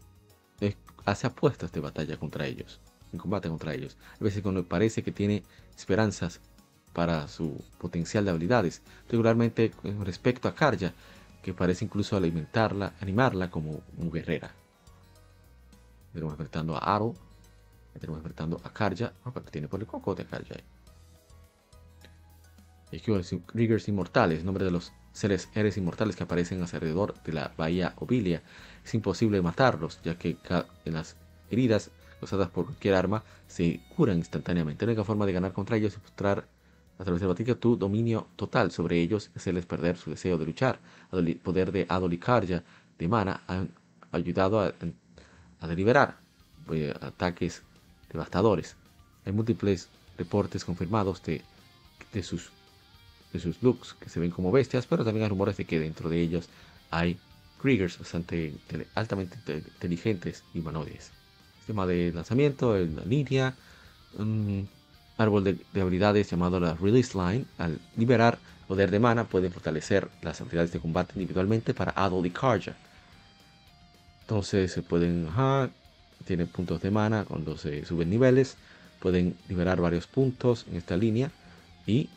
[1.06, 2.80] hace apuestas de batalla contra ellos,
[3.12, 3.98] en combate contra ellos.
[4.20, 5.44] A veces cuando parece que tiene
[5.78, 6.40] esperanzas
[6.94, 10.94] para su potencial de habilidades, regularmente con respecto a Karja,
[11.42, 14.52] que parece incluso alimentarla, animarla como un guerrera.
[16.14, 17.14] Tenemos enfrentando a Aro,
[17.94, 20.64] tenemos enfrentando a Karja, no, porque tiene por el coco de Karja ahí.
[23.54, 28.42] Riggers inmortales, nombre de los seres seres inmortales que aparecen alrededor de la bahía Ovilia.
[28.84, 30.38] Es imposible matarlos, ya que
[30.86, 31.16] en las
[31.52, 34.86] heridas causadas por cualquier arma se curan instantáneamente.
[34.86, 36.48] La única forma de ganar contra ellos es mostrar
[37.00, 40.46] a través de la batalla tu dominio total sobre ellos, hacerles perder su deseo de
[40.46, 40.80] luchar.
[41.14, 42.62] El poder de Adolikarja
[43.00, 43.72] de mana han
[44.12, 46.18] ayudado a, deliberar
[46.66, 47.64] pues, ataques
[48.12, 48.76] devastadores.
[49.26, 51.42] Hay múltiples reportes confirmados de,
[52.12, 52.50] de, sus,
[53.32, 56.10] de sus looks que se ven como bestias, pero también hay rumores de que dentro
[56.10, 56.50] de ellos
[56.92, 57.18] hay
[57.62, 58.54] Kriegers bastante
[58.96, 61.12] altamente inteligentes y humanoides.
[61.60, 63.56] Sistema de lanzamiento en la línea
[65.20, 67.46] árbol de, habilidades llamado la Release Line.
[67.58, 72.32] Al liberar poder de mana pueden fortalecer las habilidades de combate individualmente para Adol y
[72.32, 72.76] Karja.
[74.22, 75.70] Entonces se pueden, ajá,
[76.54, 78.58] puntos de mana cuando se suben niveles.
[79.00, 81.32] Pueden liberar varios puntos en esta línea
[81.86, 82.10] y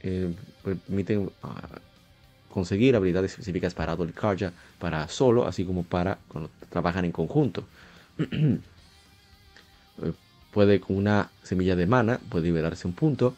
[0.00, 1.68] eh, permiten ah,
[2.50, 7.12] conseguir habilidades específicas para Adol y Karja para solo, así como para cuando trabajan en
[7.12, 7.64] conjunto.
[10.02, 10.12] Eh,
[10.52, 13.34] puede con una semilla de mana, puede liberarse un punto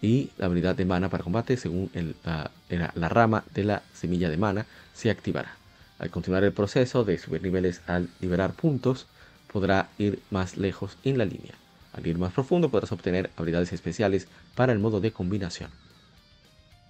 [0.00, 1.90] y la habilidad de mana para combate según
[2.24, 5.56] la, rama de la semilla de mana se activará.
[5.98, 9.06] Al continuar el proceso de subir niveles al liberar puntos,
[9.52, 11.54] podrá ir más lejos en la línea.
[11.92, 15.70] Al ir más profundo podrás obtener habilidades especiales para el modo de combinación.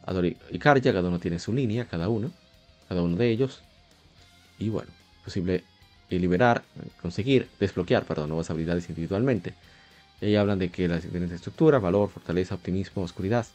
[0.07, 2.33] Adori y Karja, cada uno tiene su línea, cada uno,
[2.89, 3.61] cada uno de ellos.
[4.59, 4.91] Y bueno,
[5.25, 5.65] posible
[6.11, 6.63] liberar,
[7.01, 9.55] conseguir desbloquear perdón, nuevas habilidades individualmente.
[10.21, 13.47] Y ahí hablan de que las diferentes estructuras, valor, fortaleza, optimismo, oscuridad.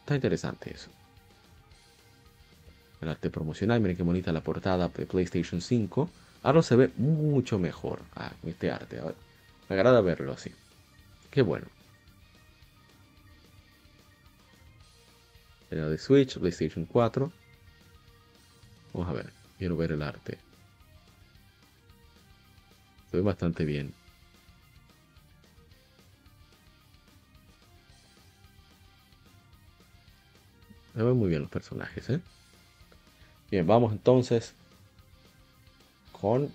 [0.00, 0.90] Está interesante eso.
[3.00, 6.10] El arte promocional, miren qué bonita la portada de PlayStation 5.
[6.42, 9.00] Ahora se ve mucho mejor ah, este arte.
[9.68, 10.52] Me agrada verlo así.
[11.30, 11.66] Qué bueno.
[15.70, 17.30] Era de Switch, PlayStation 4.
[18.94, 19.37] Vamos a ver.
[19.58, 20.38] Quiero ver el arte.
[23.10, 23.92] Se ve bastante bien.
[30.94, 32.20] Se ven muy bien los personajes, ¿eh?
[33.50, 34.54] Bien, vamos entonces
[36.12, 36.52] con...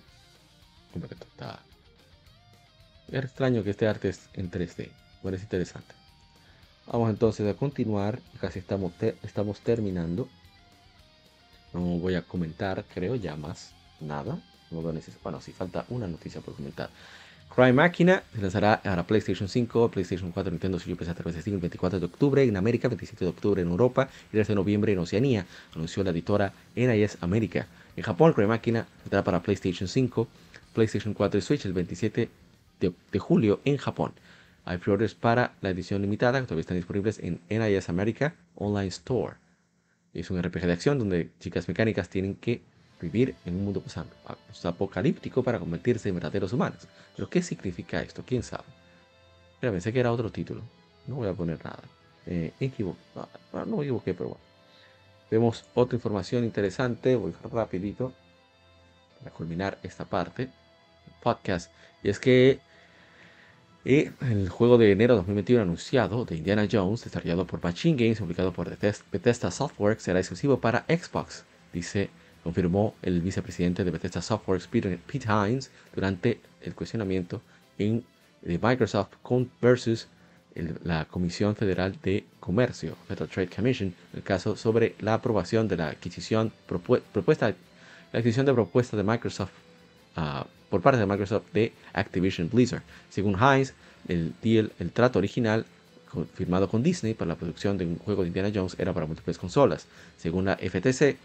[3.08, 4.90] Es extraño que este arte es en 3D.
[5.22, 5.94] Bueno, es interesante.
[6.86, 8.20] Vamos entonces a continuar.
[8.40, 10.28] Casi estamos, estamos terminando.
[11.74, 14.38] No voy a comentar, creo, ya más nada.
[14.70, 15.00] bueno,
[15.40, 16.88] si falta una noticia por comentar.
[17.54, 22.00] Cry Machina se lanzará para PlayStation 5, PlayStation 4, Nintendo Switch y PS3 el 24
[22.00, 25.46] de octubre en América, 27 de octubre en Europa y 13 de noviembre en Oceanía,
[25.74, 27.68] anunció la editora NIS América.
[27.96, 30.26] En Japón, Cry Machina saldrá para PlayStation 5,
[30.72, 32.28] PlayStation 4 y Switch el 27
[32.80, 34.12] de, julio en Japón.
[34.64, 39.43] Hay flores para la edición limitada que todavía están disponibles en NIS América Online Store.
[40.14, 42.62] Es un RPG de acción donde chicas mecánicas tienen que
[43.00, 43.82] vivir en un mundo
[44.64, 46.86] apocalíptico para convertirse en verdaderos humanos.
[47.16, 48.22] Pero ¿qué significa esto?
[48.24, 48.64] ¿Quién sabe?
[49.60, 50.62] Pensé que era otro título.
[51.06, 51.82] No voy a poner nada.
[52.26, 52.52] Eh,
[53.14, 53.28] No,
[53.66, 54.44] no me equivoqué, pero bueno.
[55.30, 57.16] Vemos otra información interesante.
[57.16, 58.12] Voy rapidito
[59.18, 60.48] para culminar esta parte.
[61.22, 61.72] Podcast.
[62.02, 62.60] Y es que
[63.84, 68.18] eh, el juego de enero de 2021 anunciado de Indiana Jones, desarrollado por Machine Games,
[68.18, 72.08] publicado por Bethesda Softworks, será exclusivo para Xbox, dice
[72.44, 77.40] confirmó el vicepresidente de Bethesda Softworks, Peter, Pete Hines, durante el cuestionamiento
[77.78, 78.04] en,
[78.42, 79.14] de Microsoft
[79.62, 80.08] versus
[80.84, 85.88] la Comisión Federal de Comercio, Federal Trade Commission, el caso sobre la aprobación de la
[85.88, 87.54] adquisición propuesta,
[88.12, 89.50] la adquisición de propuesta de Microsoft
[90.16, 92.82] ah, por parte de Microsoft de Activision Blizzard.
[93.10, 93.74] Según Hines,
[94.08, 95.66] el deal, el trato original
[96.34, 99.38] firmado con Disney para la producción de un juego de Indiana Jones era para múltiples
[99.38, 99.86] consolas.
[100.16, 101.16] Según la FTC,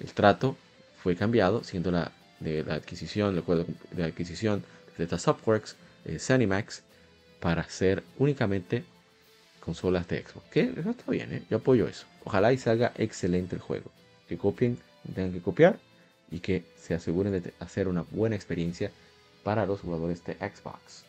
[0.00, 0.56] el trato
[1.02, 4.64] fue cambiado, siendo la, de la adquisición, el acuerdo de adquisición
[4.96, 6.18] de Zeta Softworks, eh,
[7.40, 8.84] para hacer únicamente
[9.60, 10.46] consolas de Xbox.
[10.50, 11.42] Que está bien, ¿eh?
[11.50, 12.06] yo apoyo eso.
[12.24, 13.90] Ojalá y salga excelente el juego.
[14.28, 14.78] Que copien,
[15.14, 15.78] tengan que copiar
[16.34, 18.90] y que se aseguren de hacer una buena experiencia
[19.44, 21.04] para los jugadores de Xbox.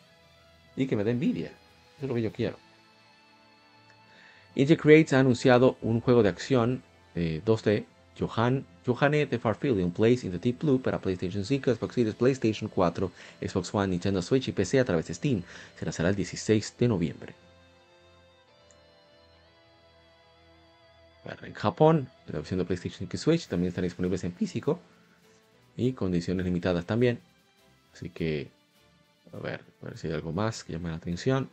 [0.76, 1.48] Y que me dé envidia.
[1.48, 2.56] Eso es lo que yo quiero.
[4.54, 6.82] Indie Creates ha anunciado un juego de acción
[7.16, 7.86] 2D eh,
[8.16, 12.70] Johan, Johanne de Farfield, Place in the Deep Blue para PlayStation 5, Xbox Series, PlayStation
[12.70, 13.10] 4,
[13.42, 15.42] Xbox One, Nintendo Switch y PC a través de Steam.
[15.76, 17.34] Se lanzará el 16 de noviembre.
[21.42, 24.78] En Japón, la versión de PlayStation 5 y Switch también están disponibles en físico
[25.76, 27.20] y condiciones limitadas también.
[27.92, 28.50] Así que,
[29.32, 31.48] a ver, a ver si hay algo más que llame la atención.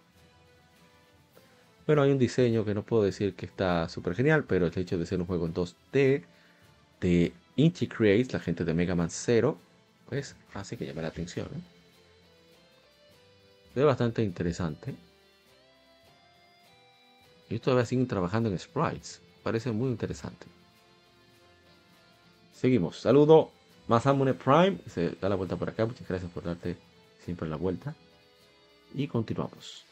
[1.86, 4.98] Bueno, hay un diseño que no puedo decir que está súper genial, pero el hecho
[4.98, 6.24] de ser un juego en 2D
[7.02, 9.58] de Inti Creates, la gente de Mega Man 0,
[10.08, 11.48] pues hace que llame la atención.
[13.76, 14.96] Es bastante interesante.
[17.50, 19.22] Y todavía siguen trabajando en sprites.
[19.44, 20.48] Parece muy interesante.
[22.54, 23.02] Seguimos.
[23.02, 23.52] Saludo.
[23.88, 24.78] Masamune Prime.
[24.88, 25.86] Se da la vuelta por acá.
[25.86, 26.78] Muchas gracias por darte
[27.24, 27.96] siempre la vuelta.
[28.94, 29.86] Y continuamos.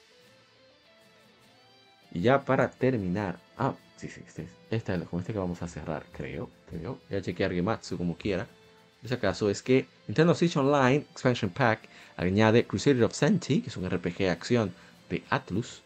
[2.11, 3.39] Y ya para terminar.
[3.57, 6.49] Ah, sí, sí, este, este, con este que vamos a cerrar, creo.
[6.69, 6.99] creo.
[7.09, 8.47] Voy a chequear Gematsu como quiera.
[9.01, 13.69] En ese caso es que Nintendo Switch Online Expansion Pack añade Crusader of Senti, que
[13.69, 14.73] es un RPG de acción
[15.09, 15.81] de Atlus,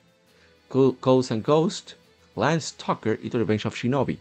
[0.68, 1.94] Codes and Ghost,
[2.36, 4.19] Lance Stalker y The Revenge of Shinobi.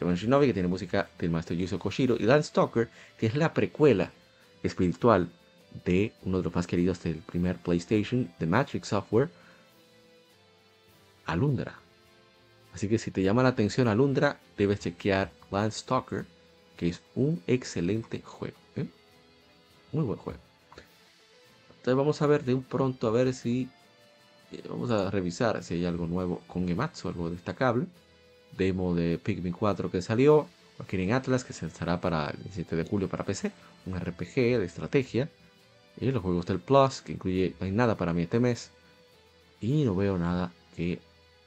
[0.00, 2.88] Of Shinobi que tiene música del maestro Yuzo Koshiro y Lance Stalker
[3.18, 4.10] que es la precuela
[4.62, 5.28] espiritual
[5.84, 9.28] de uno de los más queridos del primer PlayStation, de Matrix Software,
[11.26, 11.74] Alundra.
[12.72, 16.26] Así que si te llama la atención Alundra, debes chequear Lance Stalker,
[16.76, 18.56] que es un excelente juego.
[18.76, 18.86] ¿eh?
[19.92, 20.40] Muy buen juego.
[21.70, 23.68] Entonces vamos a ver de un pronto a ver si
[24.52, 27.86] eh, vamos a revisar si hay algo nuevo con Gematsu, algo destacable.
[28.56, 30.46] Demo de Pikmin 4 que salió,
[30.90, 33.52] en Atlas que se lanzará para el 17 de julio para PC,
[33.86, 35.28] un RPG de estrategia.
[36.00, 38.70] Y los juegos del Plus, que incluye, no hay nada para mí este mes.
[39.60, 41.00] Y no veo nada que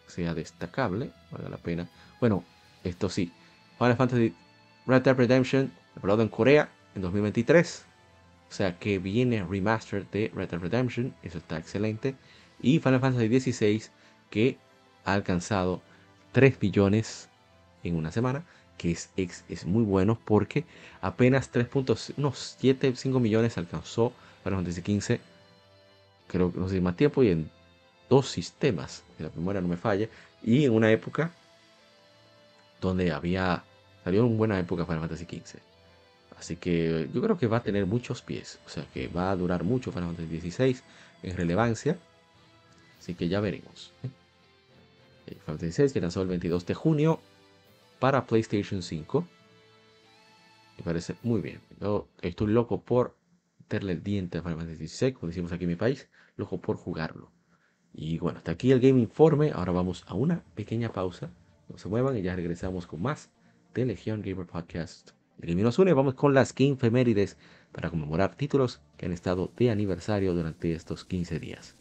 [0.07, 1.89] sea destacable, valga la pena.
[2.19, 2.43] Bueno,
[2.83, 3.31] esto sí,
[3.77, 4.35] Final Fantasy
[4.85, 7.85] Red Dead Redemption, aprobado en Corea en 2023.
[8.49, 12.15] O sea que viene remaster de Red Dead Redemption, eso está excelente.
[12.61, 13.83] Y Final Fantasy XVI
[14.29, 14.57] que
[15.05, 15.81] ha alcanzado
[16.31, 17.29] 3 billones
[17.83, 18.43] en una semana,
[18.77, 20.65] que es, es, muy bueno porque
[21.01, 24.13] apenas 3.7, 5 millones alcanzó
[24.43, 25.19] Final Fantasy XV,
[26.27, 27.51] creo que no sé más tiempo y en
[28.09, 30.07] dos sistemas, la primera no me falla,
[30.41, 31.31] y en una época
[32.79, 33.63] donde había,
[34.03, 35.59] salió en buena época Final Fantasy XV.
[36.37, 39.35] Así que yo creo que va a tener muchos pies, o sea que va a
[39.35, 40.77] durar mucho Final Fantasy XVI
[41.21, 41.97] en relevancia,
[42.99, 43.93] así que ya veremos.
[44.03, 44.09] ¿eh?
[45.25, 47.19] Final Fantasy XVI que lanzó el 22 de junio
[47.99, 49.27] para PlayStation 5.
[50.77, 51.61] Me parece muy bien.
[51.79, 53.15] Yo estoy loco por
[53.59, 56.77] meterle el diente a Final Fantasy XVI, como decimos aquí en mi país, loco por
[56.77, 57.31] jugarlo.
[57.93, 59.51] Y bueno, hasta aquí el Game Informe.
[59.51, 61.29] Ahora vamos a una pequeña pausa.
[61.69, 63.29] No se muevan y ya regresamos con más
[63.73, 65.11] de Legion Gamer Podcast.
[65.41, 65.93] El Game nos une.
[65.93, 67.37] Vamos con las 15 efemérides
[67.71, 71.80] para conmemorar títulos que han estado de aniversario durante estos 15 días.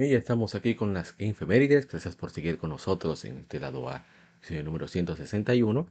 [0.00, 1.88] Y ya estamos aquí con las infemérides.
[1.88, 4.06] Gracias por seguir con nosotros en este lado A,
[4.62, 5.88] número 161.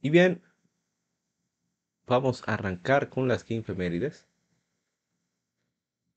[0.00, 0.40] Y bien,
[2.06, 4.26] vamos a arrancar con las infemérides.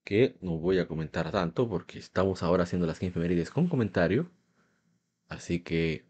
[0.06, 4.32] Que no voy a comentar tanto porque estamos ahora haciendo las infemérides con comentario.
[5.28, 6.06] Así que,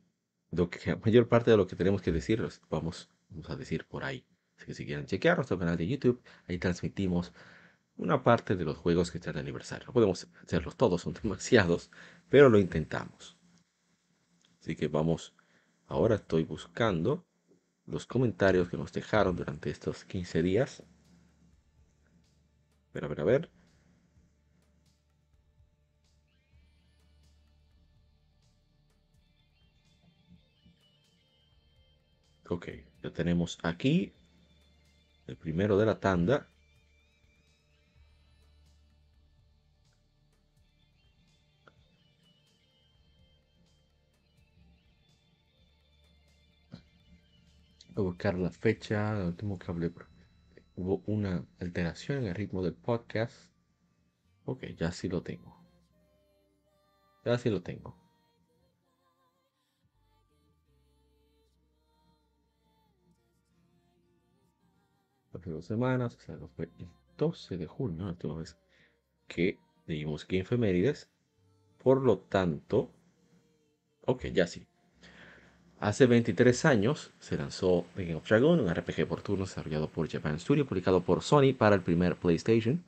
[0.52, 3.86] lo que la mayor parte de lo que tenemos que decir vamos, vamos a decir
[3.88, 4.24] por ahí.
[4.56, 7.34] Así que si quieren chequear nuestro canal de YouTube, ahí transmitimos
[8.00, 9.88] una parte de los juegos que están de aniversario.
[9.88, 11.92] No podemos hacerlos todos, son demasiados,
[12.30, 13.38] pero lo intentamos.
[14.62, 15.36] Así que vamos,
[15.88, 17.26] ahora estoy buscando
[17.86, 20.82] los comentarios que nos dejaron durante estos 15 días.
[22.90, 23.52] A ver, a ver, a ver.
[32.48, 32.68] Ok,
[33.04, 34.14] ya tenemos aquí
[35.28, 36.48] el primero de la tanda.
[48.00, 49.92] A buscar la fecha, el último que hablé.
[50.76, 53.52] Hubo una alteración en el ritmo del podcast.
[54.46, 55.58] Ok, ya sí lo tengo.
[57.26, 57.98] Ya sí lo tengo.
[65.34, 68.58] Hace dos semanas, o sea, fue el 12 de junio, la última vez
[69.28, 71.10] que leímos que efemérides.
[71.84, 72.92] Por lo tanto,
[74.06, 74.69] ok, ya sí.
[75.82, 80.38] Hace 23 años se lanzó Legend of Dragon, un RPG por turnos desarrollado por Japan
[80.38, 82.84] Studio, publicado por Sony para el primer PlayStation.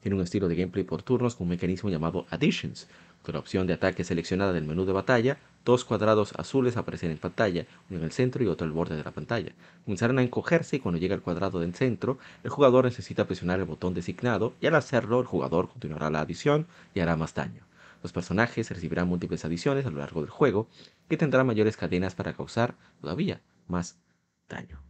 [0.00, 2.88] Tiene un estilo de gameplay por turnos con un mecanismo llamado Additions,
[3.22, 5.38] con la opción de ataque seleccionada del menú de batalla.
[5.64, 9.04] Dos cuadrados azules aparecen en pantalla, uno en el centro y otro al borde de
[9.04, 9.52] la pantalla.
[9.84, 13.66] Comenzarán a encogerse y cuando llega al cuadrado del centro, el jugador necesita presionar el
[13.66, 17.62] botón designado y al hacerlo el jugador continuará la adición y hará más daño.
[18.04, 20.68] Los personajes recibirán múltiples adiciones a lo largo del juego
[21.08, 23.98] que tendrán mayores cadenas para causar todavía más
[24.46, 24.82] daño.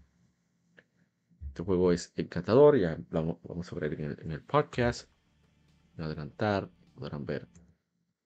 [1.46, 5.08] Este juego es encantador, ya vamos a ver en el, en el podcast.
[5.96, 7.46] A adelantar, podrán ver.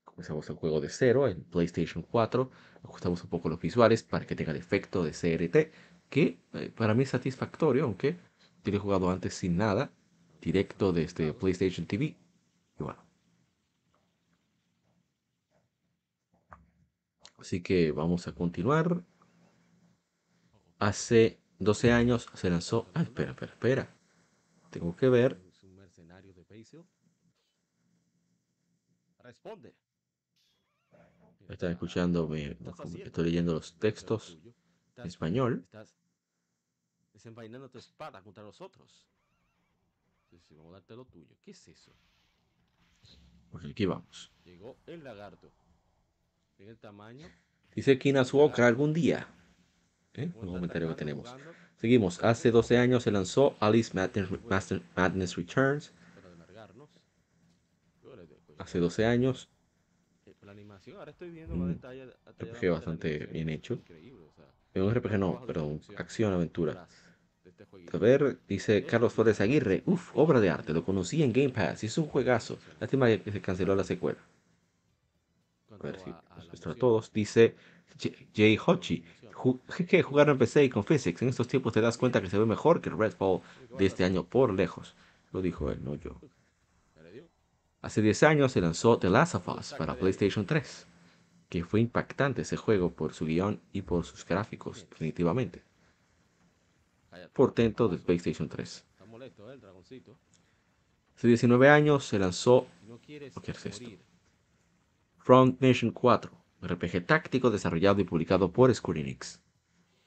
[0.04, 2.50] Comenzamos el juego de cero en PlayStation 4.
[2.84, 5.70] Ajustamos un poco los visuales para que tenga el efecto de CRT,
[6.08, 8.16] que eh, para mí es satisfactorio, aunque
[8.64, 9.92] yo he jugado antes sin nada,
[10.40, 12.04] directo desde PlayStation TV.
[12.06, 13.07] Y bueno,
[17.38, 19.04] Así que vamos a continuar.
[20.78, 22.88] Hace 12 años se lanzó.
[22.94, 23.96] Ah, espera, espera, espera.
[24.70, 25.40] Tengo que ver.
[29.22, 29.74] Responde.
[31.48, 32.56] Están escuchando, me,
[33.04, 34.38] estoy leyendo los textos
[34.96, 35.62] en español.
[35.64, 35.96] Estás
[37.12, 39.06] desenvainando tu espada contra nosotros.
[40.50, 41.36] Vamos a darte lo tuyo.
[41.42, 41.92] ¿Qué es eso?
[43.50, 44.30] Pues aquí vamos.
[44.44, 45.50] Llegó el lagarto.
[46.58, 47.26] El tamaño.
[47.74, 49.28] Dice Kinas Walker algún día.
[50.14, 50.30] ¿Eh?
[50.34, 51.34] Un comentario que tenemos.
[51.76, 52.22] Seguimos.
[52.24, 55.92] Hace 12 años se lanzó Alice Madness, Master- Madness Returns.
[58.58, 59.48] Hace 12 años.
[60.26, 62.06] Eh, La animación, ahora estoy viendo más detalle.
[62.26, 63.80] RPG bastante bien hecho.
[64.74, 65.80] Un RPG no, perdón.
[65.96, 66.86] Acción, aventura.
[67.44, 67.64] este.
[67.92, 69.82] A ver, dice Carlos Flores Aguirre.
[69.86, 70.72] Uf, obra de arte.
[70.72, 72.58] Lo conocí en Game Pass es un juegazo.
[72.80, 74.18] Lástima que se canceló la secuela.
[75.80, 76.10] A ver si
[76.68, 77.12] a todos.
[77.12, 77.56] Dice
[78.34, 79.04] Jay Hochi.
[79.88, 81.22] Que jugaron en PC y con Physics.
[81.22, 83.40] En estos tiempos te das cuenta que se ve mejor que el Redfall
[83.78, 84.96] de este año por lejos.
[85.32, 86.20] Lo dijo él, no yo.
[87.80, 90.86] Hace 10 años se lanzó The Last of Us para PlayStation 3,
[91.48, 95.62] que fue impactante ese juego por su guion y por sus gráficos, definitivamente.
[97.32, 98.84] Portento de PlayStation 3.
[98.90, 99.58] Está molesto, ¿eh?
[101.16, 103.88] Hace 19 años se lanzó Si no quieres ¿O qué es esto?
[105.28, 106.30] Front Mission 4,
[106.62, 109.42] un RPG táctico desarrollado y publicado por Square Enix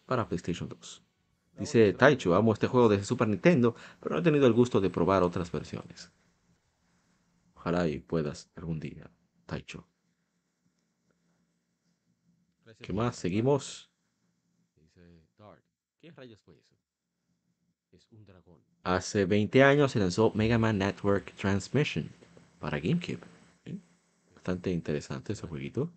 [0.07, 1.03] para PlayStation 2.
[1.60, 4.89] Dice Taicho, amo este juego desde Super Nintendo, pero no he tenido el gusto de
[4.89, 6.11] probar otras versiones.
[7.53, 9.11] Ojalá y puedas algún día,
[9.45, 9.85] Taicho.
[12.81, 13.15] ¿Qué más?
[13.15, 13.91] Seguimos.
[14.76, 15.61] Dice Dark.
[15.99, 16.76] ¿Qué rayos fue eso?
[17.91, 18.60] Es un dragón.
[18.81, 22.10] Hace 20 años se lanzó Mega Man Network Transmission
[22.60, 23.30] para GameCube.
[24.41, 25.91] Bastante interesante ese jueguito.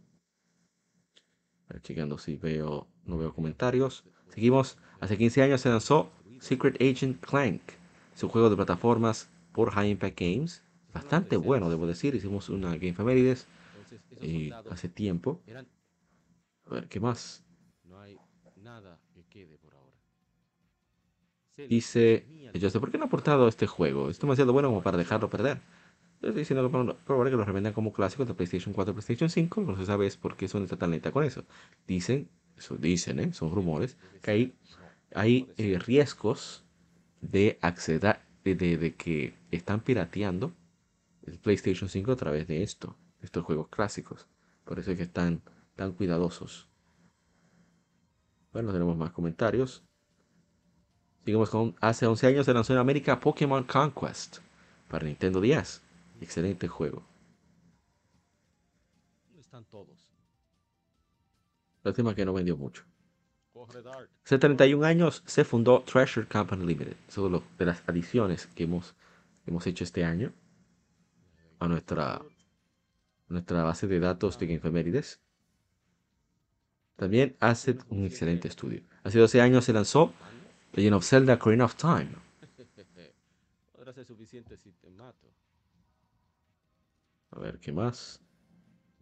[1.67, 4.05] A ver, checando si veo, no veo comentarios.
[4.29, 4.77] Seguimos.
[5.01, 6.11] Hace 15 años se lanzó
[6.41, 7.63] Secret Agent Clank.
[8.15, 10.63] Es un juego de plataformas por High Impact Games.
[10.93, 12.15] Bastante bueno, debo decir.
[12.15, 12.95] Hicimos una Game
[13.31, 13.47] esos
[14.21, 15.41] y hace tiempo.
[16.67, 17.43] A ver, ¿qué más?
[17.83, 18.19] No hay
[18.57, 19.97] nada que quede por ahora.
[21.57, 24.11] Dice, yo sé, ¿por qué no ha aportado este juego?
[24.11, 25.63] Es demasiado bueno como para dejarlo perder.
[26.29, 29.31] Estoy diciendo que prob- probable que lo revendan como clásicos de PlayStation 4 y PlayStation
[29.31, 29.61] 5.
[29.63, 31.45] No se sabe por qué Sony está tan lenta con eso.
[31.87, 33.33] Dicen, eso dicen, ¿eh?
[33.33, 34.55] son rumores, que hay,
[35.15, 36.65] hay eh, riesgos
[37.21, 40.53] de acceder, de, de- de que están pirateando
[41.27, 44.27] el PlayStation 5 a través de esto, estos juegos clásicos.
[44.65, 45.43] Por eso es que están
[45.77, 46.69] tan cuidadosos.
[48.53, 49.85] Bueno, tenemos más comentarios.
[51.25, 54.39] Seguimos con hace 11 años se lanzó en América Pokémon Conquest
[54.89, 55.83] para Nintendo 10.
[56.25, 57.03] Excelente juego.
[59.27, 60.11] ¿Dónde están todos?
[61.83, 62.83] Lástima que no vendió mucho.
[64.25, 66.97] Hace 31 años se fundó Treasure Company Limited.
[67.09, 68.95] Solo de las adiciones que hemos,
[69.47, 70.33] hemos hecho este año
[71.59, 72.23] a nuestra,
[73.29, 75.21] nuestra base de datos de Gamefemérides.
[76.97, 78.81] También hace un excelente estudio.
[79.03, 80.11] Hace 12 años se lanzó
[80.73, 82.09] Legend of Zelda Ocarina of Time.
[83.73, 85.35] Podrá ser suficiente si te mato.
[87.35, 88.21] A ver, ¿qué más?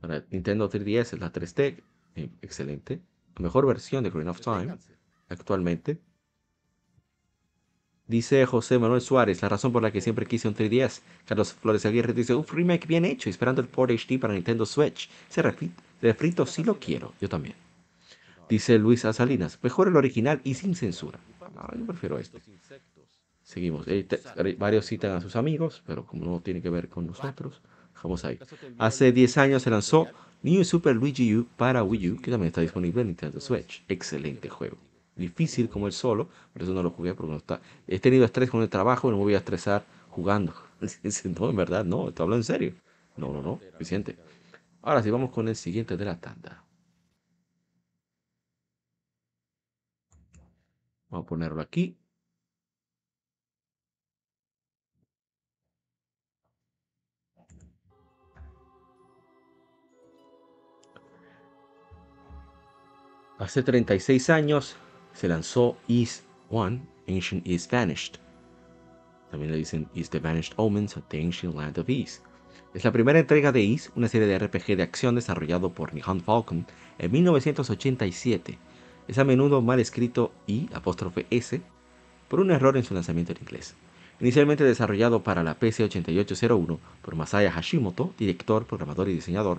[0.01, 1.83] Para Nintendo 3DS es la 3D.
[2.17, 3.01] eh, Excelente.
[3.37, 4.77] La mejor versión de Ocarina of Time
[5.29, 5.99] actualmente.
[8.07, 11.03] Dice José Manuel Suárez, la razón por la que siempre quise un 3DS.
[11.25, 15.09] Carlos Flores Aguirre dice, un remake bien hecho, esperando el port HD para Nintendo Switch.
[15.35, 15.71] Refri-
[16.03, 17.55] refrito sí lo quiero, yo también.
[18.49, 21.19] Dice Luis Salinas, mejor el original y sin censura.
[21.55, 22.43] No, yo prefiero este.
[23.45, 23.87] Seguimos.
[23.89, 24.21] Eh, te-
[24.57, 27.63] varios citan a sus amigos, pero como no tiene que ver con nosotros,
[28.03, 28.39] dejamos ahí.
[28.79, 30.09] Hace 10 años se lanzó
[30.43, 33.85] New Super Luigi U para Wii U, que también está disponible en Nintendo Switch.
[33.89, 34.77] Excelente juego.
[35.15, 37.61] Difícil como el solo, por eso no lo jugué, porque no está.
[37.87, 40.53] He tenido estrés con el trabajo y no me voy a estresar jugando.
[41.25, 42.75] No, en verdad, no, te hablo en serio.
[43.17, 44.17] No, no, no, suficiente.
[44.83, 46.65] Ahora sí, vamos con el siguiente de la tanda.
[51.09, 51.97] Vamos a ponerlo aquí.
[63.43, 64.77] Hace 36 años
[65.15, 68.19] se lanzó Is One, Ancient Is Vanished.
[69.33, 72.23] También le dicen Is the Vanished Omens of the Ancient Land of Is.
[72.73, 76.21] Es la primera entrega de Is, una serie de RPG de acción desarrollado por Nihon
[76.21, 76.65] Falcon
[77.01, 78.59] en 1987.
[79.09, 81.61] Es a menudo mal escrito I, apóstrofe S,
[82.29, 83.75] por un error en su lanzamiento en inglés.
[84.21, 89.59] Inicialmente desarrollado para la PC-8801 por Masaya Hashimoto, director, programador y diseñador,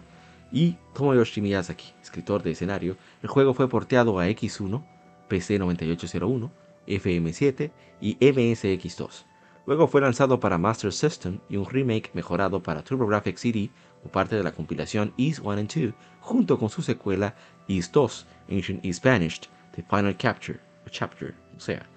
[0.53, 4.85] y Tomoyoshi Miyazaki, escritor de escenario, el juego fue porteado a X1,
[5.27, 6.51] PC9801,
[6.87, 9.25] FM7 y MSX2.
[9.65, 14.35] Luego fue lanzado para Master System y un remake mejorado para TurboGrafx CD como parte
[14.35, 17.35] de la compilación East 1 and 2, junto con su secuela
[17.67, 21.89] East 2, Ancient East Vanished, The Final Capture, o Chapter, o sea,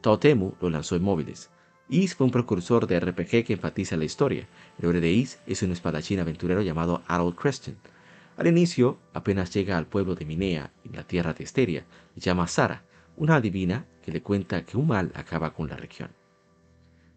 [0.00, 1.50] Totemu lo lanzó en móviles.
[1.88, 4.48] Is fue un precursor de RPG que enfatiza la historia.
[4.78, 7.76] El héroe de Is es un espadachín aventurero llamado Harold Creston.
[8.36, 12.46] Al inicio, apenas llega al pueblo de Minea, en la tierra de Esteria, le llama
[12.46, 12.82] Sara,
[13.16, 16.10] una adivina que le cuenta que un mal acaba con la región.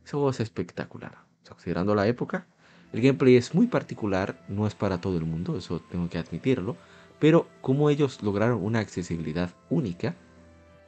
[0.10, 1.18] Juego es espectacular.
[1.48, 2.48] Considerando la época,
[2.94, 6.78] el gameplay es muy particular, no es para todo el mundo, eso tengo que admitirlo,
[7.20, 10.16] pero como ellos lograron una accesibilidad única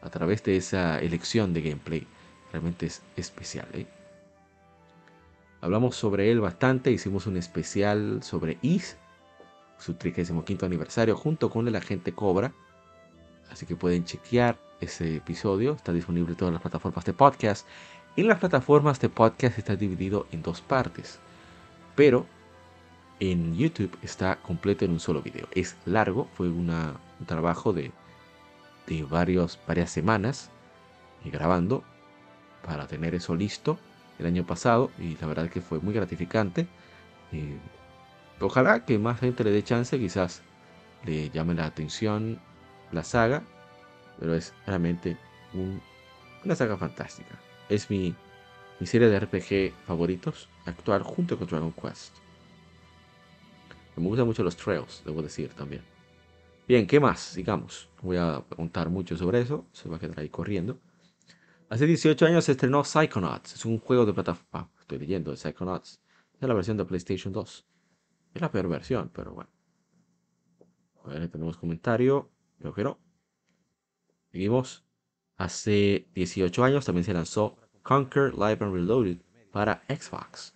[0.01, 2.07] a través de esa elección de gameplay,
[2.51, 3.67] realmente es especial.
[3.73, 3.85] ¿eh?
[5.59, 8.97] Hablamos sobre él bastante, hicimos un especial sobre Is,
[9.81, 12.53] su 35 aniversario, junto con el agente Cobra.
[13.51, 17.67] Así que pueden chequear ese episodio, está disponible en todas las plataformas de podcast.
[18.15, 21.19] En las plataformas de podcast está dividido en dos partes,
[21.95, 22.25] pero
[23.19, 25.47] en YouTube está completo en un solo video.
[25.51, 26.71] Es largo, fue un
[27.25, 27.91] trabajo de,
[29.09, 30.49] varios, varias semanas
[31.23, 31.83] y grabando
[32.65, 33.77] para tener eso listo
[34.19, 36.67] el año pasado y la verdad que fue muy gratificante.
[37.31, 37.57] Eh,
[38.41, 40.41] ojalá que más gente le dé chance, quizás
[41.05, 42.39] le llame la atención
[42.91, 43.43] la saga,
[44.19, 45.17] pero es realmente
[45.53, 45.81] un-
[46.45, 47.39] una saga fantástica.
[47.69, 48.15] Es mi,
[48.79, 52.13] mi serie de RPG favoritos actual junto con Dragon Quest.
[53.95, 55.83] Me gustan mucho los trails, debo decir también.
[56.67, 57.19] Bien, ¿qué más?
[57.19, 57.89] Sigamos.
[58.01, 60.79] Voy a preguntar mucho sobre eso, se va a quedar ahí corriendo.
[61.69, 63.53] Hace 18 años se estrenó Psychonauts.
[63.55, 64.69] Es un juego de plataforma.
[64.79, 66.01] estoy leyendo de Psychonauts.
[66.39, 67.65] Es la versión de PlayStation 2.
[68.33, 69.49] Es la peor versión, pero bueno.
[71.03, 72.29] A ver, tenemos comentario.
[72.59, 72.95] Creo que.
[74.31, 74.83] Seguimos.
[75.37, 79.17] Hace 18 años también se lanzó Conquer Live and Reloaded
[79.51, 80.53] para Xbox.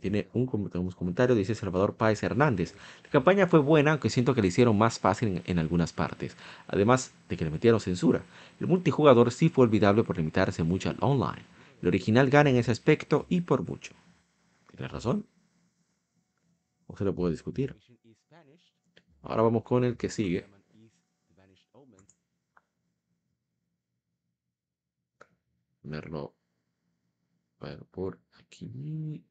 [0.00, 2.74] Tiene un, tenemos comentario, dice Salvador Páez Hernández.
[3.04, 6.36] La campaña fue buena, aunque siento que la hicieron más fácil en, en algunas partes.
[6.68, 8.22] Además de que le metieron censura.
[8.60, 11.42] El multijugador sí fue olvidable por limitarse mucho al online.
[11.80, 13.94] El original gana en ese aspecto y por mucho.
[14.70, 15.26] ¿Tiene razón?
[16.88, 17.76] No se lo puedo discutir.
[19.22, 20.46] Ahora vamos con el que sigue.
[25.82, 26.10] Ver,
[27.90, 29.24] por aquí.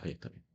[0.00, 0.48] Ahí está bien.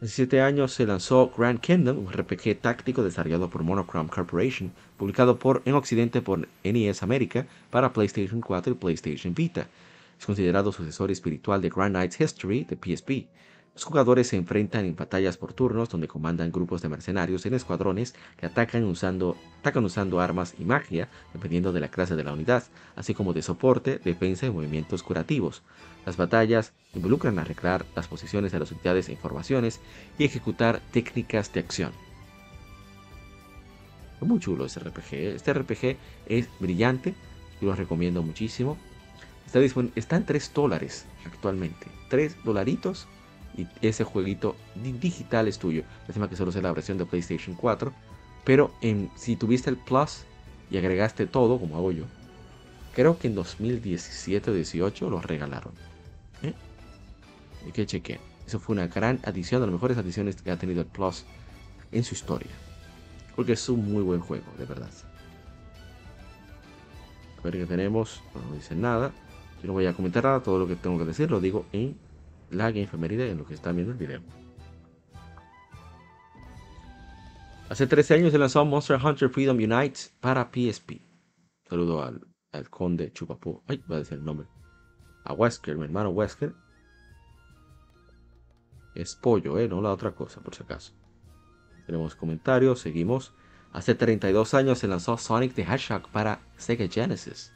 [0.00, 5.38] Hace 7 años se lanzó Grand Kingdom, un RPG táctico desarrollado por Monochrome Corporation, publicado
[5.38, 9.68] por, en Occidente por NES América para PlayStation 4 y PlayStation Vita.
[10.18, 13.28] Es considerado sucesor espiritual de Grand Knights History de PSP.
[13.74, 18.14] Los jugadores se enfrentan en batallas por turnos donde comandan grupos de mercenarios en escuadrones
[18.38, 19.36] que atacan usando,
[20.18, 22.64] armas y magia dependiendo de la clase de la unidad,
[22.96, 25.62] así como de soporte, defensa y movimientos curativos.
[26.06, 29.80] Las batallas involucran arreglar las posiciones de las unidades e informaciones
[30.18, 31.92] y ejecutar técnicas de acción.
[34.22, 35.12] Muy chulo ese RPG.
[35.12, 35.34] ¿eh?
[35.34, 37.14] Este RPG es brillante,
[37.60, 38.78] yo lo recomiendo muchísimo.
[39.46, 41.86] Está, en 3 dólares actualmente.
[42.10, 43.06] 3 dolaritos
[43.56, 45.82] y ese jueguito digital es tuyo.
[46.06, 47.92] Lástima que solo sea la versión de PlayStation 4.
[48.44, 50.24] Pero en, si tuviste el Plus
[50.70, 52.04] y agregaste todo, como hago yo,
[52.94, 55.72] creo que en 2017 o 18 lo regalaron.
[56.42, 56.52] ¿Eh?
[57.72, 58.18] Que chequen.
[58.46, 61.24] Eso fue una gran adición, de las mejores adiciones que ha tenido el Plus
[61.92, 62.50] en su historia.
[63.34, 64.90] Porque es un muy buen juego, de verdad.
[67.38, 68.22] A ver qué tenemos.
[68.34, 69.12] No dice nada.
[69.62, 70.42] Yo no voy a comentar nada.
[70.42, 71.98] Todo lo que tengo que decir lo digo en
[72.50, 74.20] la Game en lo que están viendo el video.
[77.68, 81.02] Hace 13 años se lanzó Monster Hunter Freedom Unite para PSP.
[81.68, 82.20] Saludo al,
[82.70, 83.62] conde Chupapú.
[83.66, 84.46] Ay, va a decir el nombre.
[85.24, 86.54] A Wesker, mi hermano Wesker.
[88.94, 90.92] Es pollo, eh, no la otra cosa, por si acaso.
[91.86, 93.34] Tenemos comentarios, seguimos.
[93.72, 97.52] Hace 32 años se lanzó Sonic the Hedgehog para Sega Genesis.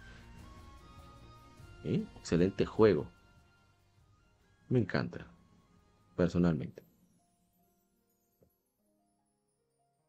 [1.84, 2.04] ¿Eh?
[2.18, 3.08] Excelente juego
[4.70, 5.26] me encanta,
[6.16, 6.82] personalmente.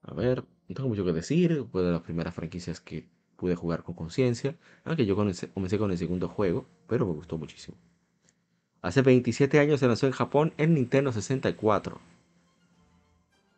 [0.04, 3.84] A ver, no tengo mucho que decir, fue de las primeras franquicias que pude jugar
[3.84, 7.76] con conciencia, aunque yo comencé, con el segundo juego, pero me gustó muchísimo.
[8.84, 12.00] Hace 27 años se lanzó en Japón el Nintendo 64.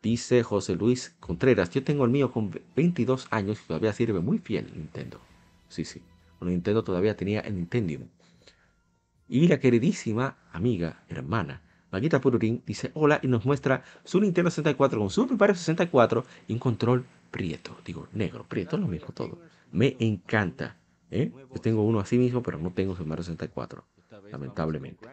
[0.02, 4.40] Dice José Luis Contreras, yo tengo el mío con 22 años y todavía sirve muy
[4.40, 5.20] fiel Nintendo.
[5.70, 6.02] Sí, sí,
[6.52, 8.06] Nintendo todavía tenía el Nintendo.
[9.28, 11.62] Y la queridísima amiga, hermana,
[11.92, 16.54] Maguita Pururín, dice hola y nos muestra su Nintendo 64 con Super Mario 64 y
[16.54, 17.78] un control prieto.
[17.86, 19.40] Digo, negro, prieto, lo mismo todo.
[19.72, 20.76] Me encanta.
[21.12, 21.32] ¿eh?
[21.54, 23.86] Yo tengo uno así mismo, pero no tengo Super Mario 64,
[24.32, 25.08] lamentablemente.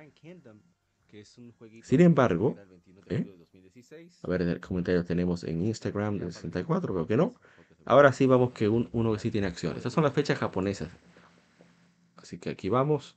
[1.83, 2.57] Sin embargo,
[3.09, 3.27] ¿eh?
[4.23, 7.35] a ver, el comentario tenemos en Instagram del 64, pero que no.
[7.85, 9.79] Ahora sí vamos que uno que sí tiene acciones.
[9.79, 10.89] Estas son las fechas japonesas.
[12.31, 13.17] Así que aquí vamos.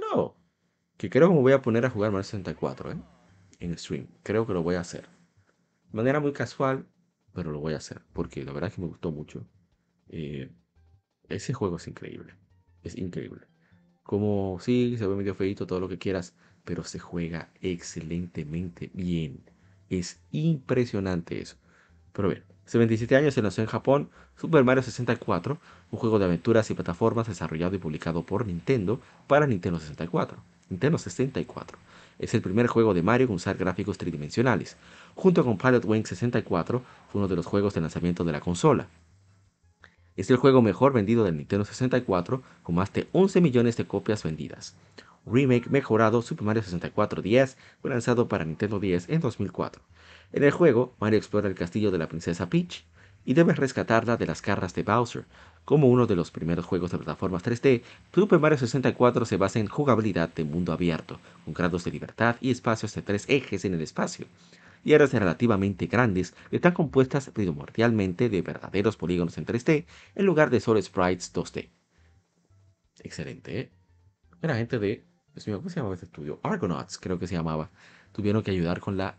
[0.00, 0.34] no.
[0.96, 2.96] Que creo que me voy a poner a jugar Mario 64, ¿eh?
[3.60, 4.08] En stream.
[4.24, 5.02] Creo que lo voy a hacer.
[5.02, 6.88] De manera muy casual,
[7.32, 8.02] pero lo voy a hacer.
[8.12, 9.46] Porque la verdad es que me gustó mucho.
[10.08, 10.50] Eh,
[11.28, 12.34] ese juego es increíble.
[12.82, 13.46] Es increíble.
[14.02, 16.34] Como sí, se ve medio feito, todo lo que quieras.
[16.64, 19.44] Pero se juega excelentemente bien.
[19.88, 21.58] Es impresionante eso.
[22.12, 25.58] Pero bien, hace 27 años se lanzó en Japón Super Mario 64,
[25.90, 30.36] un juego de aventuras y plataformas desarrollado y publicado por Nintendo para Nintendo 64.
[30.68, 31.78] Nintendo 64.
[32.18, 34.76] Es el primer juego de Mario con usar gráficos tridimensionales.
[35.14, 38.86] Junto con Pilot Wing 64, fue uno de los juegos de lanzamiento de la consola.
[40.16, 44.22] Es el juego mejor vendido del Nintendo 64, con más de 11 millones de copias
[44.24, 44.76] vendidas.
[45.24, 49.80] Remake mejorado Super Mario 64 10 fue lanzado para Nintendo 10 en 2004.
[50.32, 52.84] En el juego, Mario explora el castillo de la princesa Peach
[53.24, 55.24] y debe rescatarla de las garras de Bowser.
[55.64, 57.82] Como uno de los primeros juegos de plataformas 3D,
[58.14, 62.50] Super Mario 64 se basa en jugabilidad de mundo abierto, con grados de libertad y
[62.50, 64.26] espacios de tres ejes en el espacio,
[64.84, 69.84] y áreas relativamente grandes están compuestas primordialmente de verdaderos polígonos en 3D
[70.14, 71.68] en lugar de solo sprites 2D.
[73.00, 73.70] Excelente, ¿eh?
[74.40, 75.04] Era gente de...
[75.44, 76.40] ¿Cómo se llamaba este estudio?
[76.42, 77.70] Argonauts, creo que se llamaba.
[78.12, 79.18] Tuvieron que ayudar con la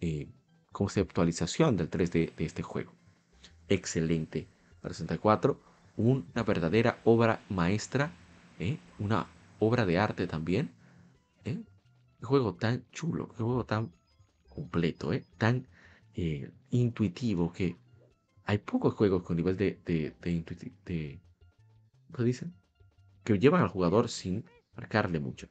[0.00, 0.28] eh,
[0.72, 2.92] conceptualización del 3D de este juego.
[3.68, 4.46] Excelente.
[4.80, 5.60] Para 64,
[5.96, 8.12] una verdadera obra maestra,
[8.58, 8.78] ¿eh?
[8.98, 9.26] una
[9.58, 10.70] obra de arte también.
[11.44, 11.58] ¿eh?
[12.20, 13.92] Un juego tan chulo, un juego tan
[14.48, 15.24] completo, ¿eh?
[15.38, 15.66] tan
[16.14, 17.76] eh, intuitivo que
[18.44, 21.20] hay pocos juegos con nivel de, de, de,
[22.16, 22.54] ¿Qué dicen?
[23.22, 24.44] Que llevan al jugador sin
[24.74, 25.48] marcarle mucho.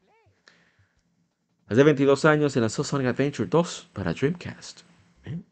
[1.67, 4.88] Hace 22 años se lanzó Sonic Adventure 2 para Dreamcast.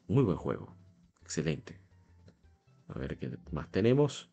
[0.08, 0.76] Muy buen juego.
[1.22, 1.78] Excelente.
[2.88, 4.30] A ver qué más tenemos.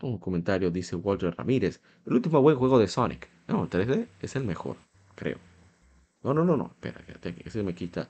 [0.00, 1.80] Un comentario dice Walter Ramírez.
[2.06, 3.28] El último buen juego de Sonic.
[3.48, 4.76] No, 3D es el mejor,
[5.14, 5.38] creo.
[6.22, 6.66] No, no, no, no.
[6.66, 8.08] Espera, que se me quita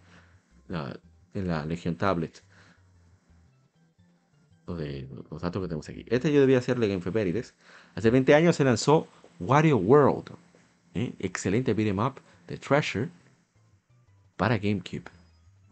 [1.34, 2.43] en la Legion Tablet.
[4.66, 6.05] los datos que tenemos aquí.
[6.09, 7.55] Este yo debía hacerle Game Feberides.
[7.94, 9.06] Hace 20 años se lanzó
[9.38, 10.30] Wario World.
[10.94, 11.12] ¿eh?
[11.18, 13.09] Excelente beat'em up de Treasure
[14.36, 15.15] para GameCube.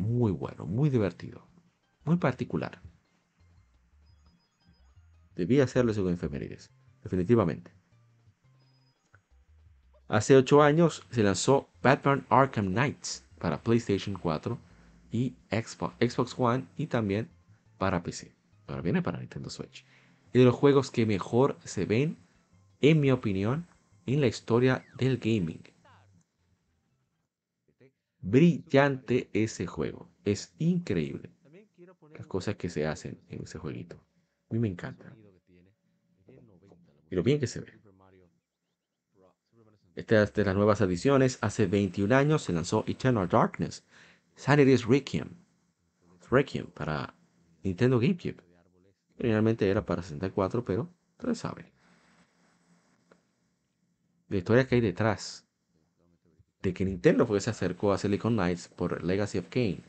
[0.04, 1.46] Muy bueno, muy divertido.
[2.04, 2.80] Muy particular.
[5.34, 6.70] Debía hacerlo según efemérides.
[7.02, 7.72] Definitivamente.
[10.08, 14.58] Hace 8 años se lanzó Batman Arkham Knights para PlayStation 4
[15.10, 17.28] y Xbox, Xbox One y también
[17.78, 18.32] para PC.
[18.66, 19.84] Ahora viene para Nintendo Switch.
[20.32, 22.18] Y de los juegos que mejor se ven,
[22.80, 23.66] en mi opinión,
[24.06, 25.62] en la historia del gaming.
[28.26, 30.08] Brillante ese juego.
[30.24, 31.30] Es increíble
[32.16, 33.96] las cosas que se hacen en ese jueguito.
[34.48, 35.14] A mí me encanta.
[37.10, 37.78] Y lo bien que se ve.
[39.94, 41.38] Esta es de las nuevas ediciones.
[41.42, 43.84] Hace 21 años se lanzó Eternal Darkness.
[44.36, 45.28] Sanity's Requiem.
[46.30, 47.14] Requiem para
[47.62, 48.42] Nintendo GameCube.
[49.18, 50.88] Originalmente era para 64, pero
[51.18, 51.70] ustedes saben.
[54.28, 55.43] La historia que hay detrás
[56.64, 59.82] de que Nintendo fue se acercó a Silicon Knights por Legacy of Kane,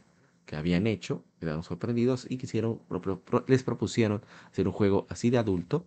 [0.45, 2.81] que habían hecho, quedaron sorprendidos y quisieron,
[3.47, 4.21] les propusieron
[4.51, 5.85] hacer un juego así de adulto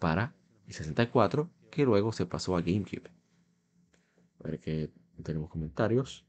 [0.00, 0.34] para
[0.66, 3.08] el 64, que luego se pasó a GameCube.
[4.40, 4.90] A ver que
[5.22, 6.26] tenemos comentarios.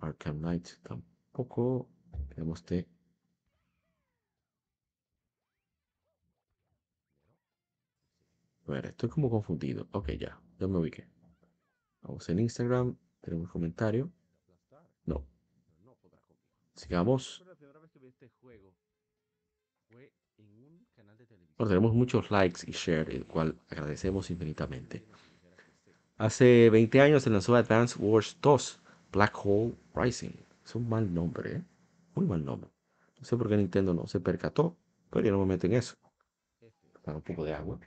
[0.00, 1.86] Arkham Knight tampoco.
[2.30, 2.88] Tenemos de.
[8.66, 9.88] A ver, estoy como confundido.
[9.92, 11.06] Ok, ya, ya me ubiqué.
[12.02, 12.96] Vamos en Instagram.
[13.20, 14.10] Tenemos comentario.
[15.04, 15.24] No.
[16.74, 17.42] Sigamos.
[21.58, 25.04] Bueno, tenemos muchos likes y share, el cual agradecemos infinitamente.
[26.16, 28.80] Hace 20 años se lanzó Advance Wars 2,
[29.12, 30.32] Black Hole Rising.
[30.64, 31.62] Es un mal nombre, ¿eh?
[32.14, 32.70] Muy mal nombre.
[33.18, 34.76] No sé por qué Nintendo no se percató,
[35.10, 35.96] pero ya no me meto en eso.
[37.02, 37.78] Para un poco de agua.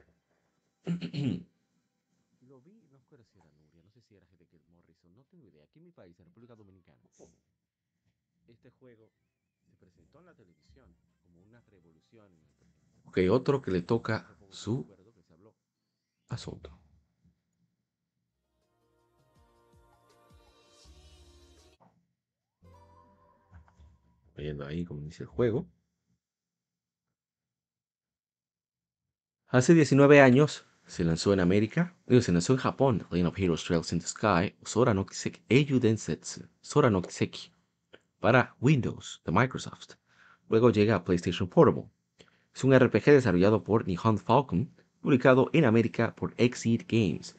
[0.85, 4.60] Lo vi, no recuerdo si era Nuria, no sé si era G.T.
[4.69, 5.64] Morrison, no tengo idea.
[5.64, 6.99] Aquí en mi país, en República Dominicana,
[8.47, 9.10] este juego
[9.65, 12.30] se presentó en la televisión como una revolución.
[13.14, 14.88] Ok, otro que le toca su
[16.30, 16.80] asunto.
[24.35, 25.69] viendo ahí cómo inicia el juego.
[29.45, 33.94] Hace 19 años se lanzó en América, se lanzó en Japón, Lane of Heroes Trails
[33.94, 35.44] in the Sky, Sora no Kiseki,
[36.61, 37.53] Sora no Kiseki,
[38.19, 39.98] para Windows de Microsoft.
[40.49, 41.91] Luego llega a PlayStation Portable.
[42.53, 44.69] Es un RPG desarrollado por Nihon Falcon,
[45.01, 47.35] publicado en América por Exceed Games.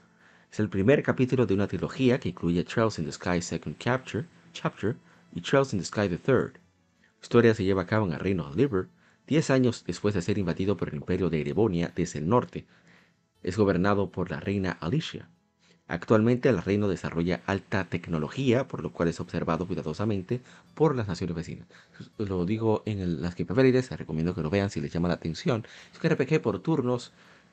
[0.51, 4.27] Es el primer capítulo de una trilogía que incluye Trails in the Sky Second Capture,
[4.53, 4.97] Chapter
[5.35, 6.59] y Trails in the Sky the Third
[7.25, 8.89] historia se lleva a cabo en el reino de Liber,
[9.27, 12.67] diez años después de ser invadido por el imperio de Erebonia desde el norte.
[13.43, 15.31] Es gobernado por la reina Alicia.
[15.87, 20.41] Actualmente el reino desarrolla alta tecnología, por lo cual es observado cuidadosamente
[20.75, 21.69] por las naciones vecinas.
[22.17, 25.67] Lo digo en las que preferides, recomiendo que lo vean si les llama la atención.
[25.93, 27.13] Es un RPG por turnos,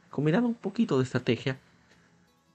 [0.09, 1.59] combinado un poquito de estrategia,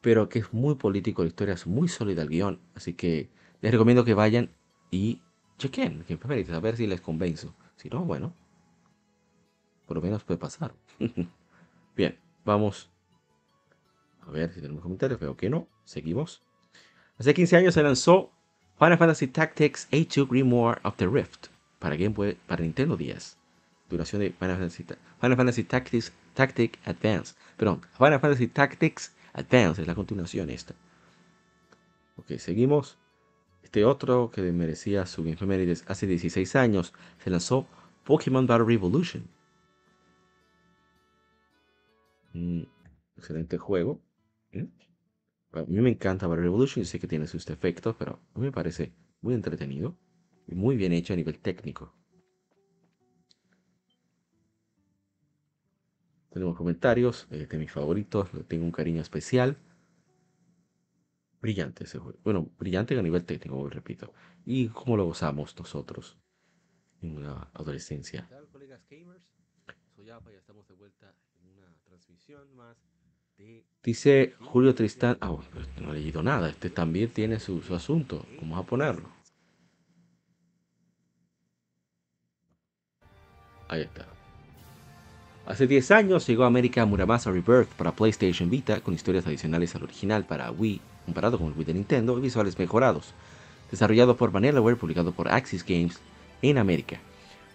[0.00, 3.28] pero que es muy político, la historia es muy sólida el guion, así que
[3.60, 4.50] les recomiendo que vayan
[4.90, 5.20] y
[5.58, 6.18] chequen, que
[6.54, 7.54] a ver si les convenzo.
[7.76, 8.32] Si no, bueno,
[9.86, 10.72] por lo menos puede pasar.
[11.96, 12.88] Bien, vamos
[14.26, 15.20] a ver si tenemos comentarios.
[15.20, 15.68] Veo que no.
[15.84, 16.42] Seguimos.
[17.18, 18.32] Hace 15 años se lanzó
[18.78, 21.46] Final Fantasy Tactics A2 Grimoire of the Rift
[21.78, 23.38] para Game Boy, para Nintendo 10.
[23.88, 24.84] Duración de Final Fantasy,
[25.20, 27.34] Final Fantasy Tactics Tactic Advance.
[27.56, 30.74] Perdón, Final Fantasy Tactics Advance es la continuación esta.
[32.16, 32.98] Ok, seguimos.
[33.62, 36.92] Este otro que merecía su efemérides hace 16 años
[37.22, 37.66] se lanzó
[38.04, 39.28] Pokémon Battle Revolution.
[42.32, 42.62] Mm,
[43.16, 44.00] excelente juego.
[44.60, 44.68] ¿Eh?
[45.52, 48.52] A mí me encanta Battle Revolution, sé que tiene sus defectos, pero a mí me
[48.52, 48.92] parece
[49.22, 49.96] muy entretenido
[50.46, 51.94] y muy bien hecho a nivel técnico.
[56.30, 59.56] Tenemos comentarios de mis favoritos, tengo un cariño especial
[61.40, 62.18] brillante ese juego.
[62.24, 64.12] Bueno, brillante a nivel técnico, repito.
[64.44, 66.18] Y cómo lo gozamos nosotros
[67.00, 68.28] en la adolescencia.
[73.82, 75.36] Dice Julio Tristán, ah,
[75.80, 79.08] no he leído nada, este también tiene su, su asunto, vamos a ponerlo.
[83.68, 84.06] Ahí está.
[85.46, 89.84] Hace 10 años llegó a América Muramasa Rebirth para PlayStation Vita con historias adicionales al
[89.84, 93.14] original para Wii comparado con el Wii de Nintendo y visuales mejorados.
[93.70, 96.00] Desarrollado por Vanillaware, publicado por Axis Games
[96.42, 97.00] en América.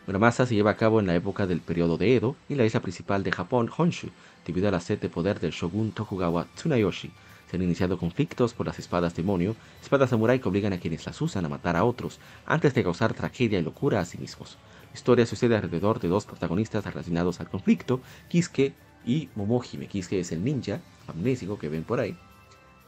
[0.08, 2.80] Muramasa se lleva a cabo en la época del periodo de Edo y la isla
[2.80, 4.10] principal de Japón, Honshu,
[4.46, 7.12] debido a la sed de poder del shogun Tokugawa Tsunayoshi.
[7.50, 11.22] Se han iniciado conflictos por las espadas demonio, espadas samurai que obligan a quienes las
[11.22, 14.58] usan a matar a otros, antes de causar tragedia y locura a sí mismos.
[14.92, 18.74] La historia sucede alrededor de dos protagonistas relacionados al conflicto, Kisuke
[19.06, 19.88] y Momohime.
[19.88, 22.16] Kisuke es el ninja amnésico que ven por ahí,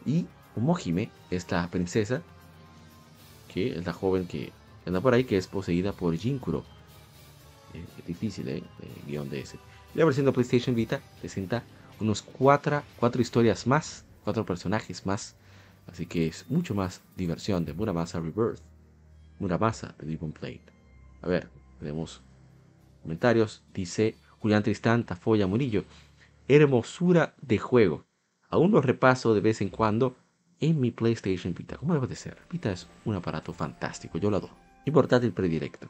[0.06, 0.26] y
[0.56, 2.22] Mohime, esta princesa,
[3.54, 4.52] que es la joven que
[4.86, 6.64] anda por ahí, que es poseída por Jinkuro.
[7.74, 8.64] Es difícil, ¿eh?
[8.82, 9.58] El guion de ese.
[9.96, 11.64] La versión PlayStation Vita presenta
[12.00, 15.36] unos cuatro, cuatro historias más, cuatro personajes más.
[15.88, 18.62] Así que es mucho más diversión de Muramasa Rebirth.
[19.40, 20.62] Muramasa de Demon Plate.
[21.22, 22.22] A ver, tenemos
[23.02, 23.64] comentarios.
[23.74, 25.84] Dice Julián Tristán, Tafoya Murillo.
[26.48, 28.06] Hermosura de juego.
[28.50, 30.16] Aún lo repaso de vez en cuando
[30.60, 31.78] en mi PlayStation Vita.
[31.78, 32.38] ¿Cómo debe de ser?
[32.50, 34.54] Vita es un aparato fantástico, yo lo adoro.
[34.86, 35.90] Mi portátil predilecto.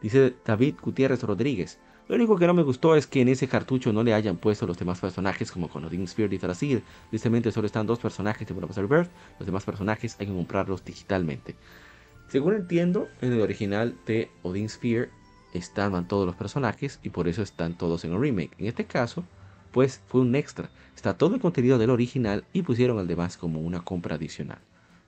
[0.00, 1.78] Dice David Gutiérrez Rodríguez.
[2.08, 4.66] Lo único que no me gustó es que en ese cartucho no le hayan puesto
[4.66, 6.82] los demás personajes como con Odin Sphere y Thrasil.
[7.10, 9.10] Tristemente solo están dos personajes de Buena Rebirth.
[9.40, 11.56] Los demás personajes hay que comprarlos digitalmente.
[12.28, 15.10] Según entiendo, en el original de Odin Sphere
[15.52, 18.54] estaban todos los personajes y por eso están todos en el remake.
[18.58, 19.24] En este caso,
[19.72, 20.70] pues fue un extra.
[20.94, 24.58] Está todo el contenido del original y pusieron al demás como una compra adicional.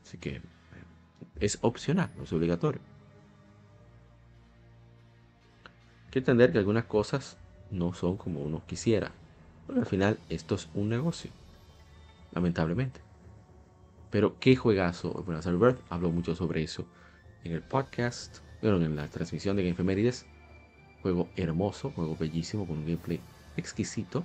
[0.03, 0.43] Así que eh,
[1.41, 2.81] es opcional, no es obligatorio.
[6.11, 7.37] Que entender que algunas cosas
[7.71, 9.13] no son como uno quisiera.
[9.75, 11.31] Al final esto es un negocio.
[12.33, 13.01] Lamentablemente.
[14.11, 15.13] Pero qué juegazo.
[15.27, 16.87] Bueno, Birth habló mucho sobre eso
[17.45, 18.39] en el podcast.
[18.63, 20.13] Bueno, en la transmisión de Game
[21.03, 23.21] Juego hermoso, juego bellísimo, con un gameplay
[23.57, 24.25] exquisito.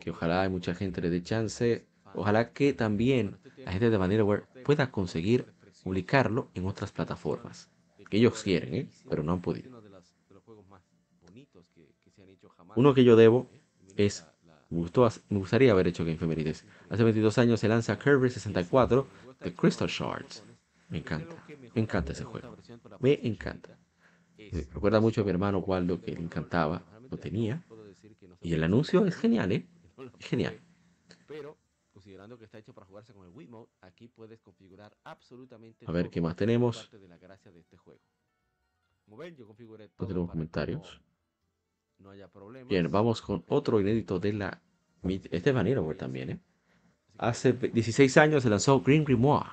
[0.00, 1.86] Que ojalá hay mucha gente le dé chance.
[2.14, 5.46] Ojalá que también la gente de Vanillaware pueda conseguir
[5.84, 7.68] publicarlo en otras plataformas.
[8.08, 8.88] Que ellos quieren, ¿eh?
[9.08, 9.79] pero no han podido.
[12.76, 13.48] Uno que yo debo
[13.96, 14.26] es,
[14.70, 16.64] me, me gustaría haber hecho Game Femerides.
[16.88, 19.06] Hace 22 años se lanza Kirby 64
[19.40, 20.44] de Crystal Shards.
[20.88, 21.36] Me encanta,
[21.74, 22.56] me encanta ese juego.
[23.00, 23.78] Me encanta.
[24.36, 27.62] Me recuerda mucho a mi hermano Waldo que le encantaba, lo tenía.
[28.40, 29.66] Y el anuncio es genial, ¿eh?
[30.18, 30.58] Es genial.
[31.26, 31.56] Pero
[31.92, 36.10] considerando que está hecho para jugarse con el Wiimote, aquí puedes configurar absolutamente A ver
[36.10, 36.90] qué más tenemos.
[42.00, 42.68] No tenemos comentarios.
[42.68, 44.60] Bien, vamos con otro inédito de la...
[45.02, 46.38] Este es Vanillaware también, ¿eh?
[47.18, 49.50] Hace 16 años se lanzó Green Grimoire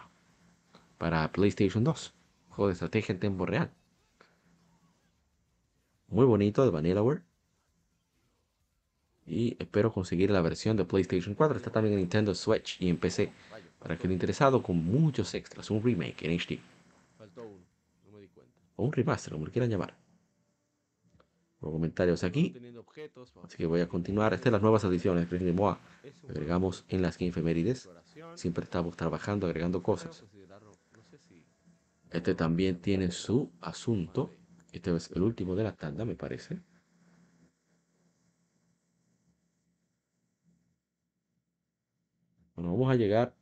[0.97, 2.13] para PlayStation 2.
[2.49, 3.69] Juego de estrategia en tiempo real.
[6.07, 7.21] Muy bonito de Vanillaware.
[9.25, 11.57] Y espero conseguir la versión de PlayStation 4.
[11.57, 13.33] Está también en Nintendo Switch y en PC.
[13.79, 15.69] Para que el interesado con muchos extras.
[15.69, 16.59] Un remake en HD.
[18.77, 20.06] O un remaster, como lo quieran llamar
[21.59, 22.53] comentarios aquí.
[23.43, 24.33] Así que voy a continuar.
[24.33, 25.79] Estas son las nuevas adiciones de Moa.
[26.29, 27.31] Agregamos en las que
[28.35, 30.23] Siempre estamos trabajando, agregando cosas.
[32.11, 34.31] Este también tiene su asunto.
[34.71, 36.61] Este es el último de la tanda, me parece.
[42.55, 43.35] Bueno, vamos a llegar.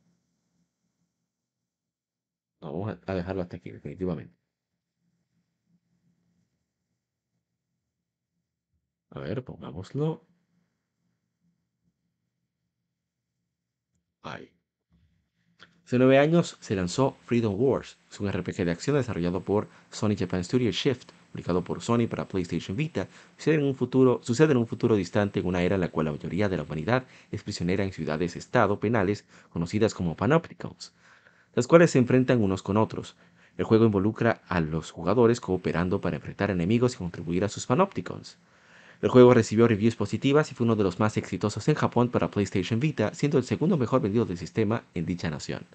[2.60, 4.35] vamos a dejarlo hasta aquí, definitivamente.
[9.16, 10.22] A ver, pongámoslo.
[14.22, 14.52] Ahí.
[15.86, 17.96] Hace nueve años se lanzó Freedom Wars.
[18.10, 22.28] Es un RPG de acción desarrollado por Sony Japan Studio Shift, publicado por Sony para
[22.28, 23.08] PlayStation Vita.
[23.38, 26.06] Sucede en, un futuro, sucede en un futuro distante en una era en la cual
[26.06, 30.92] la mayoría de la humanidad es prisionera en ciudades-estado penales conocidas como Panopticons,
[31.54, 33.16] las cuales se enfrentan unos con otros.
[33.56, 38.36] El juego involucra a los jugadores cooperando para enfrentar enemigos y contribuir a sus Panopticons.
[39.02, 42.30] El juego recibió reviews positivas y fue uno de los más exitosos en Japón para
[42.30, 45.66] PlayStation Vita, siendo el segundo mejor vendido del sistema en dicha nación.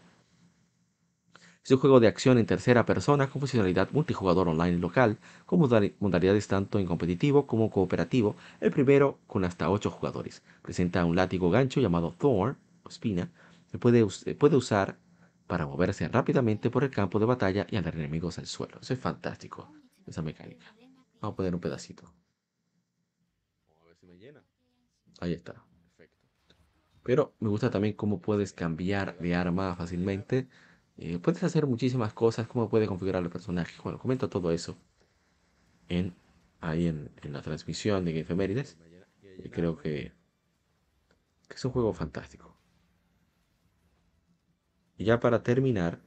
[1.64, 6.48] Es un juego de acción en tercera persona con funcionalidad multijugador online local, con modalidades
[6.48, 10.41] tanto en competitivo como cooperativo, el primero con hasta 8 jugadores.
[10.64, 13.30] Presenta un látigo gancho llamado Thorn, o espina,
[13.72, 14.03] que puede,
[14.39, 14.98] puede usar
[15.45, 18.80] para moverse rápidamente por el campo de batalla y andar enemigos al suelo.
[18.81, 19.72] Eso es fantástico,
[20.07, 20.65] esa mecánica.
[21.22, 22.11] Vamos a poner un pedacito.
[25.22, 25.64] Ahí está.
[27.03, 30.48] Pero me gusta también cómo puedes cambiar de arma fácilmente.
[30.98, 33.73] Eh, puedes hacer muchísimas cosas, cómo puedes configurar el personaje.
[33.84, 34.76] Bueno, comento todo eso
[35.89, 36.15] en,
[36.60, 38.77] ahí en, la transmisión de Efemérides.
[39.43, 40.11] Y creo que,
[41.48, 42.57] que es un juego fantástico.
[44.98, 45.99] Y ya para terminar,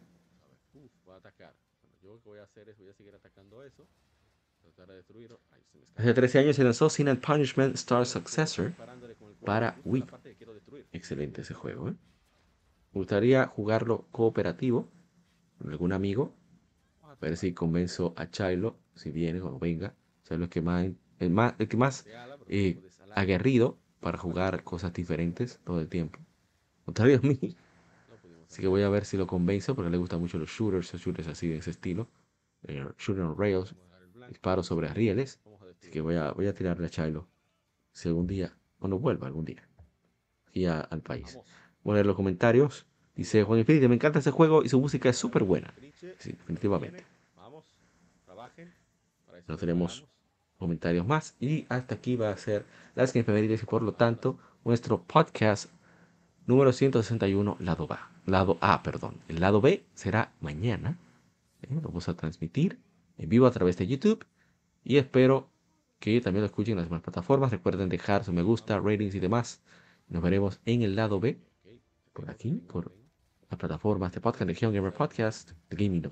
[5.97, 8.73] Hace 13 años se lanzó Sin and Punishment Star Successor
[9.44, 10.04] para Wii.
[10.92, 11.88] Excelente ese juego.
[11.88, 11.94] ¿eh?
[12.92, 14.88] Me gustaría jugarlo cooperativo
[15.58, 16.34] con algún amigo.
[17.02, 19.94] A ver si convenzo a Chilo, si viene o venga.
[20.24, 22.06] Chilo es que más, el, más, el que más
[22.48, 22.82] eh,
[23.14, 26.18] aguerrido para jugar cosas diferentes todo el tiempo.
[26.84, 27.56] Contrario a mí,
[28.50, 31.02] Así que voy a ver si lo convenzo porque le gustan mucho los shooters, los
[31.02, 32.08] shooters así de ese estilo.
[32.62, 33.74] Eh, shooter on rails,
[34.28, 35.40] disparos sobre rieles.
[35.80, 37.28] Así que voy a, voy a tirarle a Chilo
[37.94, 39.66] si algún día, cuando vuelva algún día,
[40.47, 41.39] aquí al país.
[41.82, 42.85] Voy a leer los comentarios.
[43.16, 45.73] Dice Juan Infinity, me encanta ese juego y su música es súper buena.
[46.19, 47.02] Sí, definitivamente.
[49.48, 50.05] No tenemos
[50.59, 51.35] comentarios más.
[51.40, 55.70] Y hasta aquí va a ser las que efemérides y por lo tanto nuestro podcast
[56.44, 58.11] número 161, lado A.
[58.27, 59.16] Lado A, perdón.
[59.28, 60.98] El lado B será mañana.
[61.62, 61.69] ¿eh?
[61.70, 62.78] Lo vamos a transmitir
[63.16, 64.27] en vivo a través de YouTube.
[64.85, 65.48] Y espero
[66.05, 67.51] que también lo escuchen en las demás plataformas.
[67.51, 69.62] Recuerden dejar su me gusta, ratings y demás.
[70.09, 71.40] Nos veremos en el lado B.
[72.12, 72.94] Por aquí, por
[73.48, 76.10] las plataformas de podcast, Legion Gamer Podcast, de Gaming No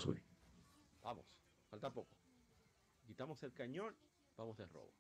[1.03, 1.27] Vamos,
[1.69, 2.17] falta poco.
[3.07, 3.95] Quitamos el cañón,
[4.39, 4.95] vamos de robo.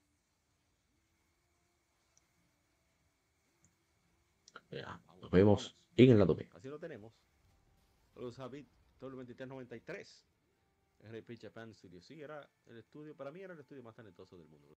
[4.71, 6.51] Ya, nos vemos en el lado B.
[6.53, 7.15] Así lo tenemos.
[8.15, 8.69] Los Habit
[9.01, 10.32] W2393.
[11.03, 12.01] RP Japan Studio.
[12.01, 14.77] Sí, era el estudio, para mí era el estudio más talentoso del mundo.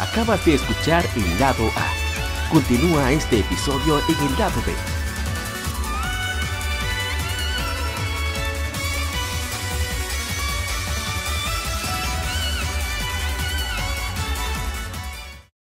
[0.00, 2.50] Acabas de escuchar el lado A.
[2.52, 4.93] Continúa este episodio en el lado B